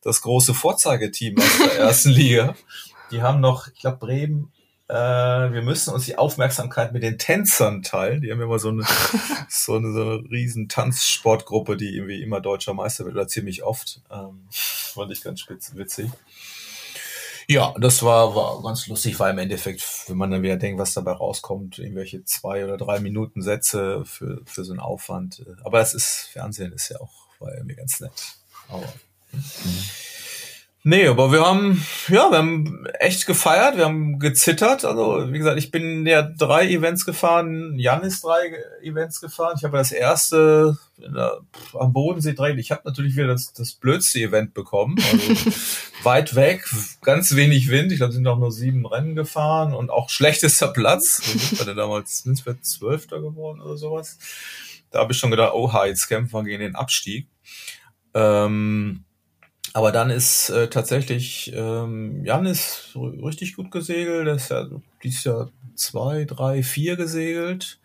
das 0.01 0.21
große 0.21 0.53
Vorzeigeteam 0.53 1.37
aus 1.37 1.57
der 1.57 1.79
ersten 1.79 2.09
Liga. 2.09 2.55
Die 3.13 3.21
haben 3.21 3.39
noch, 3.39 3.67
ich 3.67 3.79
glaube, 3.79 3.97
Bremen 3.97 4.51
äh, 4.89 4.93
wir 5.53 5.61
müssen 5.61 5.93
uns 5.93 6.05
die 6.05 6.17
Aufmerksamkeit 6.17 6.93
mit 6.93 7.03
den 7.03 7.17
Tänzern 7.17 7.83
teilen. 7.83 8.21
Die 8.21 8.31
haben 8.31 8.41
immer 8.41 8.59
so 8.59 8.69
eine, 8.69 8.83
so 9.49 9.75
eine, 9.75 9.93
so 9.93 10.01
eine 10.01 10.29
riesen 10.29 10.67
Tanzsportgruppe, 10.67 11.77
die 11.77 11.95
irgendwie 11.95 12.21
immer 12.21 12.41
deutscher 12.41 12.73
Meister 12.73 13.05
wird 13.05 13.15
oder 13.15 13.27
ziemlich 13.27 13.63
oft. 13.63 14.01
Ähm, 14.11 14.45
fand 14.51 15.11
ich 15.11 15.23
ganz 15.23 15.39
spitz, 15.39 15.73
witzig. 15.75 16.11
Ja, 17.47 17.73
das 17.77 18.03
war, 18.03 18.35
war 18.35 18.61
ganz 18.61 18.87
lustig, 18.87 19.19
weil 19.19 19.31
im 19.31 19.39
Endeffekt, 19.39 19.83
wenn 20.07 20.17
man 20.17 20.31
dann 20.31 20.43
wieder 20.43 20.57
denkt, 20.57 20.79
was 20.79 20.93
dabei 20.93 21.13
rauskommt, 21.13 21.79
irgendwelche 21.79 22.23
zwei 22.23 22.63
oder 22.63 22.77
drei 22.77 22.99
Minuten 22.99 23.41
Sätze 23.41 24.03
für, 24.05 24.41
für 24.45 24.63
so 24.63 24.71
einen 24.71 24.79
Aufwand. 24.79 25.45
Aber 25.63 25.81
es 25.81 25.93
ist, 25.93 26.29
Fernsehen 26.31 26.71
ist 26.71 26.89
ja 26.89 26.99
auch, 27.01 27.13
war 27.39 27.53
irgendwie 27.53 27.75
ganz 27.75 27.99
nett. 27.99 28.37
Aber, 28.69 28.93
mhm. 29.31 29.41
Nee, 30.85 31.07
aber 31.07 31.31
wir 31.31 31.45
haben, 31.45 31.81
ja, 32.09 32.29
wir 32.29 32.39
haben 32.39 32.85
echt 32.99 33.25
gefeiert, 33.25 33.77
wir 33.77 33.85
haben 33.85 34.19
gezittert. 34.19 34.83
Also, 34.83 35.31
wie 35.31 35.37
gesagt, 35.37 35.57
ich 35.57 35.71
bin 35.71 36.05
ja 36.05 36.21
drei 36.23 36.67
Events 36.67 37.05
gefahren, 37.05 37.79
Jan 37.79 38.01
ist 38.03 38.25
drei 38.25 38.53
Events 38.81 39.21
gefahren. 39.21 39.55
Ich 39.57 39.63
habe 39.63 39.77
das 39.77 39.93
erste 39.93 40.77
der, 40.97 41.39
am 41.73 41.93
Bodensee 41.93 42.33
drei. 42.33 42.53
Ich 42.55 42.71
habe 42.71 42.81
natürlich 42.83 43.15
wieder 43.15 43.27
das, 43.27 43.53
das 43.53 43.73
blödste 43.73 44.19
Event 44.19 44.53
bekommen. 44.53 44.97
Also 44.99 45.51
weit 46.03 46.35
weg, 46.35 46.69
ganz 47.01 47.33
wenig 47.33 47.69
Wind. 47.69 47.93
Ich 47.93 47.99
glaube, 47.99 48.11
sind 48.11 48.27
auch 48.27 48.37
nur 48.37 48.51
sieben 48.51 48.85
Rennen 48.85 49.15
gefahren 49.15 49.73
und 49.73 49.89
auch 49.89 50.09
schlechtester 50.09 50.67
Platz. 50.67 51.21
Ich 51.33 51.65
war 51.65 51.73
damals, 51.73 52.23
sind 52.23 52.45
wir 52.45 52.61
Zwölfter 52.61 53.21
geworden 53.21 53.61
oder 53.61 53.77
sowas. 53.77 54.17
Da 54.91 54.99
habe 54.99 55.13
ich 55.13 55.17
schon 55.17 55.31
gedacht, 55.31 55.53
oha, 55.53 55.85
jetzt 55.85 56.09
kämpfen 56.09 56.33
wir 56.33 56.43
gegen 56.43 56.61
den 56.61 56.75
Abstieg. 56.75 57.29
Ähm, 58.13 59.05
aber 59.71 59.91
dann 59.91 60.09
ist 60.09 60.49
äh, 60.49 60.67
tatsächlich 60.67 61.51
ähm, 61.55 62.23
Jan 62.25 62.45
ist 62.45 62.91
richtig 62.95 63.55
gut 63.55 63.71
gesegelt. 63.71 64.27
Er 64.27 64.35
ist 64.35 64.49
ja 64.49 64.67
dieses 65.01 65.23
Jahr 65.23 65.49
zwei, 65.75 66.25
drei, 66.25 66.61
vier 66.61 66.95
gesegelt. 66.95 67.79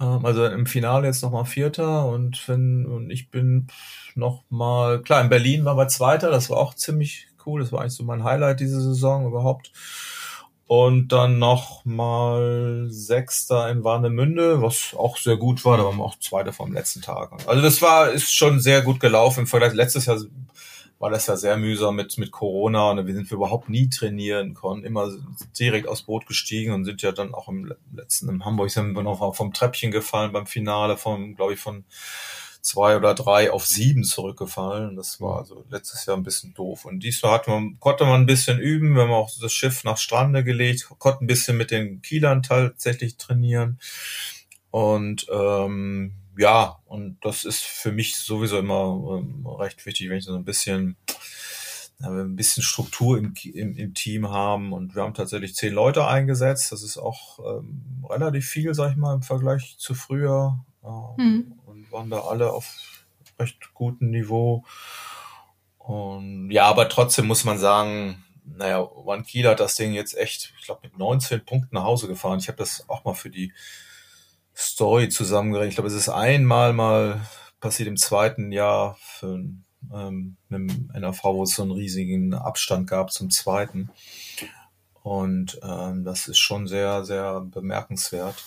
Ähm, 0.00 0.24
also 0.24 0.44
im 0.46 0.66
Finale 0.66 1.06
jetzt 1.06 1.22
nochmal 1.22 1.46
Vierter 1.46 2.06
und 2.06 2.46
wenn 2.46 2.86
und 2.86 3.10
ich 3.10 3.30
bin 3.30 3.68
nochmal 4.14 5.02
klar 5.02 5.20
in 5.20 5.28
Berlin 5.28 5.64
war 5.64 5.76
wir 5.76 5.88
Zweiter. 5.88 6.30
Das 6.30 6.50
war 6.50 6.58
auch 6.58 6.74
ziemlich 6.74 7.26
cool. 7.46 7.60
Das 7.60 7.72
war 7.72 7.80
eigentlich 7.80 7.94
so 7.94 8.04
mein 8.04 8.24
Highlight 8.24 8.60
diese 8.60 8.80
Saison 8.80 9.26
überhaupt. 9.26 9.72
Und 10.68 11.08
dann 11.08 11.38
nochmal 11.38 12.88
Sechster 12.90 13.70
in 13.70 13.84
Warnemünde, 13.84 14.60
was 14.60 14.94
auch 14.94 15.16
sehr 15.16 15.38
gut 15.38 15.64
war. 15.64 15.78
Da 15.78 15.84
waren 15.84 15.96
wir 15.96 16.04
auch 16.04 16.18
Zweiter 16.18 16.52
vom 16.52 16.74
letzten 16.74 17.00
Tag. 17.00 17.32
Also 17.46 17.62
das 17.62 17.80
war 17.80 18.10
ist 18.10 18.34
schon 18.34 18.60
sehr 18.60 18.82
gut 18.82 19.00
gelaufen 19.00 19.40
im 19.40 19.46
Vergleich. 19.46 19.72
Letztes 19.72 20.04
Jahr 20.06 20.18
war 20.98 21.10
das 21.10 21.26
ja 21.26 21.36
sehr 21.36 21.56
mühsam 21.56 21.96
mit, 21.96 22.18
mit 22.18 22.32
Corona 22.32 22.90
und 22.90 23.06
wir 23.06 23.14
sind 23.14 23.30
wir 23.30 23.36
überhaupt 23.36 23.68
nie 23.68 23.88
trainieren 23.88 24.54
konnten, 24.54 24.84
immer 24.84 25.10
direkt 25.58 25.86
aufs 25.86 26.02
Boot 26.02 26.26
gestiegen 26.26 26.72
und 26.72 26.84
sind 26.84 27.02
ja 27.02 27.12
dann 27.12 27.34
auch 27.34 27.48
im 27.48 27.72
letzten, 27.92 28.28
in 28.28 28.44
Hamburg 28.44 28.70
sind 28.70 28.94
wir 28.94 29.02
noch 29.02 29.34
vom 29.34 29.52
Treppchen 29.52 29.90
gefallen 29.90 30.32
beim 30.32 30.46
Finale 30.46 30.96
von, 30.96 31.36
glaube 31.36 31.54
ich, 31.54 31.60
von 31.60 31.84
zwei 32.60 32.96
oder 32.96 33.14
drei 33.14 33.50
auf 33.50 33.66
sieben 33.66 34.04
zurückgefallen. 34.04 34.96
Das 34.96 35.20
war 35.20 35.38
also 35.38 35.64
letztes 35.70 36.06
Jahr 36.06 36.16
ein 36.16 36.22
bisschen 36.22 36.54
doof. 36.54 36.84
Und 36.84 37.00
diesmal 37.00 37.32
hat 37.32 37.48
man, 37.48 37.78
konnte 37.78 38.04
man 38.04 38.22
ein 38.22 38.26
bisschen 38.26 38.58
üben, 38.58 38.94
wir 38.94 39.02
haben 39.02 39.12
auch 39.12 39.30
das 39.40 39.52
Schiff 39.52 39.84
nach 39.84 39.96
Strande 39.96 40.44
gelegt, 40.44 40.88
konnten 40.98 41.24
ein 41.24 41.28
bisschen 41.28 41.56
mit 41.56 41.70
den 41.70 42.02
Kielern 42.02 42.42
tatsächlich 42.42 43.16
trainieren. 43.16 43.78
Und 44.70 45.26
ähm, 45.32 46.12
ja, 46.38 46.78
und 46.86 47.18
das 47.22 47.44
ist 47.44 47.64
für 47.64 47.90
mich 47.90 48.16
sowieso 48.16 48.58
immer 48.58 49.18
ähm, 49.18 49.44
recht 49.46 49.84
wichtig, 49.84 50.08
wenn 50.08 50.18
ich 50.18 50.24
so 50.24 50.34
ein 50.34 50.44
bisschen 50.44 50.96
ein 52.00 52.36
bisschen 52.36 52.62
Struktur 52.62 53.18
im, 53.18 53.34
im, 53.52 53.76
im 53.76 53.92
Team 53.92 54.30
haben 54.30 54.72
und 54.72 54.94
wir 54.94 55.02
haben 55.02 55.14
tatsächlich 55.14 55.56
zehn 55.56 55.74
Leute 55.74 56.06
eingesetzt. 56.06 56.70
Das 56.70 56.84
ist 56.84 56.96
auch 56.96 57.40
ähm, 57.40 58.04
relativ 58.08 58.46
viel, 58.46 58.72
sag 58.72 58.92
ich 58.92 58.96
mal, 58.96 59.14
im 59.14 59.22
Vergleich 59.22 59.76
zu 59.78 59.94
früher 59.94 60.64
äh, 60.84 61.20
mhm. 61.20 61.58
und 61.66 61.90
waren 61.90 62.08
da 62.08 62.20
alle 62.20 62.52
auf 62.52 63.04
recht 63.40 63.74
gutem 63.74 64.10
Niveau. 64.10 64.64
Und 65.78 66.52
ja, 66.52 66.66
aber 66.66 66.88
trotzdem 66.88 67.26
muss 67.26 67.44
man 67.44 67.58
sagen, 67.58 68.24
naja, 68.44 68.80
One 68.80 69.24
Kiel 69.24 69.48
hat 69.48 69.58
das 69.58 69.74
Ding 69.74 69.92
jetzt 69.92 70.16
echt, 70.16 70.54
ich 70.58 70.66
glaube, 70.66 70.82
mit 70.84 70.96
19 70.96 71.44
Punkten 71.44 71.74
nach 71.74 71.84
Hause 71.84 72.06
gefahren. 72.06 72.38
Ich 72.38 72.46
habe 72.46 72.58
das 72.58 72.88
auch 72.88 73.04
mal 73.04 73.14
für 73.14 73.30
die 73.30 73.52
Story 74.58 75.08
zusammengerechnet. 75.08 75.70
Ich 75.70 75.76
glaube, 75.76 75.88
es 75.88 75.94
ist 75.94 76.08
einmal 76.08 76.72
mal 76.72 77.20
passiert 77.60 77.88
im 77.88 77.96
zweiten 77.96 78.50
Jahr 78.50 78.98
für, 79.00 79.44
ähm, 79.94 80.36
mit 80.48 80.70
dem 80.70 80.90
NRV, 80.92 81.24
wo 81.24 81.44
es 81.44 81.54
so 81.54 81.62
einen 81.62 81.70
riesigen 81.70 82.34
Abstand 82.34 82.88
gab 82.88 83.12
zum 83.12 83.30
zweiten. 83.30 83.90
Und 85.02 85.60
ähm, 85.62 86.04
das 86.04 86.26
ist 86.26 86.38
schon 86.38 86.66
sehr, 86.66 87.04
sehr 87.04 87.40
bemerkenswert. 87.40 88.44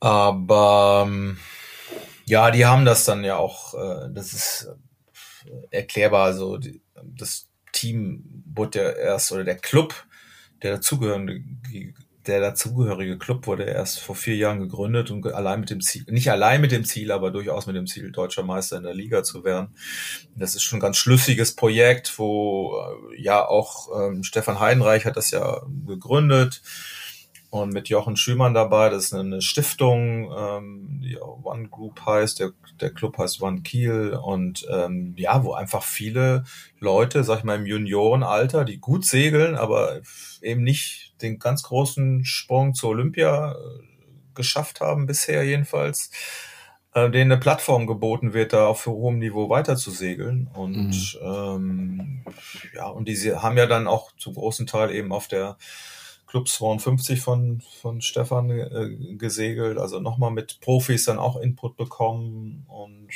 Aber 0.00 1.04
ähm, 1.06 1.38
ja, 2.26 2.50
die 2.50 2.66
haben 2.66 2.84
das 2.84 3.04
dann 3.04 3.22
ja 3.22 3.36
auch, 3.36 3.74
äh, 3.74 4.08
das 4.10 4.32
ist 4.32 4.68
äh, 5.46 5.76
erklärbar. 5.76 6.24
Also 6.24 6.58
die, 6.58 6.82
das 7.02 7.48
Team 7.72 8.42
wurde 8.44 8.80
ja 8.80 8.90
erst, 8.90 9.30
oder 9.30 9.44
der 9.44 9.56
Club, 9.56 9.94
der 10.62 10.76
dazugehörende 10.76 11.42
der 12.26 12.40
dazugehörige 12.40 13.18
Club 13.18 13.46
wurde 13.46 13.64
erst 13.64 14.00
vor 14.00 14.14
vier 14.14 14.36
Jahren 14.36 14.60
gegründet 14.60 15.10
und 15.10 15.26
allein 15.26 15.60
mit 15.60 15.70
dem 15.70 15.80
Ziel, 15.80 16.04
nicht 16.08 16.30
allein 16.30 16.60
mit 16.60 16.72
dem 16.72 16.84
Ziel, 16.84 17.12
aber 17.12 17.30
durchaus 17.30 17.66
mit 17.66 17.76
dem 17.76 17.86
Ziel, 17.86 18.12
deutscher 18.12 18.42
Meister 18.42 18.76
in 18.76 18.84
der 18.84 18.94
Liga 18.94 19.22
zu 19.22 19.44
werden. 19.44 19.74
Das 20.34 20.54
ist 20.54 20.62
schon 20.62 20.78
ein 20.78 20.82
ganz 20.82 20.96
schlüssiges 20.96 21.54
Projekt, 21.54 22.18
wo 22.18 22.76
äh, 23.12 23.22
ja 23.22 23.46
auch 23.46 23.88
ähm, 23.98 24.22
Stefan 24.22 24.60
Heidenreich 24.60 25.04
hat 25.04 25.16
das 25.16 25.30
ja 25.30 25.62
gegründet 25.86 26.62
und 27.54 27.72
mit 27.72 27.88
Jochen 27.88 28.16
Schümann 28.16 28.52
dabei. 28.52 28.90
Das 28.90 29.04
ist 29.04 29.14
eine 29.14 29.40
Stiftung, 29.40 30.32
ähm, 30.36 31.00
die 31.04 31.18
One 31.18 31.68
Group 31.68 32.04
heißt. 32.04 32.40
Der, 32.40 32.50
der 32.80 32.90
Club 32.90 33.16
heißt 33.16 33.40
One 33.42 33.62
Kiel 33.62 34.18
und 34.20 34.66
ähm, 34.72 35.14
ja, 35.16 35.44
wo 35.44 35.52
einfach 35.52 35.84
viele 35.84 36.44
Leute, 36.80 37.22
sag 37.22 37.38
ich 37.38 37.44
mal, 37.44 37.56
im 37.56 37.66
Juniorenalter, 37.66 38.64
die 38.64 38.78
gut 38.78 39.04
segeln, 39.04 39.54
aber 39.54 40.00
eben 40.42 40.64
nicht 40.64 41.03
den 41.22 41.38
ganz 41.38 41.62
großen 41.62 42.24
Sprung 42.24 42.74
zur 42.74 42.90
Olympia 42.90 43.52
äh, 43.52 43.56
geschafft 44.34 44.80
haben, 44.80 45.06
bisher 45.06 45.44
jedenfalls, 45.44 46.10
äh, 46.94 47.10
denen 47.10 47.32
eine 47.32 47.40
Plattform 47.40 47.86
geboten 47.86 48.34
wird, 48.34 48.52
da 48.52 48.66
auf 48.66 48.86
hohem 48.86 49.18
Niveau 49.18 49.48
weiter 49.48 49.76
zu 49.76 49.90
segeln. 49.90 50.48
Und 50.54 51.18
mhm. 51.20 51.22
ähm, 51.22 52.24
ja, 52.74 52.86
und 52.88 53.08
diese 53.08 53.42
haben 53.42 53.56
ja 53.56 53.66
dann 53.66 53.86
auch 53.86 54.12
zum 54.16 54.34
großen 54.34 54.66
Teil 54.66 54.90
eben 54.90 55.12
auf 55.12 55.28
der 55.28 55.56
Club 56.26 56.48
52 56.48 57.20
von, 57.20 57.62
von 57.80 58.00
Stefan 58.00 58.50
äh, 58.50 59.14
gesegelt, 59.14 59.78
also 59.78 60.00
nochmal 60.00 60.32
mit 60.32 60.58
Profis 60.60 61.04
dann 61.04 61.18
auch 61.20 61.36
Input 61.36 61.76
bekommen 61.76 62.66
und 62.66 63.08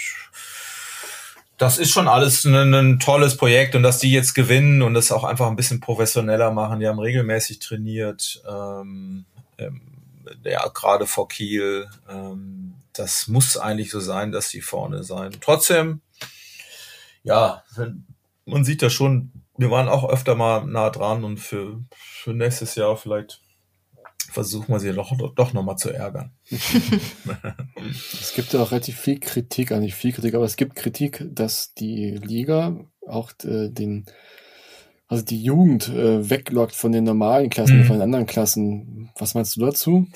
das 1.58 1.78
ist 1.78 1.90
schon 1.90 2.08
alles 2.08 2.44
ein, 2.44 2.72
ein, 2.72 2.98
tolles 3.00 3.36
Projekt 3.36 3.74
und 3.74 3.82
dass 3.82 3.98
die 3.98 4.12
jetzt 4.12 4.34
gewinnen 4.34 4.80
und 4.80 4.94
das 4.94 5.10
auch 5.10 5.24
einfach 5.24 5.48
ein 5.48 5.56
bisschen 5.56 5.80
professioneller 5.80 6.52
machen. 6.52 6.78
Die 6.78 6.86
haben 6.86 7.00
regelmäßig 7.00 7.58
trainiert, 7.58 8.40
ähm, 8.48 9.26
ähm, 9.58 9.80
ja, 10.44 10.68
gerade 10.68 11.06
vor 11.06 11.28
Kiel. 11.28 11.88
Ähm, 12.08 12.74
das 12.92 13.26
muss 13.26 13.56
eigentlich 13.56 13.90
so 13.90 13.98
sein, 13.98 14.30
dass 14.30 14.48
die 14.48 14.60
vorne 14.60 15.02
sein. 15.02 15.32
Trotzdem, 15.40 16.00
ja, 17.24 17.64
man 18.44 18.64
sieht 18.64 18.80
da 18.80 18.88
schon, 18.88 19.32
wir 19.56 19.70
waren 19.70 19.88
auch 19.88 20.08
öfter 20.08 20.36
mal 20.36 20.64
nah 20.64 20.90
dran 20.90 21.24
und 21.24 21.38
für, 21.38 21.80
für 21.92 22.34
nächstes 22.34 22.76
Jahr 22.76 22.96
vielleicht 22.96 23.40
versuchen 24.30 24.72
wir 24.72 24.80
sie 24.80 24.92
doch, 24.92 25.12
doch 25.34 25.52
nochmal 25.52 25.76
zu 25.76 25.90
ärgern. 25.90 26.32
es 28.20 28.32
gibt 28.34 28.52
ja 28.52 28.60
auch 28.60 28.70
relativ 28.70 28.98
viel 28.98 29.20
Kritik, 29.20 29.72
eigentlich 29.72 29.94
viel 29.94 30.12
Kritik, 30.12 30.34
aber 30.34 30.44
es 30.44 30.56
gibt 30.56 30.76
Kritik, 30.76 31.24
dass 31.30 31.74
die 31.74 32.10
Liga 32.22 32.76
auch 33.06 33.32
äh, 33.44 33.70
den, 33.70 34.06
also 35.06 35.24
die 35.24 35.42
Jugend 35.42 35.88
äh, 35.88 36.28
weglockt 36.28 36.74
von 36.74 36.92
den 36.92 37.04
normalen 37.04 37.50
Klassen, 37.50 37.80
mhm. 37.80 37.84
von 37.84 37.96
den 37.96 38.02
anderen 38.02 38.26
Klassen. 38.26 39.10
Was 39.18 39.34
meinst 39.34 39.56
du 39.56 39.60
dazu? 39.60 40.06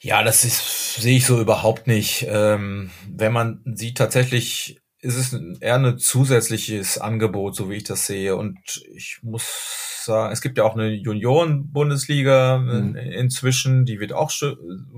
Ja, 0.00 0.24
das 0.24 0.44
ist, 0.44 0.96
sehe 0.96 1.16
ich 1.16 1.26
so 1.26 1.40
überhaupt 1.40 1.86
nicht. 1.86 2.26
Ähm, 2.28 2.90
wenn 3.08 3.32
man 3.32 3.62
sieht, 3.64 3.98
tatsächlich 3.98 4.80
ist 4.98 5.16
es 5.16 5.32
eher 5.60 5.76
ein 5.76 5.98
zusätzliches 5.98 6.98
Angebot, 6.98 7.56
so 7.56 7.70
wie 7.70 7.76
ich 7.76 7.84
das 7.84 8.06
sehe. 8.06 8.36
Und 8.36 8.58
ich 8.94 9.18
muss 9.22 9.91
sagen, 10.04 10.32
es 10.32 10.40
gibt 10.40 10.58
ja 10.58 10.64
auch 10.64 10.74
eine 10.74 10.90
Junioren-Bundesliga 10.90 12.58
mhm. 12.58 12.96
inzwischen, 12.96 13.86
die 13.86 14.00
wird 14.00 14.12
auch 14.12 14.32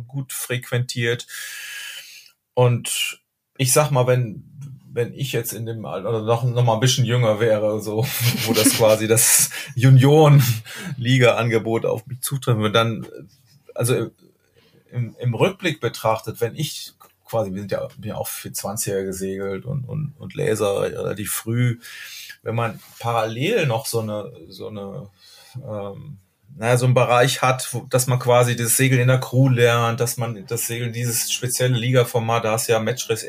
gut 0.07 0.33
frequentiert. 0.33 1.27
Und 2.55 3.21
ich 3.57 3.73
sag 3.73 3.91
mal, 3.91 4.07
wenn 4.07 4.45
wenn 4.95 5.13
ich 5.13 5.33
jetzt 5.33 5.53
in 5.53 5.67
dem 5.67 5.85
Alter 5.87 6.09
oder 6.09 6.23
noch, 6.23 6.45
noch 6.45 6.63
mal 6.63 6.75
ein 6.75 6.81
bisschen 6.81 7.05
jünger 7.05 7.41
wäre, 7.41 7.81
so, 7.81 8.07
wo 8.47 8.53
das 8.53 8.69
quasi 8.79 9.09
das 9.09 9.51
Junioren-Liga-Angebot 9.75 11.85
auf 11.85 12.07
mich 12.07 12.21
zutreffen 12.21 12.63
würde, 12.63 12.75
dann, 12.75 13.05
also 13.75 14.13
im, 14.93 15.17
im 15.19 15.35
Rückblick 15.35 15.81
betrachtet, 15.81 16.41
wenn 16.41 16.55
ich 16.55 16.93
quasi, 17.25 17.53
wir 17.53 17.63
sind 17.63 17.73
ja, 17.73 17.89
bin 17.99 18.11
ja 18.11 18.15
auch 18.15 18.29
für 18.29 18.51
20er 18.51 19.03
gesegelt 19.03 19.65
und, 19.65 19.83
und, 19.85 20.15
und 20.17 20.35
Laser 20.35 20.83
relativ 20.83 21.33
früh, 21.33 21.81
wenn 22.45 22.55
man 22.55 22.81
parallel 23.01 23.67
noch 23.67 23.87
so 23.87 24.01
eine, 24.01 24.31
so 24.49 24.69
eine, 24.69 25.09
ähm, 25.57 26.19
naja, 26.57 26.77
so 26.77 26.87
ein 26.87 26.95
Bereich 26.95 27.43
hat, 27.43 27.69
wo, 27.73 27.81
dass 27.91 28.07
man 28.07 28.19
quasi 28.21 28.55
das 28.55 28.77
Segeln 28.77 29.01
in 29.01 29.09
der 29.09 29.19
Crew 29.19 29.49
lernt, 29.49 29.99
dass 29.99 30.19
man 30.19 30.47
das 30.47 30.67
Segeln, 30.67 30.93
dieses 30.93 31.33
spezielle 31.33 31.77
Liga-Format, 31.77 32.45
da 32.45 32.53
hast 32.53 32.69
ja 32.69 32.79
Matchrace, 32.79 33.27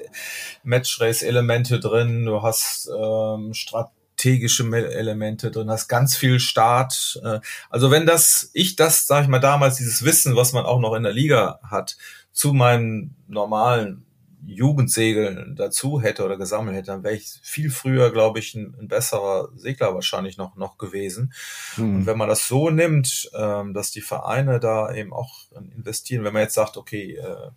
Matchrace-Elemente 0.63 1.79
drin, 1.79 2.25
du 2.25 2.43
hast 2.43 2.89
ähm, 2.95 3.53
strategische 3.53 4.63
Elemente 4.71 5.49
drin, 5.49 5.71
hast 5.71 5.87
ganz 5.87 6.15
viel 6.17 6.39
Start. 6.39 7.19
Äh, 7.23 7.39
also 7.69 7.89
wenn 7.89 8.05
das, 8.05 8.51
ich 8.53 8.75
das, 8.75 9.07
sag 9.07 9.23
ich 9.23 9.29
mal, 9.29 9.39
damals 9.39 9.77
dieses 9.77 10.03
Wissen, 10.03 10.35
was 10.35 10.53
man 10.53 10.65
auch 10.65 10.79
noch 10.79 10.93
in 10.93 11.03
der 11.03 11.13
Liga 11.13 11.59
hat, 11.63 11.97
zu 12.31 12.51
meinen 12.51 13.15
normalen 13.27 14.04
Jugendsegeln 14.47 15.55
dazu 15.55 16.01
hätte 16.01 16.23
oder 16.23 16.37
gesammelt 16.37 16.75
hätte, 16.75 16.87
dann 16.87 17.03
wäre 17.03 17.15
ich 17.15 17.39
viel 17.41 17.69
früher, 17.69 18.11
glaube 18.11 18.39
ich, 18.39 18.53
ein, 18.55 18.75
ein, 18.79 18.87
besserer 18.87 19.49
Segler 19.55 19.93
wahrscheinlich 19.93 20.37
noch, 20.37 20.55
noch 20.55 20.77
gewesen. 20.77 21.33
Mhm. 21.77 21.95
Und 21.95 22.05
wenn 22.05 22.17
man 22.17 22.29
das 22.29 22.47
so 22.47 22.69
nimmt, 22.69 23.29
ähm, 23.33 23.73
dass 23.73 23.91
die 23.91 24.01
Vereine 24.01 24.59
da 24.59 24.93
eben 24.93 25.13
auch 25.13 25.33
investieren, 25.75 26.23
wenn 26.23 26.33
man 26.33 26.43
jetzt 26.43 26.55
sagt, 26.55 26.77
okay, 26.77 27.15
äh, 27.15 27.49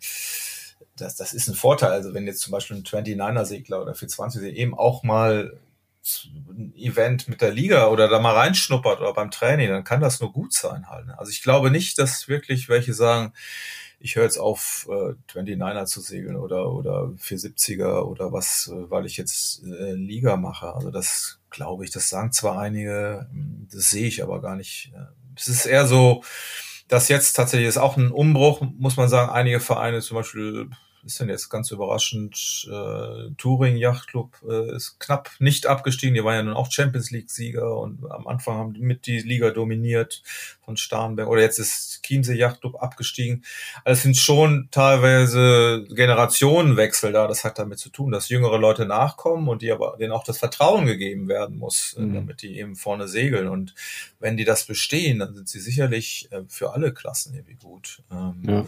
das, 0.97 1.15
das 1.15 1.33
ist 1.33 1.47
ein 1.47 1.55
Vorteil. 1.55 1.91
Also 1.91 2.13
wenn 2.13 2.27
jetzt 2.27 2.41
zum 2.41 2.51
Beispiel 2.51 2.77
ein 2.77 2.83
29er 2.83 3.45
Segler 3.45 3.81
oder 3.81 3.93
420 3.93 4.53
eben 4.55 4.73
auch 4.73 5.03
mal 5.03 5.59
ein 6.49 6.73
Event 6.75 7.27
mit 7.27 7.41
der 7.41 7.51
Liga 7.51 7.87
oder 7.87 8.07
da 8.07 8.19
mal 8.19 8.35
reinschnuppert 8.35 8.99
oder 8.99 9.13
beim 9.13 9.31
Training, 9.31 9.69
dann 9.69 9.83
kann 9.83 10.01
das 10.01 10.19
nur 10.19 10.31
gut 10.31 10.53
sein 10.53 10.89
halt. 10.89 11.07
Ne? 11.07 11.19
Also 11.19 11.31
ich 11.31 11.43
glaube 11.43 11.71
nicht, 11.71 11.99
dass 11.99 12.27
wirklich 12.27 12.69
welche 12.69 12.93
sagen, 12.93 13.33
ich 13.99 14.15
höre 14.15 14.23
jetzt 14.23 14.37
auf, 14.37 14.87
äh, 14.89 15.13
29er 15.27 15.85
zu 15.85 16.01
segeln 16.01 16.35
oder, 16.37 16.71
oder 16.71 17.11
470er 17.17 18.03
oder 18.03 18.31
was, 18.31 18.71
äh, 18.73 18.89
weil 18.89 19.05
ich 19.05 19.17
jetzt 19.17 19.63
äh, 19.63 19.93
Liga 19.93 20.37
mache. 20.37 20.73
Also 20.73 20.89
das 20.89 21.39
glaube 21.49 21.83
ich, 21.83 21.91
das 21.91 22.09
sagen 22.09 22.31
zwar 22.31 22.59
einige, 22.59 23.29
das 23.71 23.89
sehe 23.89 24.07
ich 24.07 24.23
aber 24.23 24.41
gar 24.41 24.55
nicht. 24.55 24.93
Es 25.35 25.47
ist 25.47 25.65
eher 25.65 25.85
so, 25.85 26.23
dass 26.87 27.09
jetzt 27.09 27.33
tatsächlich 27.33 27.67
ist 27.67 27.77
auch 27.77 27.97
ein 27.97 28.11
Umbruch, 28.11 28.61
muss 28.77 28.97
man 28.97 29.09
sagen. 29.09 29.31
Einige 29.31 29.59
Vereine, 29.59 30.01
zum 30.01 30.15
Beispiel 30.15 30.69
ist 31.09 31.19
denn 31.19 31.29
jetzt 31.29 31.49
ganz 31.49 31.71
überraschend, 31.71 32.67
äh, 32.71 33.31
Touring 33.37 33.77
Yacht 33.77 34.07
Club 34.07 34.37
äh, 34.47 34.75
ist 34.75 34.99
knapp 34.99 35.31
nicht 35.39 35.65
abgestiegen. 35.65 36.13
Die 36.13 36.23
waren 36.23 36.35
ja 36.35 36.43
nun 36.43 36.53
auch 36.53 36.71
Champions 36.71 37.09
League 37.09 37.31
Sieger 37.31 37.77
und 37.77 38.09
am 38.11 38.27
Anfang 38.27 38.57
haben 38.57 38.73
die 38.75 38.81
mit 38.81 39.07
die 39.07 39.19
Liga 39.19 39.49
dominiert 39.49 40.21
von 40.61 40.77
Starnberg. 40.77 41.27
Oder 41.27 41.41
jetzt 41.41 41.57
ist 41.57 42.03
Chiemsee 42.03 42.35
Yacht 42.35 42.61
Club 42.61 42.75
abgestiegen. 42.79 43.43
Also 43.83 43.97
es 43.97 44.03
sind 44.03 44.17
schon 44.17 44.69
teilweise 44.69 45.83
Generationenwechsel 45.89 47.11
da. 47.11 47.27
Das 47.27 47.43
hat 47.43 47.57
damit 47.57 47.79
zu 47.79 47.89
tun, 47.89 48.11
dass 48.11 48.29
jüngere 48.29 48.59
Leute 48.59 48.85
nachkommen 48.85 49.47
und 49.47 49.63
die 49.63 49.71
aber 49.71 49.97
denen 49.99 50.11
auch 50.11 50.23
das 50.23 50.37
Vertrauen 50.37 50.85
gegeben 50.85 51.27
werden 51.27 51.57
muss, 51.57 51.95
äh, 51.97 52.01
mhm. 52.01 52.13
damit 52.13 52.43
die 52.43 52.59
eben 52.59 52.75
vorne 52.75 53.07
segeln. 53.07 53.47
Und 53.47 53.73
wenn 54.19 54.37
die 54.37 54.45
das 54.45 54.65
bestehen, 54.65 55.17
dann 55.17 55.33
sind 55.33 55.49
sie 55.49 55.59
sicherlich 55.59 56.31
äh, 56.31 56.43
für 56.47 56.71
alle 56.73 56.93
Klassen 56.93 57.33
irgendwie 57.33 57.55
gut. 57.55 58.03
Ähm, 58.11 58.43
ja. 58.47 58.65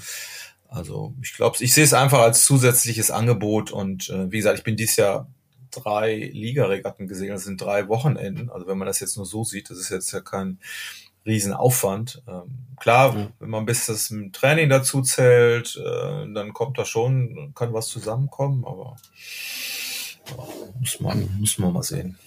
Also 0.71 1.13
ich 1.21 1.33
glaube, 1.33 1.57
ich 1.59 1.73
sehe 1.73 1.83
es 1.83 1.93
einfach 1.93 2.19
als 2.19 2.45
zusätzliches 2.45 3.11
Angebot 3.11 3.71
und 3.71 4.09
äh, 4.09 4.31
wie 4.31 4.37
gesagt, 4.37 4.57
ich 4.57 4.63
bin 4.63 4.77
dieses 4.77 4.95
Jahr 4.95 5.27
drei 5.69 6.31
Ligaregatten 6.33 7.07
gesehen, 7.07 7.31
das 7.31 7.43
sind 7.43 7.59
drei 7.59 7.89
Wochenenden. 7.89 8.49
Also 8.49 8.67
wenn 8.67 8.77
man 8.77 8.87
das 8.87 9.01
jetzt 9.01 9.17
nur 9.17 9.25
so 9.25 9.43
sieht, 9.43 9.69
das 9.69 9.77
ist 9.77 9.89
jetzt 9.89 10.13
ja 10.13 10.21
kein 10.21 10.59
Riesenaufwand. 11.25 12.23
Ähm, 12.25 12.67
klar, 12.79 13.17
ja. 13.17 13.27
wenn 13.39 13.49
man 13.49 13.65
bis 13.65 13.87
das 13.87 14.13
Training 14.31 14.69
dazu 14.69 15.01
zählt, 15.01 15.75
äh, 15.75 16.33
dann 16.33 16.53
kommt 16.53 16.77
da 16.77 16.85
schon, 16.85 17.51
kann 17.53 17.73
was 17.73 17.89
zusammenkommen, 17.89 18.63
aber 18.65 18.95
ja, 20.29 20.47
muss 20.79 21.01
man, 21.01 21.37
muss 21.37 21.57
man 21.57 21.73
mal 21.73 21.83
sehen. 21.83 22.17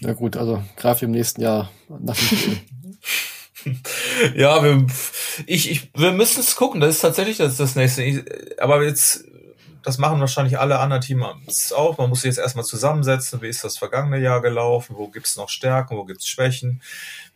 Na 0.00 0.14
gut, 0.14 0.38
also 0.38 0.64
Graf 0.76 1.02
im 1.02 1.10
nächsten 1.10 1.42
Jahr 1.42 1.70
nach 1.88 2.16
dem 2.16 2.60
ja, 4.34 4.62
wir, 4.62 4.86
ich, 5.46 5.70
ich, 5.70 5.90
wir 5.94 6.12
müssen 6.12 6.40
es 6.40 6.56
gucken. 6.56 6.80
Das 6.80 6.96
ist 6.96 7.00
tatsächlich 7.00 7.36
das, 7.36 7.56
das 7.56 7.76
nächste. 7.76 8.02
Ich, 8.02 8.24
aber 8.60 8.82
jetzt, 8.82 9.24
das 9.82 9.98
machen 9.98 10.20
wahrscheinlich 10.20 10.58
alle 10.58 10.78
anderen 10.78 11.02
Teams 11.02 11.72
auch. 11.72 11.98
Man 11.98 12.08
muss 12.08 12.22
sich 12.22 12.30
jetzt 12.30 12.38
erstmal 12.38 12.64
zusammensetzen. 12.64 13.42
Wie 13.42 13.48
ist 13.48 13.64
das 13.64 13.76
vergangene 13.76 14.18
Jahr 14.18 14.40
gelaufen? 14.40 14.96
Wo 14.96 15.08
gibt's 15.08 15.36
noch 15.36 15.48
Stärken? 15.48 15.96
Wo 15.96 16.04
gibt's 16.04 16.26
Schwächen? 16.26 16.82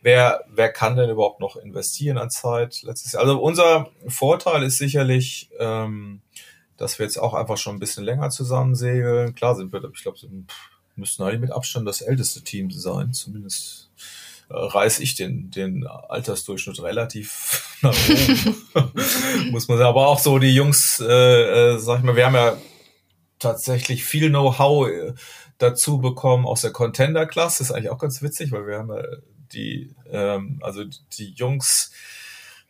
Wer, 0.01 0.43
wer 0.47 0.71
kann 0.71 0.95
denn 0.95 1.09
überhaupt 1.09 1.39
noch 1.39 1.55
investieren 1.57 2.17
an 2.17 2.29
Zeit? 2.29 2.81
Letztes 2.83 3.13
Jahr. 3.13 3.23
Also 3.23 3.39
unser 3.39 3.89
Vorteil 4.07 4.63
ist 4.63 4.77
sicherlich, 4.77 5.49
ähm, 5.59 6.21
dass 6.77 6.97
wir 6.97 7.05
jetzt 7.05 7.17
auch 7.17 7.33
einfach 7.33 7.57
schon 7.57 7.75
ein 7.75 7.79
bisschen 7.79 8.03
länger 8.03 8.29
zusammen 8.29 8.75
segeln. 8.75 9.35
Klar 9.35 9.55
sind 9.55 9.73
wir, 9.73 9.83
ich 9.93 10.01
glaube, 10.01 10.17
müssten 10.99 11.23
eigentlich 11.23 11.41
mit 11.41 11.51
Abstand 11.51 11.87
das 11.87 12.01
älteste 12.01 12.41
Team 12.41 12.69
sein, 12.69 13.13
zumindest 13.13 13.89
äh, 14.49 14.53
reiß 14.55 14.99
ich 14.99 15.15
den, 15.15 15.51
den 15.51 15.85
Altersdurchschnitt 15.85 16.81
relativ 16.81 17.77
nach 17.81 17.95
oben. 18.09 19.51
Muss 19.51 19.67
man 19.67 19.77
sagen. 19.77 19.89
Aber 19.89 20.07
auch 20.07 20.19
so 20.19 20.39
die 20.39 20.53
Jungs, 20.53 20.99
äh, 20.99 21.73
äh, 21.73 21.77
sag 21.77 21.99
ich 21.99 22.03
mal, 22.03 22.15
wir 22.15 22.25
haben 22.25 22.35
ja 22.35 22.57
tatsächlich 23.37 24.03
viel 24.03 24.29
Know-how 24.29 24.89
äh, 24.89 25.13
dazu 25.57 25.99
bekommen 25.99 26.45
aus 26.45 26.61
der 26.61 26.71
Contender-Klasse. 26.71 27.63
Ist 27.63 27.71
eigentlich 27.71 27.91
auch 27.91 27.99
ganz 27.99 28.21
witzig, 28.21 28.51
weil 28.51 28.67
wir 28.67 28.79
haben 28.79 28.89
ja 28.89 29.03
die, 29.53 29.95
ähm, 30.11 30.59
also 30.63 30.83
die 30.83 31.31
Jungs 31.31 31.91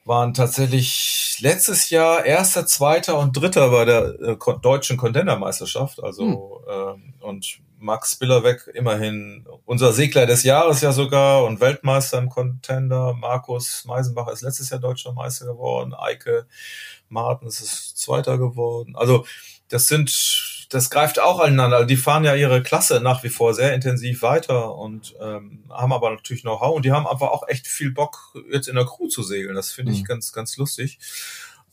waren 0.05 0.33
tatsächlich 0.33 1.37
letztes 1.39 1.89
Jahr 1.89 2.25
erster, 2.25 2.65
zweiter 2.65 3.19
und 3.19 3.37
dritter 3.37 3.69
bei 3.69 3.85
der 3.85 4.19
äh, 4.19 4.37
deutschen 4.61 4.97
Contender-Meisterschaft. 4.97 6.03
Also 6.03 6.63
hm. 6.65 6.73
ähm, 6.73 7.13
und 7.19 7.59
Max 7.79 8.15
Billerweg 8.15 8.69
immerhin 8.73 9.47
unser 9.65 9.93
Segler 9.93 10.25
des 10.25 10.43
Jahres 10.43 10.81
ja 10.81 10.91
sogar 10.91 11.45
und 11.45 11.61
Weltmeister 11.61 12.17
im 12.17 12.29
Contender. 12.29 13.13
Markus 13.13 13.85
Meisenbacher 13.85 14.33
ist 14.33 14.41
letztes 14.41 14.69
Jahr 14.69 14.79
deutscher 14.79 15.13
Meister 15.13 15.45
geworden. 15.45 15.93
Eike 15.93 16.45
Martens 17.07 17.61
ist 17.61 17.97
Zweiter 17.97 18.37
geworden. 18.37 18.95
Also 18.95 19.25
das 19.69 19.87
sind, 19.87 20.67
das 20.69 20.89
greift 20.89 21.19
auch 21.19 21.39
aneinander. 21.39 21.77
Also 21.77 21.87
die 21.87 21.97
fahren 21.97 22.25
ja 22.25 22.35
ihre 22.35 22.61
Klasse 22.61 22.99
nach 23.01 23.23
wie 23.23 23.29
vor 23.29 23.53
sehr 23.53 23.73
intensiv 23.73 24.21
weiter 24.21 24.75
und 24.75 25.15
ähm, 25.21 25.63
haben 25.69 25.93
aber 25.93 26.09
natürlich 26.09 26.43
Know-how 26.43 26.75
und 26.75 26.85
die 26.85 26.91
haben 26.91 27.07
einfach 27.07 27.29
auch 27.29 27.47
echt 27.47 27.67
viel 27.67 27.91
Bock, 27.91 28.33
jetzt 28.51 28.67
in 28.67 28.75
der 28.75 28.85
Crew 28.85 29.07
zu 29.07 29.23
segeln. 29.23 29.55
Das 29.55 29.71
finde 29.71 29.93
ich 29.93 30.01
mhm. 30.01 30.05
ganz, 30.05 30.33
ganz 30.33 30.57
lustig. 30.57 30.99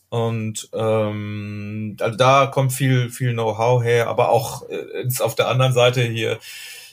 Und 0.09 0.69
ähm, 0.73 1.97
also 1.99 2.17
da 2.17 2.47
kommt 2.47 2.71
viel, 2.71 3.09
viel 3.09 3.33
Know-how 3.33 3.83
her, 3.83 4.07
aber 4.07 4.29
auch 4.29 4.67
äh, 4.69 5.07
auf 5.19 5.35
der 5.35 5.49
anderen 5.49 5.73
Seite 5.73 6.01
hier 6.01 6.39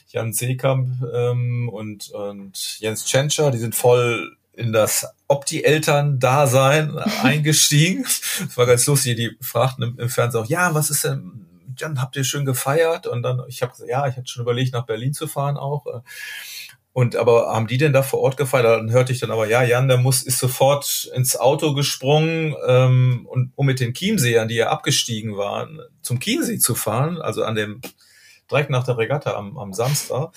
Jan 0.09 0.33
Seekamp 0.33 0.89
ähm, 1.13 1.69
und, 1.69 2.09
und 2.09 2.79
Jens 2.79 3.05
Tschentscher, 3.05 3.51
die 3.51 3.57
sind 3.57 3.75
voll 3.75 4.35
in 4.53 4.73
das 4.73 5.07
Opti-Eltern-Dasein 5.27 6.97
eingestiegen. 7.23 8.03
Das 8.03 8.57
war 8.57 8.65
ganz 8.65 8.85
lustig, 8.85 9.15
die 9.17 9.37
fragten 9.41 9.83
im, 9.83 9.99
im 9.99 10.09
Fernsehen 10.09 10.41
auch, 10.41 10.49
ja, 10.49 10.73
was 10.73 10.89
ist 10.89 11.03
denn, 11.03 11.45
Jan, 11.77 12.01
habt 12.01 12.15
ihr 12.15 12.23
schön 12.23 12.45
gefeiert? 12.45 13.07
Und 13.07 13.23
dann, 13.23 13.43
ich 13.47 13.61
habe 13.61 13.73
gesagt, 13.73 13.89
ja, 13.89 14.07
ich 14.07 14.15
hatte 14.15 14.27
schon 14.27 14.43
überlegt, 14.43 14.73
nach 14.73 14.85
Berlin 14.85 15.13
zu 15.13 15.27
fahren 15.27 15.57
auch. 15.57 15.85
Und 16.95 17.17
aber 17.17 17.53
haben 17.53 17.67
die 17.67 17.77
denn 17.77 17.91
da 17.91 18.03
vor 18.03 18.21
Ort 18.21 18.37
gefeiert? 18.37 18.63
Dann 18.63 18.89
hörte 18.89 19.11
ich 19.11 19.19
dann 19.19 19.29
aber, 19.29 19.49
ja, 19.49 19.61
Jan, 19.63 19.89
der 19.89 19.97
muss, 19.97 20.23
ist 20.23 20.39
sofort 20.39 21.11
ins 21.13 21.35
Auto 21.35 21.73
gesprungen, 21.73 22.55
ähm, 22.65 23.27
und, 23.29 23.51
um 23.55 23.65
mit 23.65 23.81
den 23.81 23.93
Chiemseern, 23.93 24.47
die 24.47 24.55
ja 24.55 24.69
abgestiegen 24.69 25.35
waren, 25.35 25.81
zum 26.01 26.21
Chiemsee 26.21 26.57
zu 26.57 26.73
fahren, 26.73 27.21
also 27.21 27.43
an 27.43 27.55
dem 27.55 27.81
direkt 28.49 28.69
nach 28.69 28.85
der 28.85 28.97
Regatta 28.97 29.33
am, 29.33 29.57
am 29.57 29.73
Samstag, 29.73 30.29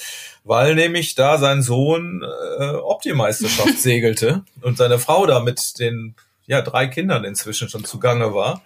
weil 0.43 0.75
nämlich 0.75 1.15
da 1.15 1.39
sein 1.39 1.63
Sohn 1.63 2.25
äh, 2.59 2.71
Optimeisterschaft 2.71 3.79
segelte 3.79 4.43
und 4.61 4.79
seine 4.79 4.99
Frau 4.99 5.27
da 5.27 5.39
mit 5.39 5.79
den 5.79 6.17
ja, 6.47 6.61
drei 6.61 6.89
Kindern 6.89 7.23
inzwischen 7.23 7.69
schon 7.69 7.85
zugange 7.85 8.35
war. 8.35 8.63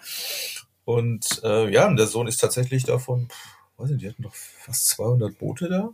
Und 0.86 1.42
äh, 1.44 1.70
ja, 1.70 1.88
und 1.88 1.98
der 1.98 2.06
Sohn 2.06 2.26
ist 2.26 2.38
tatsächlich 2.38 2.84
davon, 2.84 3.28
weiß 3.76 3.90
nicht, 3.90 4.00
die 4.00 4.08
hatten 4.08 4.22
doch 4.22 4.34
fast 4.34 4.88
200 4.88 5.36
Boote 5.36 5.68
da 5.68 5.90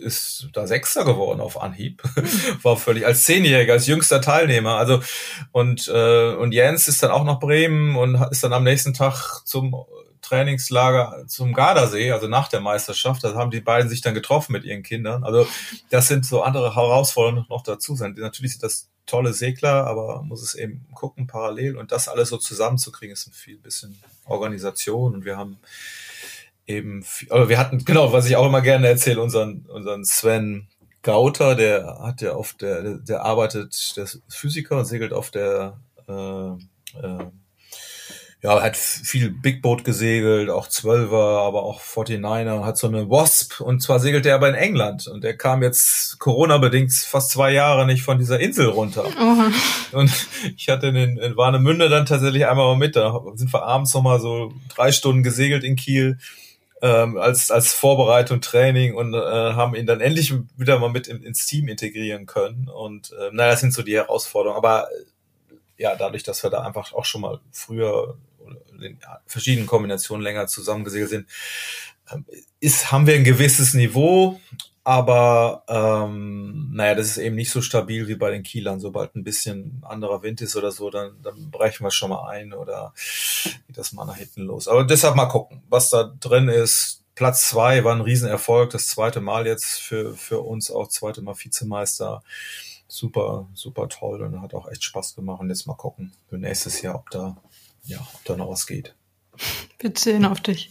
ist 0.00 0.48
da 0.52 0.66
Sechster 0.66 1.04
geworden 1.04 1.40
auf 1.40 1.60
Anhieb. 1.60 2.02
War 2.62 2.76
völlig 2.76 3.06
als 3.06 3.24
Zehnjähriger, 3.24 3.74
als 3.74 3.86
jüngster 3.86 4.20
Teilnehmer. 4.20 4.76
Also 4.76 5.02
und 5.50 5.88
äh, 5.88 6.34
und 6.34 6.52
Jens 6.52 6.88
ist 6.88 7.02
dann 7.02 7.10
auch 7.10 7.24
nach 7.24 7.40
Bremen 7.40 7.96
und 7.96 8.14
ist 8.30 8.44
dann 8.44 8.52
am 8.52 8.64
nächsten 8.64 8.94
Tag 8.94 9.42
zum 9.44 9.74
Trainingslager 10.22 11.24
zum 11.26 11.52
Gardasee, 11.52 12.12
also 12.12 12.28
nach 12.28 12.48
der 12.48 12.60
Meisterschaft. 12.60 13.24
Da 13.24 13.34
haben 13.34 13.50
die 13.50 13.60
beiden 13.60 13.90
sich 13.90 14.00
dann 14.00 14.14
getroffen 14.14 14.52
mit 14.52 14.64
ihren 14.64 14.82
Kindern. 14.82 15.24
Also 15.24 15.46
das 15.90 16.08
sind 16.08 16.24
so 16.24 16.42
andere 16.42 16.74
Herausforderungen 16.74 17.44
noch 17.50 17.62
dazu 17.62 17.96
sein. 17.96 18.14
Natürlich 18.16 18.52
sind 18.52 18.62
das 18.62 18.88
tolle 19.04 19.32
Segler, 19.32 19.86
aber 19.86 20.22
muss 20.22 20.42
es 20.42 20.54
eben 20.54 20.86
gucken 20.94 21.26
parallel 21.26 21.76
und 21.76 21.92
das 21.92 22.08
alles 22.08 22.28
so 22.28 22.38
zusammenzukriegen, 22.38 23.12
ist 23.12 23.26
ein 23.26 23.32
viel 23.32 23.58
bisschen 23.58 24.00
Organisation 24.24 25.14
und 25.14 25.24
wir 25.24 25.36
haben 25.36 25.58
eben, 26.66 27.04
aber 27.30 27.48
wir 27.48 27.58
hatten, 27.58 27.84
genau, 27.84 28.12
was 28.12 28.26
ich 28.26 28.36
auch 28.36 28.46
immer 28.46 28.62
gerne 28.62 28.88
erzähle, 28.88 29.22
unseren, 29.22 29.66
unseren 29.68 30.04
Sven 30.04 30.68
Gauter, 31.02 31.56
der 31.56 31.98
hat 32.00 32.22
ja 32.22 32.34
auf 32.34 32.52
der, 32.54 32.98
der 32.98 33.24
arbeitet, 33.24 33.96
der 33.96 34.04
ist 34.04 34.22
Physiker 34.28 34.78
und 34.78 34.84
segelt 34.84 35.12
auf 35.12 35.30
der, 35.30 35.80
äh, 36.08 36.52
äh, 37.02 37.26
ja, 38.40 38.60
hat 38.60 38.76
viel 38.76 39.30
Big 39.30 39.62
Boat 39.62 39.84
gesegelt, 39.84 40.50
auch 40.50 40.68
Zwölfer, 40.68 41.40
aber 41.40 41.62
auch 41.62 41.80
49er, 41.80 42.64
hat 42.64 42.76
so 42.76 42.88
eine 42.88 43.08
Wasp 43.08 43.60
und 43.60 43.80
zwar 43.82 44.00
segelt 44.00 44.26
er 44.26 44.34
aber 44.34 44.48
in 44.48 44.56
England 44.56 45.06
und 45.06 45.24
er 45.24 45.36
kam 45.36 45.62
jetzt 45.62 46.18
Corona-bedingt 46.18 46.92
fast 46.92 47.30
zwei 47.30 47.52
Jahre 47.52 47.86
nicht 47.86 48.02
von 48.02 48.18
dieser 48.18 48.40
Insel 48.40 48.68
runter. 48.68 49.04
Oh. 49.20 49.96
Und 49.96 50.10
ich 50.56 50.68
hatte 50.68 50.88
in, 50.88 51.18
in 51.18 51.36
Warnemünde 51.36 51.88
dann 51.88 52.06
tatsächlich 52.06 52.46
einmal 52.46 52.66
mal 52.66 52.76
mit, 52.76 52.96
da 52.96 53.20
sind 53.34 53.52
wir 53.52 53.62
abends 53.62 53.94
nochmal 53.94 54.20
so 54.20 54.52
drei 54.74 54.90
Stunden 54.90 55.22
gesegelt 55.22 55.62
in 55.62 55.76
Kiel 55.76 56.18
ähm, 56.82 57.16
als, 57.16 57.52
als 57.52 57.72
Vorbereitung, 57.72 58.40
Training 58.40 58.94
und 58.94 59.14
äh, 59.14 59.18
haben 59.18 59.76
ihn 59.76 59.86
dann 59.86 60.00
endlich 60.00 60.34
wieder 60.56 60.80
mal 60.80 60.90
mit 60.90 61.06
in, 61.06 61.22
ins 61.22 61.46
Team 61.46 61.68
integrieren 61.68 62.26
können. 62.26 62.68
Und 62.68 63.12
äh, 63.12 63.30
naja, 63.32 63.52
das 63.52 63.60
sind 63.60 63.72
so 63.72 63.82
die 63.82 63.94
Herausforderungen. 63.94 64.58
Aber 64.58 64.88
äh, 64.90 65.54
ja, 65.78 65.94
dadurch, 65.94 66.24
dass 66.24 66.42
wir 66.42 66.50
da 66.50 66.62
einfach 66.62 66.92
auch 66.92 67.04
schon 67.04 67.20
mal 67.20 67.40
früher 67.52 68.18
in 68.80 68.98
verschiedenen 69.26 69.68
Kombinationen 69.68 70.24
länger 70.24 70.48
zusammengesegelt 70.48 71.10
sind, 71.10 71.28
ähm, 72.10 72.26
ist, 72.58 72.90
haben 72.90 73.06
wir 73.06 73.14
ein 73.14 73.24
gewisses 73.24 73.74
Niveau 73.74 74.40
aber 74.84 75.64
ähm, 75.68 76.70
naja, 76.72 76.96
das 76.96 77.06
ist 77.06 77.18
eben 77.18 77.36
nicht 77.36 77.50
so 77.50 77.62
stabil 77.62 78.08
wie 78.08 78.16
bei 78.16 78.30
den 78.30 78.42
Kielern. 78.42 78.80
Sobald 78.80 79.14
ein 79.14 79.22
bisschen 79.22 79.82
anderer 79.86 80.22
Wind 80.22 80.40
ist 80.40 80.56
oder 80.56 80.72
so, 80.72 80.90
dann, 80.90 81.22
dann 81.22 81.50
brechen 81.50 81.84
wir 81.84 81.92
schon 81.92 82.10
mal 82.10 82.28
ein 82.28 82.52
oder 82.52 82.92
geht 83.66 83.78
das 83.78 83.92
mal 83.92 84.04
nach 84.04 84.16
hinten 84.16 84.42
los. 84.42 84.66
Aber 84.66 84.84
deshalb 84.84 85.14
mal 85.14 85.26
gucken, 85.26 85.62
was 85.68 85.90
da 85.90 86.12
drin 86.18 86.48
ist. 86.48 86.98
Platz 87.14 87.48
zwei 87.50 87.84
war 87.84 87.94
ein 87.94 88.00
Riesenerfolg, 88.00 88.70
das 88.70 88.88
zweite 88.88 89.20
Mal 89.20 89.46
jetzt 89.46 89.80
für, 89.80 90.16
für 90.16 90.40
uns 90.40 90.70
auch, 90.70 90.88
zweite 90.88 91.22
Mal 91.22 91.34
Vizemeister. 91.34 92.22
Super, 92.88 93.48
super 93.54 93.88
toll 93.88 94.22
und 94.22 94.42
hat 94.42 94.54
auch 94.54 94.68
echt 94.68 94.82
Spaß 94.82 95.14
gemacht. 95.14 95.40
Und 95.40 95.50
jetzt 95.50 95.66
mal 95.66 95.74
gucken 95.74 96.12
für 96.28 96.38
nächstes 96.38 96.82
Jahr, 96.82 96.96
ob 96.96 97.10
da, 97.10 97.36
ja, 97.84 97.98
ob 98.14 98.24
da 98.24 98.36
noch 98.36 98.50
was 98.50 98.66
geht. 98.66 98.94
Wir 99.82 99.94
zählen 99.96 100.24
auf 100.24 100.40
dich. 100.40 100.70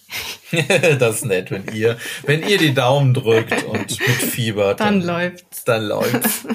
das 1.00 1.18
ist 1.18 1.26
nett, 1.26 1.52
wenn 1.52 1.66
ihr, 1.74 1.98
wenn 2.24 2.48
ihr 2.48 2.58
die 2.58 2.74
Daumen 2.74 3.14
drückt 3.14 3.64
und 3.66 4.00
mitfiebert. 4.00 4.80
Dann, 4.80 5.02
dann 5.02 5.08
läuft's. 5.08 5.64
Dann 5.66 5.84
läuft's. 5.84 6.48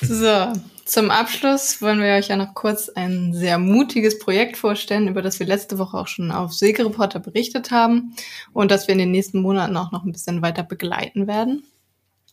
so, 0.00 0.52
zum 0.84 1.12
Abschluss 1.12 1.80
wollen 1.80 2.00
wir 2.00 2.14
euch 2.14 2.26
ja 2.26 2.36
noch 2.36 2.54
kurz 2.54 2.88
ein 2.88 3.32
sehr 3.32 3.58
mutiges 3.58 4.18
Projekt 4.18 4.56
vorstellen, 4.56 5.06
über 5.06 5.22
das 5.22 5.38
wir 5.38 5.46
letzte 5.46 5.78
Woche 5.78 5.96
auch 5.96 6.08
schon 6.08 6.32
auf 6.32 6.52
Segelreporter 6.52 7.20
berichtet 7.20 7.70
haben 7.70 8.16
und 8.52 8.72
das 8.72 8.88
wir 8.88 8.94
in 8.94 8.98
den 8.98 9.12
nächsten 9.12 9.40
Monaten 9.40 9.76
auch 9.76 9.92
noch 9.92 10.04
ein 10.04 10.10
bisschen 10.10 10.42
weiter 10.42 10.64
begleiten 10.64 11.28
werden. 11.28 11.62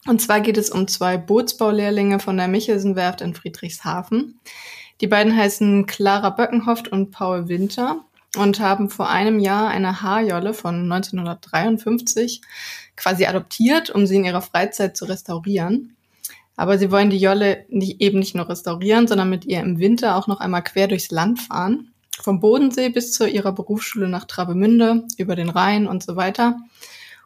Und 0.08 0.20
zwar 0.20 0.42
geht 0.42 0.58
es 0.58 0.72
um 0.72 0.88
zwei 0.88 1.18
Bootsbaulehrlinge 1.18 2.20
von 2.20 2.38
der 2.38 2.48
Michelsenwerft 2.48 3.22
in 3.22 3.36
Friedrichshafen. 3.36 4.40
Die 5.02 5.08
beiden 5.08 5.36
heißen 5.36 5.86
Clara 5.86 6.30
Böckenhoft 6.30 6.90
und 6.90 7.12
Paul 7.12 7.48
Winter 7.48 8.04
und 8.38 8.60
haben 8.60 8.90
vor 8.90 9.10
einem 9.10 9.40
Jahr 9.40 9.70
eine 9.70 10.02
Haarjolle 10.02 10.54
von 10.54 10.92
1953 10.92 12.42
quasi 12.98 13.26
adoptiert, 13.26 13.90
um 13.90 14.06
sie 14.06 14.18
in 14.18 14.26
ihrer 14.26 14.42
Freizeit 14.42 14.98
zu 14.98 15.06
restaurieren. 15.06 15.96
Aber 16.58 16.78
sie 16.78 16.92
wollen 16.92 17.10
die 17.10 17.18
Jolle 17.18 17.66
nicht, 17.70 18.02
eben 18.02 18.20
nicht 18.20 18.36
nur 18.36 18.50
restaurieren, 18.50 19.08
sondern 19.08 19.30
mit 19.30 19.46
ihr 19.46 19.62
im 19.62 19.80
Winter 19.80 20.18
auch 20.18 20.28
noch 20.28 20.42
einmal 20.42 20.64
quer 20.64 20.90
durchs 20.90 21.12
Land 21.12 21.40
fahren. 21.40 21.94
Vom 22.22 22.42
Bodensee 22.42 22.90
bis 22.90 23.14
zu 23.14 23.26
ihrer 23.26 23.54
Berufsschule 23.54 24.10
nach 24.10 24.26
Travemünde, 24.26 25.06
über 25.18 25.38
den 25.38 25.50
Rhein 25.50 25.88
und 25.88 26.04
so 26.04 26.18
weiter. 26.18 26.60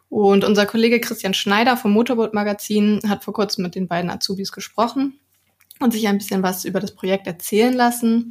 Und 0.08 0.44
unser 0.44 0.66
Kollege 0.66 1.00
Christian 1.00 1.34
Schneider 1.34 1.76
vom 1.76 1.90
Motorboot 1.90 2.32
Magazin 2.32 3.00
hat 3.08 3.24
vor 3.24 3.34
kurzem 3.34 3.64
mit 3.64 3.74
den 3.74 3.88
beiden 3.88 4.10
Azubis 4.10 4.52
gesprochen 4.52 5.18
und 5.80 5.92
sich 5.92 6.06
ein 6.08 6.18
bisschen 6.18 6.42
was 6.42 6.64
über 6.64 6.80
das 6.80 6.94
Projekt 6.94 7.26
erzählen 7.26 7.72
lassen. 7.72 8.30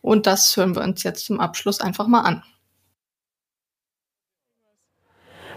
Und 0.00 0.26
das 0.26 0.56
hören 0.56 0.74
wir 0.74 0.82
uns 0.82 1.02
jetzt 1.02 1.26
zum 1.26 1.40
Abschluss 1.40 1.80
einfach 1.80 2.06
mal 2.06 2.20
an. 2.20 2.42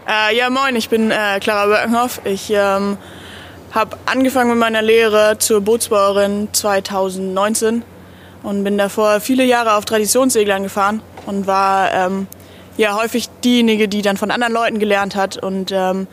Äh, 0.06 0.36
ja, 0.36 0.48
moin, 0.48 0.74
ich 0.74 0.88
bin 0.88 1.10
äh, 1.10 1.38
Clara 1.40 1.66
Birkenhoff. 1.66 2.22
Ich 2.24 2.50
ähm, 2.50 2.96
habe 3.72 3.98
angefangen 4.06 4.50
mit 4.50 4.58
meiner 4.58 4.82
Lehre 4.82 5.36
zur 5.38 5.60
Bootsbauerin 5.60 6.48
2019 6.52 7.82
und 8.42 8.64
bin 8.64 8.78
davor 8.78 9.20
viele 9.20 9.44
Jahre 9.44 9.74
auf 9.74 9.84
Traditionsseglern 9.84 10.62
gefahren 10.62 11.02
und 11.26 11.46
war 11.46 11.92
ähm, 11.92 12.26
ja 12.78 12.96
häufig 12.96 13.28
diejenige, 13.44 13.88
die 13.88 14.00
dann 14.00 14.16
von 14.16 14.30
anderen 14.30 14.52
Leuten 14.54 14.78
gelernt 14.78 15.14
hat 15.14 15.36
und 15.36 15.72
ähm, 15.72 16.06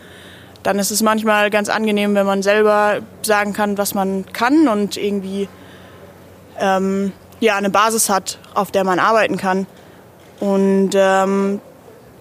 dann 0.66 0.80
ist 0.80 0.90
es 0.90 1.04
manchmal 1.04 1.52
ganz 1.52 1.70
angenehm, 1.70 2.16
wenn 2.16 2.26
man 2.26 2.42
selber 2.42 3.02
sagen 3.22 3.54
kann, 3.54 3.78
was 3.78 3.94
man 3.94 4.26
kann 4.34 4.68
und 4.68 4.98
irgendwie 4.98 5.48
ähm, 6.60 7.12
ja, 7.40 7.56
eine 7.56 7.70
Basis 7.70 8.10
hat, 8.10 8.40
auf 8.56 8.72
der 8.72 8.84
man 8.84 8.98
arbeiten 8.98 9.38
kann. 9.38 9.68
Und 10.40 10.92
ähm, 10.96 11.62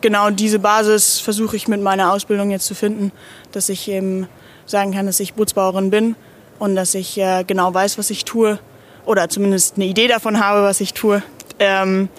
genau 0.02 0.28
diese 0.28 0.58
Basis 0.58 1.20
versuche 1.20 1.56
ich 1.56 1.68
mit 1.68 1.80
meiner 1.80 2.12
Ausbildung 2.12 2.50
jetzt 2.50 2.66
zu 2.66 2.74
finden, 2.74 3.12
dass 3.52 3.70
ich 3.70 3.88
eben 3.88 4.28
sagen 4.66 4.92
kann, 4.92 5.06
dass 5.06 5.20
ich 5.20 5.32
Bootsbauerin 5.32 5.88
bin 5.88 6.14
und 6.58 6.76
dass 6.76 6.94
ich 6.94 7.16
äh, 7.16 7.44
genau 7.46 7.72
weiß, 7.72 7.96
was 7.96 8.10
ich 8.10 8.26
tue 8.26 8.58
oder 9.06 9.30
zumindest 9.30 9.76
eine 9.76 9.86
Idee 9.86 10.06
davon 10.06 10.44
habe, 10.44 10.62
was 10.62 10.82
ich 10.82 10.92
tue. 10.92 11.22
Ähm, 11.58 12.10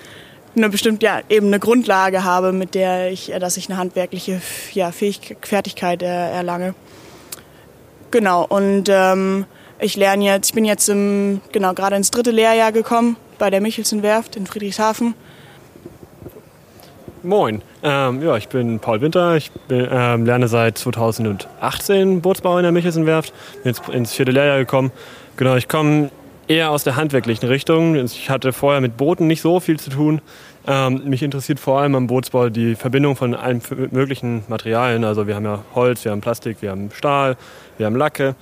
eine 0.55 0.69
bestimmte, 0.69 1.05
ja, 1.05 1.21
eben 1.29 1.47
eine 1.47 1.59
Grundlage 1.59 2.23
habe, 2.23 2.51
mit 2.51 2.75
der 2.75 3.11
ich, 3.11 3.33
äh, 3.33 3.39
dass 3.39 3.57
ich 3.57 3.69
eine 3.69 3.77
handwerkliche 3.77 4.41
ja, 4.73 4.91
Fähigkeit, 4.91 5.37
Fertigkeit 5.41 6.03
äh, 6.03 6.05
erlange. 6.05 6.75
Genau, 8.11 8.45
und 8.45 8.85
ähm, 8.89 9.45
ich 9.79 9.95
lerne 9.97 10.23
jetzt, 10.25 10.49
ich 10.49 10.53
bin 10.53 10.65
jetzt 10.65 10.87
im, 10.89 11.41
genau, 11.51 11.73
gerade 11.73 11.95
ins 11.95 12.11
dritte 12.11 12.31
Lehrjahr 12.31 12.71
gekommen 12.71 13.17
bei 13.37 13.49
der 13.49 13.61
Michelsen 13.61 14.03
Werft 14.03 14.35
in 14.35 14.45
Friedrichshafen. 14.45 15.15
Moin, 17.23 17.63
ähm, 17.81 18.21
ja, 18.21 18.37
ich 18.37 18.47
bin 18.49 18.79
Paul 18.79 19.01
Winter, 19.01 19.35
ich 19.35 19.51
bin, 19.51 19.87
ähm, 19.91 20.25
lerne 20.25 20.47
seit 20.47 20.77
2018 20.77 22.21
Bootsbau 22.21 22.57
in 22.57 22.63
der 22.63 22.71
Michelsen 22.71 23.07
Werft, 23.07 23.33
bin 23.63 23.73
jetzt 23.73 23.89
ins 23.89 24.13
vierte 24.13 24.31
Lehrjahr 24.31 24.59
gekommen. 24.59 24.91
Genau, 25.35 25.55
ich 25.55 25.67
komme 25.67 26.11
eher 26.47 26.71
aus 26.71 26.83
der 26.83 26.95
handwerklichen 26.95 27.47
Richtung. 27.47 27.95
Ich 27.95 28.29
hatte 28.29 28.53
vorher 28.53 28.81
mit 28.81 28.97
Booten 28.97 29.27
nicht 29.27 29.41
so 29.41 29.59
viel 29.59 29.79
zu 29.79 29.89
tun. 29.89 30.21
Ähm, 30.67 31.01
mich 31.05 31.21
interessiert 31.21 31.59
vor 31.59 31.79
allem 31.79 31.95
am 31.95 32.07
Bootsbau 32.07 32.49
die 32.49 32.75
Verbindung 32.75 33.15
von 33.15 33.35
allen 33.35 33.61
möglichen 33.91 34.43
Materialien. 34.47 35.03
Also 35.03 35.27
wir 35.27 35.35
haben 35.35 35.45
ja 35.45 35.63
Holz, 35.75 36.03
wir 36.05 36.11
haben 36.11 36.21
Plastik, 36.21 36.61
wir 36.61 36.71
haben 36.71 36.89
Stahl, 36.91 37.37
wir 37.77 37.85
haben 37.85 37.95
Lacke. 37.95 38.35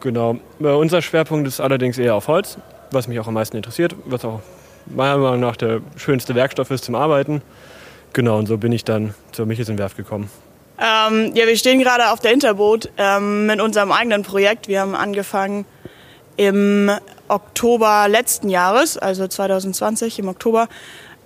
Genau. 0.00 0.38
Unser 0.58 1.02
Schwerpunkt 1.02 1.48
ist 1.48 1.60
allerdings 1.60 1.98
eher 1.98 2.14
auf 2.14 2.28
Holz, 2.28 2.58
was 2.90 3.08
mich 3.08 3.18
auch 3.20 3.26
am 3.26 3.34
meisten 3.34 3.56
interessiert, 3.56 3.94
was 4.04 4.24
auch 4.24 4.40
meiner 4.86 5.18
Meinung 5.18 5.40
nach 5.40 5.56
der 5.56 5.80
schönste 5.96 6.34
Werkstoff 6.34 6.70
ist 6.70 6.84
zum 6.84 6.94
Arbeiten. 6.94 7.42
Genau, 8.12 8.38
und 8.38 8.46
so 8.46 8.56
bin 8.56 8.72
ich 8.72 8.84
dann 8.84 9.14
zur 9.32 9.46
Michelsen-Werft 9.46 9.96
gekommen. 9.96 10.30
Ähm, 10.78 11.32
ja, 11.34 11.46
wir 11.46 11.56
stehen 11.56 11.78
gerade 11.78 12.10
auf 12.10 12.20
der 12.20 12.32
Interboot 12.32 12.90
ähm, 12.98 13.46
mit 13.46 13.60
unserem 13.60 13.92
eigenen 13.92 14.22
Projekt. 14.22 14.68
Wir 14.68 14.80
haben 14.80 14.94
angefangen 14.94 15.64
im 16.36 16.90
Oktober 17.28 18.06
letzten 18.08 18.48
Jahres, 18.48 18.98
also 18.98 19.26
2020 19.26 20.18
im 20.18 20.28
Oktober, 20.28 20.68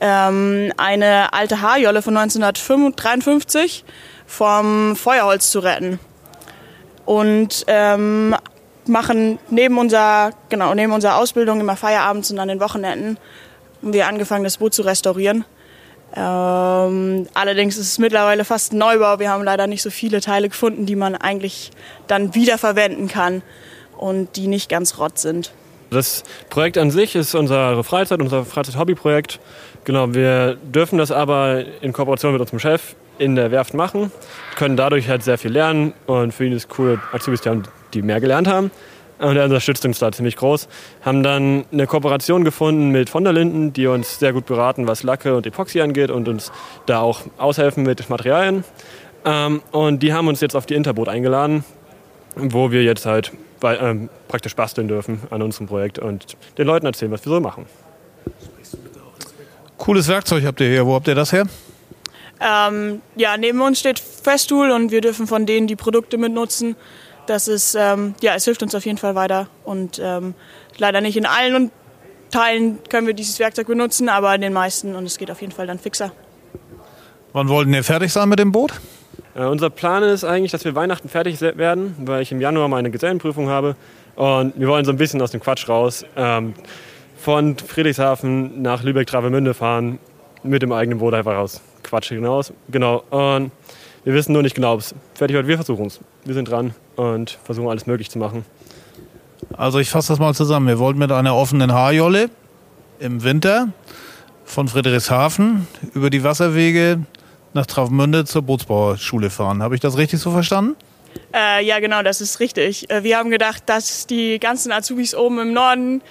ähm, 0.00 0.72
eine 0.76 1.32
alte 1.32 1.60
Haarjolle 1.60 2.02
von 2.02 2.16
1953 2.16 3.84
vom 4.26 4.96
Feuerholz 4.96 5.50
zu 5.50 5.60
retten. 5.60 5.98
Und 7.04 7.64
ähm, 7.66 8.36
machen 8.86 9.38
neben 9.50 9.78
unserer, 9.78 10.32
genau, 10.48 10.74
neben 10.74 10.92
unserer 10.92 11.16
Ausbildung 11.16 11.60
immer 11.60 11.76
Feierabends 11.76 12.30
und 12.30 12.38
an 12.38 12.48
den 12.48 12.60
Wochenenden 12.60 13.18
haben 13.82 13.92
wir 13.92 14.06
angefangen, 14.06 14.44
das 14.44 14.58
Boot 14.58 14.74
zu 14.74 14.82
restaurieren. 14.82 15.44
Ähm, 16.14 17.28
allerdings 17.34 17.76
ist 17.76 17.86
es 17.86 17.98
mittlerweile 17.98 18.44
fast 18.44 18.72
ein 18.72 18.78
Neubau. 18.78 19.18
Wir 19.18 19.30
haben 19.30 19.44
leider 19.44 19.66
nicht 19.66 19.82
so 19.82 19.90
viele 19.90 20.20
Teile 20.20 20.48
gefunden, 20.48 20.84
die 20.84 20.96
man 20.96 21.14
eigentlich 21.14 21.70
dann 22.08 22.34
wiederverwenden 22.34 23.08
kann 23.08 23.42
und 23.96 24.36
die 24.36 24.48
nicht 24.48 24.68
ganz 24.68 24.98
rott 24.98 25.18
sind. 25.18 25.52
Das 25.90 26.22
Projekt 26.50 26.78
an 26.78 26.90
sich 26.90 27.16
ist 27.16 27.34
unsere 27.34 27.82
Freizeit, 27.82 28.20
unser 28.20 28.44
Freizeit-Hobby-Projekt. 28.44 29.40
Genau, 29.84 30.14
wir 30.14 30.56
dürfen 30.56 30.98
das 30.98 31.10
aber 31.10 31.64
in 31.80 31.92
Kooperation 31.92 32.32
mit 32.32 32.40
unserem 32.40 32.60
Chef 32.60 32.94
in 33.18 33.34
der 33.34 33.50
Werft 33.50 33.74
machen, 33.74 34.10
können 34.56 34.76
dadurch 34.76 35.08
halt 35.08 35.22
sehr 35.22 35.36
viel 35.36 35.52
lernen 35.52 35.92
und 36.06 36.32
für 36.32 36.46
ihn 36.46 36.52
ist 36.52 36.70
es 36.70 36.78
cool, 36.78 36.98
Azubis, 37.12 37.42
die, 37.42 37.50
haben, 37.50 37.64
die 37.92 38.02
mehr 38.02 38.20
gelernt 38.20 38.48
haben. 38.48 38.70
Und 39.18 39.36
er 39.36 39.44
unterstützt 39.44 39.84
uns 39.84 39.98
da 39.98 40.10
ziemlich 40.10 40.36
groß. 40.36 40.66
Haben 41.02 41.22
dann 41.22 41.66
eine 41.70 41.86
Kooperation 41.86 42.42
gefunden 42.42 42.90
mit 42.90 43.10
von 43.10 43.22
der 43.22 43.34
Linden, 43.34 43.74
die 43.74 43.86
uns 43.86 44.18
sehr 44.18 44.32
gut 44.32 44.46
beraten, 44.46 44.86
was 44.86 45.02
Lacke 45.02 45.36
und 45.36 45.46
Epoxy 45.46 45.82
angeht 45.82 46.10
und 46.10 46.26
uns 46.26 46.50
da 46.86 47.00
auch 47.00 47.20
aushelfen 47.36 47.82
mit 47.82 48.08
Materialien. 48.08 48.64
Ähm, 49.26 49.60
und 49.72 50.02
die 50.02 50.14
haben 50.14 50.28
uns 50.28 50.40
jetzt 50.40 50.56
auf 50.56 50.64
die 50.64 50.74
Interboot 50.74 51.10
eingeladen, 51.10 51.64
wo 52.34 52.70
wir 52.70 52.82
jetzt 52.82 53.04
halt 53.04 53.32
bei, 53.60 53.76
ähm, 53.78 54.08
praktisch 54.28 54.56
basteln 54.56 54.88
dürfen 54.88 55.20
an 55.30 55.42
unserem 55.42 55.66
Projekt 55.66 55.98
und 55.98 56.36
den 56.58 56.66
Leuten 56.66 56.86
erzählen, 56.86 57.12
was 57.12 57.24
wir 57.24 57.30
so 57.30 57.40
machen. 57.40 57.66
Cooles 59.78 60.08
Werkzeug 60.08 60.44
habt 60.44 60.60
ihr 60.60 60.68
hier. 60.68 60.86
Wo 60.86 60.94
habt 60.94 61.08
ihr 61.08 61.14
das 61.14 61.32
her? 61.32 61.46
Ähm, 62.40 63.02
ja, 63.16 63.36
neben 63.36 63.60
uns 63.60 63.80
steht 63.80 63.98
Festool 63.98 64.70
und 64.70 64.90
wir 64.90 65.00
dürfen 65.00 65.26
von 65.26 65.46
denen 65.46 65.66
die 65.66 65.76
Produkte 65.76 66.16
mitnutzen. 66.16 66.76
Das 67.26 67.48
ist, 67.48 67.76
ähm, 67.78 68.14
ja, 68.22 68.34
es 68.34 68.44
hilft 68.44 68.62
uns 68.62 68.74
auf 68.74 68.84
jeden 68.86 68.98
Fall 68.98 69.14
weiter 69.14 69.48
und 69.64 70.00
ähm, 70.02 70.34
leider 70.78 71.00
nicht 71.00 71.16
in 71.16 71.26
allen 71.26 71.70
Teilen 72.30 72.78
können 72.88 73.06
wir 73.06 73.14
dieses 73.14 73.38
Werkzeug 73.38 73.66
benutzen, 73.66 74.08
aber 74.08 74.34
in 74.34 74.40
den 74.40 74.52
meisten 74.52 74.94
und 74.94 75.04
es 75.04 75.18
geht 75.18 75.30
auf 75.30 75.40
jeden 75.40 75.52
Fall 75.52 75.66
dann 75.66 75.78
fixer. 75.78 76.12
Wann 77.32 77.48
wollten 77.48 77.72
ihr 77.74 77.84
fertig 77.84 78.12
sein 78.12 78.28
mit 78.28 78.38
dem 78.38 78.52
Boot? 78.52 78.80
Äh, 79.40 79.46
unser 79.46 79.70
Plan 79.70 80.02
ist 80.02 80.24
eigentlich, 80.24 80.52
dass 80.52 80.64
wir 80.64 80.74
Weihnachten 80.74 81.08
fertig 81.08 81.40
werden, 81.40 81.94
weil 82.04 82.20
ich 82.22 82.30
im 82.30 82.40
Januar 82.40 82.68
meine 82.68 82.90
Gesellenprüfung 82.90 83.48
habe 83.48 83.74
und 84.16 84.52
wir 84.58 84.68
wollen 84.68 84.84
so 84.84 84.90
ein 84.90 84.98
bisschen 84.98 85.22
aus 85.22 85.30
dem 85.30 85.40
Quatsch 85.40 85.66
raus. 85.68 86.04
Ähm, 86.14 86.52
von 87.16 87.56
Friedrichshafen 87.56 88.60
nach 88.62 88.82
Lübeck-Travemünde 88.82 89.54
fahren, 89.54 89.98
mit 90.42 90.62
dem 90.62 90.72
eigenen 90.72 90.98
Boot 90.98 91.14
einfach 91.14 91.32
raus. 91.32 91.60
Quatsch 91.82 92.08
hinaus. 92.08 92.52
Genau. 92.70 93.02
Und 93.10 93.50
wir 94.04 94.14
wissen 94.14 94.32
nur 94.32 94.42
nicht 94.42 94.54
genau, 94.54 94.74
ob 94.74 94.80
es 94.80 94.94
fertig 95.14 95.34
wird. 95.36 95.46
Wir 95.46 95.56
versuchen 95.56 95.86
es. 95.86 96.00
Wir 96.24 96.34
sind 96.34 96.50
dran 96.50 96.74
und 96.96 97.38
versuchen 97.44 97.68
alles 97.68 97.86
möglich 97.86 98.10
zu 98.10 98.18
machen. 98.18 98.44
Also 99.56 99.78
ich 99.78 99.90
fasse 99.90 100.12
das 100.12 100.18
mal 100.18 100.34
zusammen. 100.34 100.66
Wir 100.66 100.78
wollten 100.78 100.98
mit 100.98 101.12
einer 101.12 101.34
offenen 101.34 101.72
Haarjolle 101.72 102.30
im 103.00 103.22
Winter 103.22 103.68
von 104.44 104.68
Friedrichshafen 104.68 105.66
über 105.94 106.08
die 106.08 106.24
Wasserwege 106.24 107.00
nach 107.52 107.66
Travemünde 107.66 108.24
zur 108.24 108.42
Bootsbauerschule 108.42 109.30
fahren. 109.30 109.62
Habe 109.62 109.74
ich 109.74 109.80
das 109.80 109.96
richtig 109.96 110.20
so 110.20 110.30
verstanden? 110.30 110.76
Äh, 111.34 111.64
ja, 111.64 111.80
genau, 111.80 112.02
das 112.02 112.20
ist 112.20 112.40
richtig. 112.40 112.88
Äh, 112.90 113.02
wir 113.02 113.18
haben 113.18 113.30
gedacht, 113.30 113.64
dass 113.66 114.06
die 114.06 114.38
ganzen 114.38 114.70
Azubis 114.72 115.14
oben 115.14 115.38
im 115.40 115.52
Norden 115.52 116.02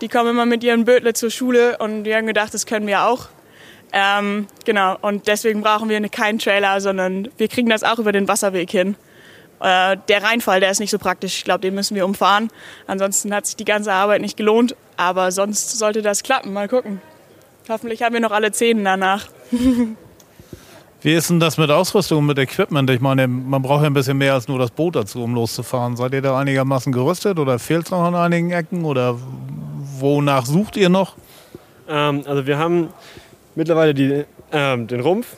die 0.00 0.08
kommen 0.08 0.30
immer 0.30 0.46
mit 0.46 0.62
ihren 0.62 0.84
Bötle 0.84 1.14
zur 1.14 1.30
Schule 1.30 1.78
und 1.78 2.04
wir 2.04 2.16
haben 2.16 2.26
gedacht, 2.26 2.52
das 2.52 2.66
können 2.66 2.86
wir 2.86 3.04
auch. 3.04 3.28
Ähm, 3.92 4.46
genau, 4.64 4.98
und 5.00 5.26
deswegen 5.26 5.62
brauchen 5.62 5.88
wir 5.88 6.06
keinen 6.08 6.38
Trailer, 6.38 6.80
sondern 6.80 7.28
wir 7.38 7.48
kriegen 7.48 7.70
das 7.70 7.82
auch 7.82 7.98
über 7.98 8.12
den 8.12 8.28
Wasserweg 8.28 8.70
hin. 8.70 8.96
Äh, 9.60 9.96
der 10.08 10.22
Rheinfall, 10.22 10.60
der 10.60 10.70
ist 10.70 10.80
nicht 10.80 10.90
so 10.90 10.98
praktisch. 10.98 11.38
Ich 11.38 11.44
glaube, 11.44 11.60
den 11.60 11.74
müssen 11.74 11.94
wir 11.94 12.04
umfahren. 12.04 12.50
Ansonsten 12.86 13.34
hat 13.34 13.46
sich 13.46 13.56
die 13.56 13.64
ganze 13.64 13.92
Arbeit 13.92 14.20
nicht 14.20 14.36
gelohnt. 14.36 14.76
Aber 14.98 15.32
sonst 15.32 15.78
sollte 15.78 16.02
das 16.02 16.22
klappen. 16.22 16.52
Mal 16.52 16.68
gucken. 16.68 17.00
Hoffentlich 17.68 18.02
haben 18.02 18.12
wir 18.12 18.20
noch 18.20 18.32
alle 18.32 18.52
Zähne 18.52 18.82
danach. 18.82 19.28
Wie 21.06 21.14
ist 21.14 21.30
denn 21.30 21.38
das 21.38 21.56
mit 21.56 21.70
Ausrüstung, 21.70 22.26
mit 22.26 22.36
Equipment? 22.36 22.90
Ich 22.90 23.00
meine, 23.00 23.28
man 23.28 23.62
braucht 23.62 23.82
ja 23.82 23.86
ein 23.86 23.94
bisschen 23.94 24.18
mehr 24.18 24.34
als 24.34 24.48
nur 24.48 24.58
das 24.58 24.72
Boot 24.72 24.96
dazu, 24.96 25.22
um 25.22 25.36
loszufahren. 25.36 25.94
Seid 25.94 26.12
ihr 26.14 26.20
da 26.20 26.36
einigermaßen 26.36 26.92
gerüstet 26.92 27.38
oder 27.38 27.60
fehlt 27.60 27.84
es 27.84 27.92
noch 27.92 28.02
an 28.02 28.16
einigen 28.16 28.50
Ecken 28.50 28.84
oder 28.84 29.16
wonach 30.00 30.46
sucht 30.46 30.76
ihr 30.76 30.88
noch? 30.88 31.14
Ähm, 31.88 32.24
also 32.26 32.48
wir 32.48 32.58
haben 32.58 32.88
mittlerweile 33.54 33.94
die, 33.94 34.24
ähm, 34.50 34.88
den 34.88 34.98
Rumpf 34.98 35.28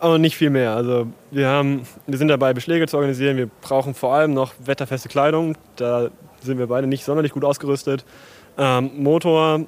und 0.00 0.22
nicht 0.22 0.36
viel 0.36 0.50
mehr. 0.50 0.74
Also 0.74 1.06
wir, 1.30 1.46
haben, 1.46 1.82
wir 2.08 2.18
sind 2.18 2.26
dabei, 2.26 2.52
Beschläge 2.52 2.88
zu 2.88 2.96
organisieren. 2.96 3.36
Wir 3.36 3.48
brauchen 3.60 3.94
vor 3.94 4.12
allem 4.12 4.34
noch 4.34 4.54
wetterfeste 4.58 5.08
Kleidung. 5.08 5.56
Da 5.76 6.08
sind 6.42 6.58
wir 6.58 6.66
beide 6.66 6.88
nicht 6.88 7.04
sonderlich 7.04 7.30
gut 7.30 7.44
ausgerüstet. 7.44 8.04
Ähm, 8.58 8.90
Motor 8.96 9.66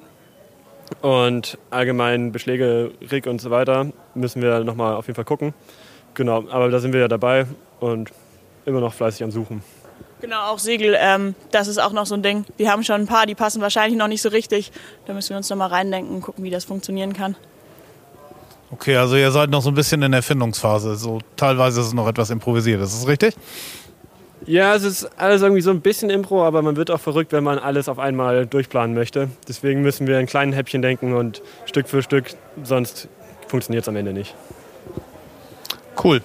und 1.01 1.57
allgemein 1.69 2.31
Beschläge, 2.31 2.91
Rig 3.11 3.27
und 3.27 3.41
so 3.41 3.51
weiter 3.51 3.91
müssen 4.15 4.41
wir 4.41 4.63
nochmal 4.63 4.95
auf 4.95 5.07
jeden 5.07 5.15
Fall 5.15 5.25
gucken. 5.25 5.53
Genau, 6.13 6.47
aber 6.49 6.69
da 6.69 6.79
sind 6.79 6.93
wir 6.93 7.01
ja 7.01 7.07
dabei 7.07 7.47
und 7.79 8.11
immer 8.65 8.79
noch 8.79 8.93
fleißig 8.93 9.23
am 9.23 9.31
Suchen. 9.31 9.63
Genau, 10.21 10.51
auch 10.51 10.59
Segel, 10.59 10.95
ähm, 10.97 11.35
das 11.51 11.67
ist 11.67 11.79
auch 11.79 11.91
noch 11.91 12.05
so 12.05 12.15
ein 12.15 12.23
Ding. 12.23 12.45
Wir 12.55 12.71
haben 12.71 12.83
schon 12.83 13.01
ein 13.01 13.07
paar, 13.07 13.25
die 13.25 13.35
passen 13.35 13.61
wahrscheinlich 13.61 13.97
noch 13.97 14.07
nicht 14.07 14.21
so 14.21 14.29
richtig. 14.29 14.71
Da 15.05 15.13
müssen 15.13 15.31
wir 15.31 15.37
uns 15.37 15.49
noch 15.49 15.57
mal 15.57 15.67
reindenken 15.67 16.15
und 16.15 16.21
gucken, 16.21 16.45
wie 16.45 16.49
das 16.49 16.63
funktionieren 16.63 17.11
kann. 17.11 17.35
Okay, 18.71 18.95
also 18.95 19.17
ihr 19.17 19.31
seid 19.31 19.49
noch 19.49 19.61
so 19.61 19.69
ein 19.69 19.75
bisschen 19.75 20.01
in 20.01 20.11
der 20.11 20.19
Erfindungsphase. 20.19 20.95
So 20.95 21.19
teilweise 21.35 21.81
ist 21.81 21.87
es 21.87 21.93
noch 21.93 22.07
etwas 22.07 22.29
improvisiert. 22.29 22.81
Ist 22.81 22.93
das 22.93 23.07
richtig? 23.07 23.35
Ja, 24.45 24.75
es 24.75 24.83
ist 24.83 25.09
alles 25.17 25.41
irgendwie 25.41 25.61
so 25.61 25.71
ein 25.71 25.81
bisschen 25.81 26.09
Impro, 26.09 26.43
aber 26.45 26.61
man 26.61 26.75
wird 26.75 26.91
auch 26.91 26.99
verrückt, 26.99 27.31
wenn 27.31 27.43
man 27.43 27.59
alles 27.59 27.87
auf 27.87 27.99
einmal 27.99 28.45
durchplanen 28.45 28.93
möchte. 28.93 29.29
Deswegen 29.47 29.81
müssen 29.81 30.07
wir 30.07 30.19
in 30.19 30.25
kleinen 30.25 30.51
Häppchen 30.51 30.81
denken 30.81 31.13
und 31.13 31.41
Stück 31.65 31.87
für 31.87 32.01
Stück, 32.03 32.25
sonst 32.63 33.07
funktioniert 33.47 33.83
es 33.83 33.87
am 33.87 33.95
Ende 33.95 34.11
nicht. 34.11 34.35
Cool. 36.01 36.21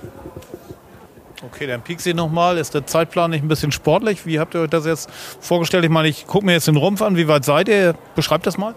Okay, 1.46 1.68
dann 1.68 1.82
piek 1.82 2.00
Sie 2.00 2.14
nochmal. 2.14 2.58
Ist 2.58 2.74
der 2.74 2.86
Zeitplan 2.86 3.30
nicht 3.30 3.44
ein 3.44 3.48
bisschen 3.48 3.70
sportlich? 3.70 4.26
Wie 4.26 4.40
habt 4.40 4.54
ihr 4.54 4.62
euch 4.62 4.70
das 4.70 4.84
jetzt 4.84 5.08
vorgestellt? 5.40 5.84
Ich 5.84 5.90
meine, 5.90 6.08
ich 6.08 6.26
gucke 6.26 6.44
mir 6.44 6.52
jetzt 6.52 6.66
den 6.66 6.76
Rumpf 6.76 7.00
an. 7.00 7.16
Wie 7.16 7.28
weit 7.28 7.44
seid 7.44 7.68
ihr? 7.68 7.94
Beschreibt 8.16 8.46
das 8.46 8.58
mal. 8.58 8.74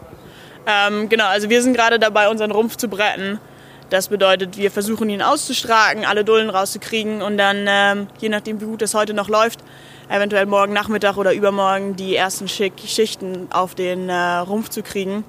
Ähm, 0.67 1.09
genau, 1.09 1.25
also 1.25 1.49
wir 1.49 1.63
sind 1.63 1.73
gerade 1.75 1.97
dabei, 1.97 2.29
unseren 2.29 2.51
Rumpf 2.51 2.77
zu 2.77 2.87
bretten. 2.87 3.39
Das 3.91 4.07
bedeutet, 4.07 4.55
wir 4.55 4.71
versuchen 4.71 5.09
ihn 5.09 5.21
auszustragen, 5.21 6.05
alle 6.05 6.23
Dullen 6.23 6.49
rauszukriegen 6.49 7.21
und 7.21 7.37
dann, 7.37 7.65
ähm, 7.67 8.07
je 8.19 8.29
nachdem 8.29 8.61
wie 8.61 8.65
gut 8.65 8.81
es 8.81 8.93
heute 8.93 9.13
noch 9.13 9.27
läuft, 9.27 9.59
eventuell 10.07 10.45
morgen 10.45 10.71
Nachmittag 10.71 11.17
oder 11.17 11.33
übermorgen 11.33 11.97
die 11.97 12.15
ersten 12.15 12.47
Schichten 12.47 13.49
auf 13.51 13.75
den 13.75 14.07
äh, 14.07 14.13
Rumpf 14.15 14.69
zu 14.69 14.81
kriegen. 14.81 15.25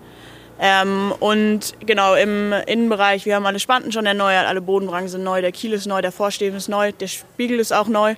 Ähm, 0.61 1.13
und 1.19 1.75
genau, 1.81 2.15
im 2.15 2.53
Innenbereich, 2.53 3.27
wir 3.27 3.35
haben 3.35 3.47
alle 3.47 3.59
Spanten 3.59 3.91
schon 3.91 4.07
erneuert, 4.07 4.47
alle 4.47 4.61
Bodenbranchen 4.61 5.09
sind 5.09 5.25
neu, 5.25 5.41
der 5.41 5.51
Kiel 5.51 5.73
ist 5.73 5.87
neu, 5.87 6.01
der 6.01 6.13
Vorsteven 6.13 6.57
ist 6.57 6.69
neu, 6.69 6.93
der 6.93 7.09
Spiegel 7.09 7.59
ist 7.59 7.73
auch 7.73 7.89
neu. 7.89 8.15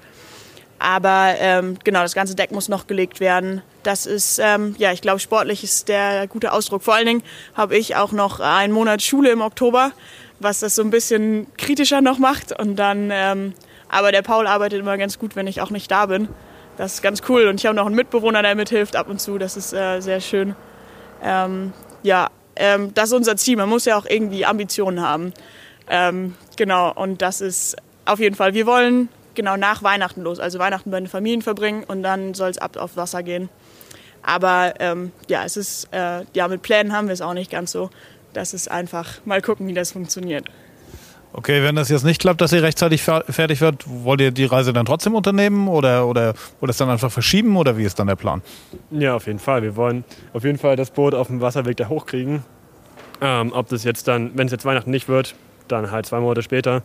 Aber 0.78 1.36
ähm, 1.38 1.78
genau, 1.84 2.02
das 2.02 2.14
ganze 2.14 2.34
Deck 2.34 2.52
muss 2.52 2.68
noch 2.68 2.86
gelegt 2.86 3.18
werden. 3.18 3.62
Das 3.82 4.04
ist, 4.04 4.38
ähm, 4.38 4.74
ja, 4.76 4.92
ich 4.92 5.00
glaube, 5.00 5.20
sportlich 5.20 5.64
ist 5.64 5.88
der 5.88 6.26
gute 6.26 6.52
Ausdruck. 6.52 6.82
Vor 6.82 6.94
allen 6.94 7.06
Dingen 7.06 7.22
habe 7.54 7.78
ich 7.78 7.96
auch 7.96 8.12
noch 8.12 8.40
einen 8.40 8.74
Monat 8.74 9.00
Schule 9.00 9.30
im 9.30 9.40
Oktober, 9.40 9.92
was 10.40 10.60
das 10.60 10.74
so 10.74 10.82
ein 10.82 10.90
bisschen 10.90 11.46
kritischer 11.56 12.00
noch 12.00 12.18
macht. 12.18 12.58
Und 12.58 12.76
dann, 12.76 13.10
ähm, 13.12 13.54
aber 13.88 14.12
der 14.12 14.22
Paul 14.22 14.46
arbeitet 14.46 14.80
immer 14.80 14.98
ganz 14.98 15.18
gut, 15.18 15.36
wenn 15.36 15.46
ich 15.46 15.60
auch 15.60 15.70
nicht 15.70 15.90
da 15.90 16.06
bin. 16.06 16.28
Das 16.76 16.94
ist 16.94 17.02
ganz 17.02 17.22
cool. 17.28 17.46
Und 17.46 17.60
ich 17.60 17.66
habe 17.66 17.76
noch 17.76 17.86
einen 17.86 17.94
Mitbewohner, 17.94 18.42
der 18.42 18.54
mithilft 18.54 18.96
ab 18.96 19.08
und 19.08 19.20
zu. 19.20 19.38
Das 19.38 19.56
ist 19.56 19.72
äh, 19.72 20.00
sehr 20.00 20.20
schön. 20.20 20.56
Ähm, 21.22 21.72
ja, 22.02 22.28
ähm, 22.56 22.92
das 22.94 23.10
ist 23.10 23.14
unser 23.14 23.36
Ziel. 23.36 23.56
Man 23.56 23.68
muss 23.68 23.84
ja 23.84 23.96
auch 23.96 24.06
irgendwie 24.06 24.44
Ambitionen 24.44 25.00
haben. 25.00 25.32
Ähm, 25.88 26.34
genau, 26.56 26.92
und 26.92 27.22
das 27.22 27.40
ist 27.40 27.76
auf 28.04 28.18
jeden 28.18 28.34
Fall. 28.34 28.54
Wir 28.54 28.66
wollen 28.66 29.08
genau 29.34 29.56
nach 29.56 29.82
Weihnachten 29.82 30.22
los. 30.22 30.40
Also 30.40 30.58
Weihnachten 30.58 30.90
bei 30.90 31.00
den 31.00 31.08
Familien 31.08 31.42
verbringen 31.42 31.84
und 31.84 32.02
dann 32.02 32.34
soll 32.34 32.50
es 32.50 32.58
ab 32.58 32.76
auf 32.76 32.96
Wasser 32.96 33.22
gehen. 33.22 33.48
Aber 34.22 34.74
ähm, 34.78 35.12
ja, 35.28 35.44
es 35.44 35.56
ist, 35.56 35.88
äh, 35.92 36.24
ja, 36.32 36.48
mit 36.48 36.62
Plänen 36.62 36.92
haben 36.92 37.08
wir 37.08 37.12
es 37.12 37.20
auch 37.20 37.34
nicht 37.34 37.50
ganz 37.50 37.72
so. 37.72 37.90
Das 38.34 38.52
ist 38.52 38.70
einfach 38.70 39.24
mal 39.24 39.40
gucken, 39.40 39.66
wie 39.68 39.72
das 39.72 39.92
funktioniert. 39.92 40.44
Okay, 41.32 41.62
wenn 41.62 41.74
das 41.74 41.88
jetzt 41.88 42.04
nicht 42.04 42.20
klappt, 42.20 42.40
dass 42.40 42.52
ihr 42.52 42.62
rechtzeitig 42.62 43.02
fertig 43.02 43.60
wird, 43.60 43.84
wollt 43.86 44.20
ihr 44.20 44.30
die 44.30 44.44
Reise 44.44 44.72
dann 44.72 44.86
trotzdem 44.86 45.14
unternehmen 45.14 45.66
oder, 45.66 46.06
oder 46.06 46.34
wollt 46.60 46.68
ihr 46.68 46.70
es 46.70 46.76
dann 46.76 46.90
einfach 46.90 47.10
verschieben 47.10 47.56
oder 47.56 47.76
wie 47.76 47.84
ist 47.84 47.98
dann 47.98 48.06
der 48.06 48.16
Plan? 48.16 48.42
Ja, 48.90 49.16
auf 49.16 49.26
jeden 49.26 49.40
Fall. 49.40 49.62
Wir 49.62 49.74
wollen 49.74 50.04
auf 50.32 50.44
jeden 50.44 50.58
Fall 50.58 50.76
das 50.76 50.90
Boot 50.90 51.14
auf 51.14 51.28
dem 51.28 51.40
Wasserweg 51.40 51.76
da 51.76 51.88
hochkriegen. 51.88 52.44
Ähm, 53.20 53.52
ob 53.52 53.68
das 53.68 53.82
jetzt 53.84 54.06
dann, 54.06 54.32
wenn 54.34 54.46
es 54.46 54.52
jetzt 54.52 54.64
Weihnachten 54.64 54.90
nicht 54.90 55.08
wird, 55.08 55.34
dann 55.66 55.90
halt 55.90 56.06
zwei 56.06 56.20
Monate 56.20 56.42
später, 56.42 56.82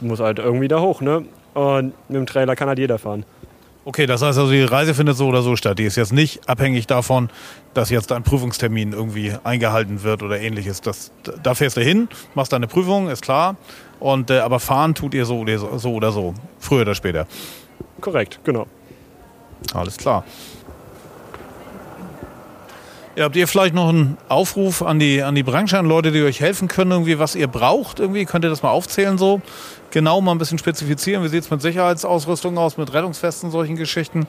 muss 0.00 0.20
halt 0.20 0.38
irgendwie 0.38 0.68
da 0.68 0.80
hoch, 0.80 1.00
ne? 1.00 1.24
Und 1.54 1.94
mit 2.08 2.16
dem 2.16 2.26
Trailer 2.26 2.54
kann 2.54 2.68
halt 2.68 2.78
jeder 2.78 2.98
fahren. 2.98 3.24
Okay, 3.88 4.04
das 4.04 4.20
heißt 4.20 4.38
also, 4.38 4.52
die 4.52 4.64
Reise 4.64 4.92
findet 4.92 5.16
so 5.16 5.28
oder 5.28 5.40
so 5.40 5.56
statt. 5.56 5.78
Die 5.78 5.84
ist 5.84 5.96
jetzt 5.96 6.12
nicht 6.12 6.46
abhängig 6.46 6.86
davon, 6.86 7.30
dass 7.72 7.88
jetzt 7.88 8.12
ein 8.12 8.22
Prüfungstermin 8.22 8.92
irgendwie 8.92 9.32
eingehalten 9.44 10.02
wird 10.02 10.22
oder 10.22 10.38
ähnliches. 10.38 10.82
Das, 10.82 11.10
da 11.42 11.54
fährst 11.54 11.78
du 11.78 11.80
hin, 11.80 12.06
machst 12.34 12.52
deine 12.52 12.66
Prüfung, 12.66 13.08
ist 13.08 13.22
klar. 13.22 13.56
Und, 13.98 14.28
äh, 14.28 14.40
aber 14.40 14.60
fahren 14.60 14.94
tut 14.94 15.14
ihr 15.14 15.24
so 15.24 15.38
oder 15.38 15.58
so, 15.58 15.78
so 15.78 15.94
oder 15.94 16.12
so. 16.12 16.34
Früher 16.58 16.82
oder 16.82 16.94
später. 16.94 17.26
Korrekt, 18.02 18.40
genau. 18.44 18.66
Alles 19.72 19.96
klar. 19.96 20.22
Ja, 23.16 23.24
habt 23.24 23.36
ihr 23.36 23.48
vielleicht 23.48 23.74
noch 23.74 23.88
einen 23.88 24.18
Aufruf 24.28 24.82
an 24.82 24.98
die, 24.98 25.22
an 25.22 25.34
die 25.34 25.42
Branche, 25.42 25.78
an 25.78 25.86
Leute, 25.86 26.12
die 26.12 26.20
euch 26.22 26.40
helfen 26.40 26.68
können, 26.68 26.90
irgendwie, 26.90 27.18
was 27.18 27.34
ihr 27.34 27.48
braucht? 27.48 28.00
Irgendwie 28.00 28.26
könnt 28.26 28.44
ihr 28.44 28.50
das 28.50 28.62
mal 28.62 28.70
aufzählen 28.70 29.16
so? 29.16 29.40
Genau 29.90 30.20
mal 30.20 30.32
ein 30.32 30.38
bisschen 30.38 30.58
spezifizieren? 30.58 31.22
Wie 31.24 31.28
sieht 31.28 31.44
es 31.44 31.50
mit 31.50 31.62
Sicherheitsausrüstung 31.62 32.56
aus, 32.58 32.76
mit 32.76 32.92
Rettungsfesten, 32.92 33.50
solchen 33.50 33.76
Geschichten? 33.76 34.26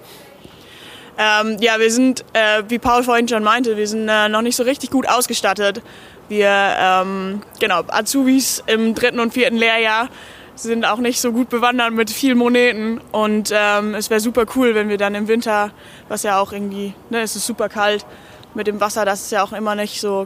Ähm, 1.18 1.58
ja, 1.60 1.80
wir 1.80 1.92
sind, 1.92 2.24
äh, 2.34 2.64
wie 2.70 2.80
Paul 2.80 3.04
vorhin 3.04 3.28
schon 3.28 3.44
meinte, 3.44 3.76
wir 3.76 3.88
sind 3.88 4.08
äh, 4.08 4.30
noch 4.30 4.42
nicht 4.42 4.56
so 4.56 4.64
richtig 4.64 4.90
gut 4.90 5.08
ausgestattet. 5.08 5.82
Wir, 6.30 6.48
ähm, 6.50 7.42
genau, 7.60 7.82
Azubis 7.88 8.64
im 8.68 8.96
dritten 8.96 9.20
und 9.20 9.34
vierten 9.34 9.58
Lehrjahr 9.58 10.08
sind 10.56 10.86
auch 10.86 11.00
nicht 11.00 11.20
so 11.20 11.32
gut 11.32 11.50
bewandert 11.50 11.94
mit 11.94 12.10
vielen 12.10 12.38
Moneten. 12.38 13.02
Und 13.12 13.52
ähm, 13.54 13.96
es 13.96 14.10
wäre 14.10 14.20
super 14.20 14.46
cool, 14.56 14.76
wenn 14.76 14.90
wir 14.90 14.98
dann 14.98 15.16
im 15.16 15.28
Winter, 15.28 15.72
was 16.08 16.24
ja 16.24 16.40
auch 16.40 16.54
irgendwie, 16.54 16.94
ne, 17.10 17.22
es 17.22 17.36
ist 17.36 17.46
super 17.46 17.68
kalt 17.68 18.06
mit 18.54 18.68
dem 18.68 18.80
Wasser, 18.80 19.06
das 19.06 19.22
ist 19.22 19.32
ja 19.32 19.44
auch 19.44 19.54
immer 19.54 19.76
nicht 19.76 20.00
so, 20.00 20.26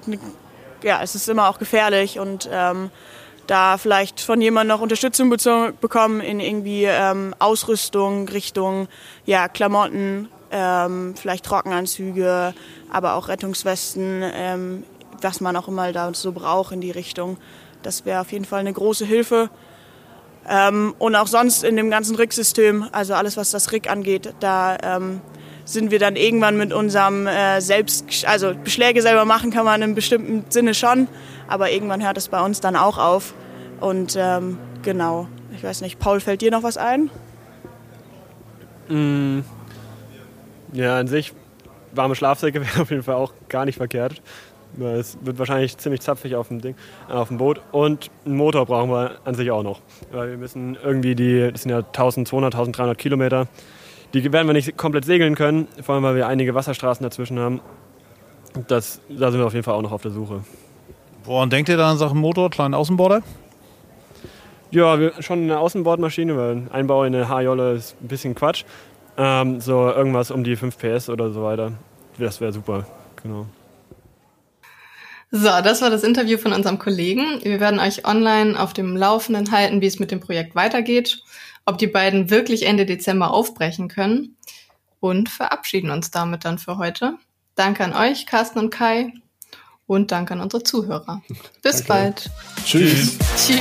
ja, 0.84 1.02
es 1.02 1.16
ist 1.16 1.28
immer 1.30 1.50
auch 1.50 1.60
gefährlich 1.60 2.20
und 2.20 2.50
ähm, 2.52 2.90
da 3.48 3.78
vielleicht 3.78 4.22
von 4.22 4.42
jemandem 4.42 4.76
noch 4.76 4.82
Unterstützung 4.82 5.30
bekommen 5.30 6.22
in 6.22 6.40
irgendwie 6.40 6.86
ähm, 6.86 7.36
Ausrüstung, 7.40 8.28
Richtung 8.30 8.88
ja, 9.26 9.48
Klamotten, 9.48 10.30
ähm, 10.52 11.16
vielleicht 11.16 11.46
Trockenanzüge, 11.46 12.54
aber 12.90 13.16
auch 13.16 13.28
Rettungswesten, 13.28 14.24
ähm, 14.34 14.84
was 15.22 15.42
man 15.42 15.56
auch 15.56 15.68
immer 15.68 15.92
da 15.92 16.14
so 16.14 16.32
braucht 16.32 16.72
in 16.72 16.82
die 16.82 16.92
Richtung. 16.92 17.38
Das 17.82 18.06
wäre 18.06 18.22
auf 18.22 18.32
jeden 18.32 18.46
Fall 18.46 18.60
eine 18.60 18.74
große 18.74 19.06
Hilfe. 19.06 19.50
Ähm, 20.48 20.94
und 21.00 21.16
auch 21.16 21.28
sonst 21.28 21.64
in 21.64 21.76
dem 21.76 21.90
ganzen 21.90 22.16
RIG-System, 22.16 22.88
also 22.92 23.14
alles, 23.14 23.38
was 23.38 23.52
das 23.52 23.72
RIG 23.72 23.90
angeht, 23.90 24.34
da 24.40 24.78
ähm, 24.84 25.22
sind 25.66 25.92
wir 25.92 26.00
dann 26.00 26.16
irgendwann 26.16 26.58
mit 26.58 26.74
unserem 26.74 27.28
äh, 27.28 27.62
Selbst, 27.62 28.26
also 28.26 28.54
Beschläge 28.54 29.02
selber 29.02 29.26
machen 29.26 29.52
kann 29.52 29.66
man 29.66 29.82
im 29.82 29.96
bestimmten 29.96 30.44
Sinne 30.50 30.74
schon, 30.74 31.08
aber 31.48 31.72
irgendwann 31.72 32.04
hört 32.04 32.18
es 32.18 32.28
bei 32.28 32.44
uns 32.44 32.62
dann 32.62 32.76
auch 32.76 32.98
auf. 32.98 33.34
Und 33.80 34.16
ähm, 34.18 34.58
genau, 34.82 35.28
ich 35.56 35.64
weiß 35.64 35.82
nicht, 35.82 36.00
Paul, 36.00 36.20
fällt 36.20 36.42
dir 36.42 36.52
noch 36.52 36.64
was 36.64 36.78
ein? 36.78 37.10
Mm, 38.88 39.42
ja, 40.74 40.98
an 40.98 41.08
sich, 41.08 41.34
warme 41.94 42.16
Schlafsäcke 42.16 42.62
wäre 42.66 42.82
auf 42.82 42.90
jeden 42.90 43.04
Fall 43.04 43.16
auch 43.16 43.34
gar 43.50 43.66
nicht 43.66 43.78
verkehrt. 43.78 44.22
Es 44.80 45.18
wird 45.22 45.38
wahrscheinlich 45.38 45.78
ziemlich 45.78 46.02
zapfig 46.02 46.36
auf 46.36 46.48
dem 46.48 46.60
Ding, 46.60 46.76
äh, 47.08 47.14
auf 47.14 47.28
dem 47.28 47.38
Boot. 47.38 47.62
Und 47.72 48.10
einen 48.26 48.38
Motor 48.38 48.66
brauchen 48.66 48.90
wir 48.90 49.20
an 49.24 49.36
sich 49.36 49.52
auch 49.52 49.62
noch. 49.62 49.82
Weil 50.12 50.32
wir 50.32 50.38
müssen 50.38 50.78
irgendwie 50.84 51.14
die, 51.14 51.52
das 51.52 51.62
sind 51.62 51.72
ja 51.72 51.78
1200, 51.78 52.56
1300 52.56 52.98
Kilometer. 52.98 53.48
Die 54.14 54.32
werden 54.32 54.48
wir 54.48 54.54
nicht 54.54 54.78
komplett 54.78 55.06
segeln 55.06 55.36
können, 55.36 55.68
vor 55.82 55.96
allem 55.96 56.04
weil 56.04 56.16
wir 56.16 56.28
einige 56.28 56.54
Wasserstraßen 56.56 57.04
dazwischen 57.04 57.40
haben. 57.40 57.62
Das, 58.68 59.02
da 59.10 59.32
sind 59.32 59.40
wir 59.40 59.48
auf 59.48 59.54
jeden 59.54 59.64
Fall 59.64 59.74
auch 59.74 59.82
noch 59.82 59.92
auf 59.92 60.04
der 60.04 60.12
Suche. 60.12 60.44
Woran 61.26 61.50
denkt 61.50 61.70
ihr 61.70 61.78
da 61.78 61.92
in 61.92 61.98
Sachen 61.98 62.20
Motor, 62.20 62.50
kleinen 62.50 62.74
Außenborder? 62.74 63.24
Ja, 64.72 65.00
wir, 65.00 65.22
schon 65.22 65.44
eine 65.44 65.60
Außenbordmaschine, 65.60 66.36
weil 66.36 66.52
ein 66.52 66.72
Einbau 66.72 67.06
in 67.06 67.16
eine 67.16 67.30
H-Jolle 67.30 67.74
ist 67.74 67.96
ein 68.02 68.08
bisschen 68.08 68.36
Quatsch. 68.36 68.66
Ähm, 69.18 69.62
so 69.62 69.90
irgendwas 69.90 70.32
um 70.32 70.44
die 70.44 70.56
5 70.56 70.78
PS 70.78 71.10
oder 71.10 71.32
so 71.32 71.44
weiter. 71.44 71.74
Das 72.18 72.42
wäre 72.42 72.52
super, 72.52 72.86
genau. 73.22 73.46
So, 75.32 75.48
das 75.48 75.82
war 75.82 75.90
das 75.90 76.04
Interview 76.04 76.38
von 76.38 76.52
unserem 76.52 76.78
Kollegen. 76.78 77.40
Wir 77.44 77.60
werden 77.60 77.80
euch 77.80 78.06
online 78.06 78.60
auf 78.60 78.74
dem 78.74 78.98
Laufenden 78.98 79.52
halten, 79.52 79.82
wie 79.82 79.88
es 79.88 80.00
mit 80.00 80.12
dem 80.12 80.20
Projekt 80.20 80.56
weitergeht, 80.56 81.24
ob 81.66 81.78
die 81.78 81.88
beiden 81.88 82.30
wirklich 82.30 82.66
Ende 82.66 82.86
Dezember 82.86 83.32
aufbrechen 83.32 83.88
können 83.88 84.36
und 85.00 85.30
verabschieden 85.30 85.90
uns 85.90 86.12
damit 86.12 86.44
dann 86.44 86.58
für 86.58 86.78
heute. 86.78 87.14
Danke 87.56 87.84
an 87.84 87.94
euch, 87.94 88.26
Carsten 88.26 88.60
und 88.60 88.72
Kai 88.72 89.14
und 89.88 90.12
danke 90.12 90.34
an 90.34 90.42
unsere 90.42 90.64
Zuhörer. 90.64 91.22
Bis 91.62 91.84
danke. 91.84 91.88
bald. 91.88 92.32
Tschüss. 92.66 93.18
Tschüss. 93.38 93.60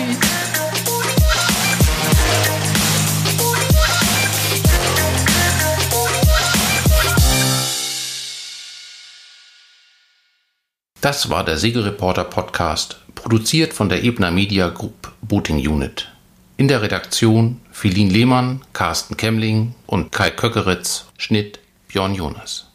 Das 11.02 11.28
war 11.30 11.44
der 11.44 11.58
Segelreporter 11.58 12.22
Podcast, 12.22 13.00
produziert 13.16 13.72
von 13.72 13.88
der 13.88 14.04
Ebner 14.04 14.30
Media 14.30 14.68
Group 14.68 15.12
Booting 15.20 15.56
Unit. 15.56 16.08
In 16.56 16.68
der 16.68 16.80
Redaktion 16.80 17.60
Philin 17.72 18.08
Lehmann, 18.08 18.60
Carsten 18.72 19.16
Kemmling 19.16 19.74
und 19.86 20.12
Kai 20.12 20.30
Köckeritz, 20.30 21.06
Schnitt 21.18 21.58
Björn 21.88 22.14
Jonas. 22.14 22.71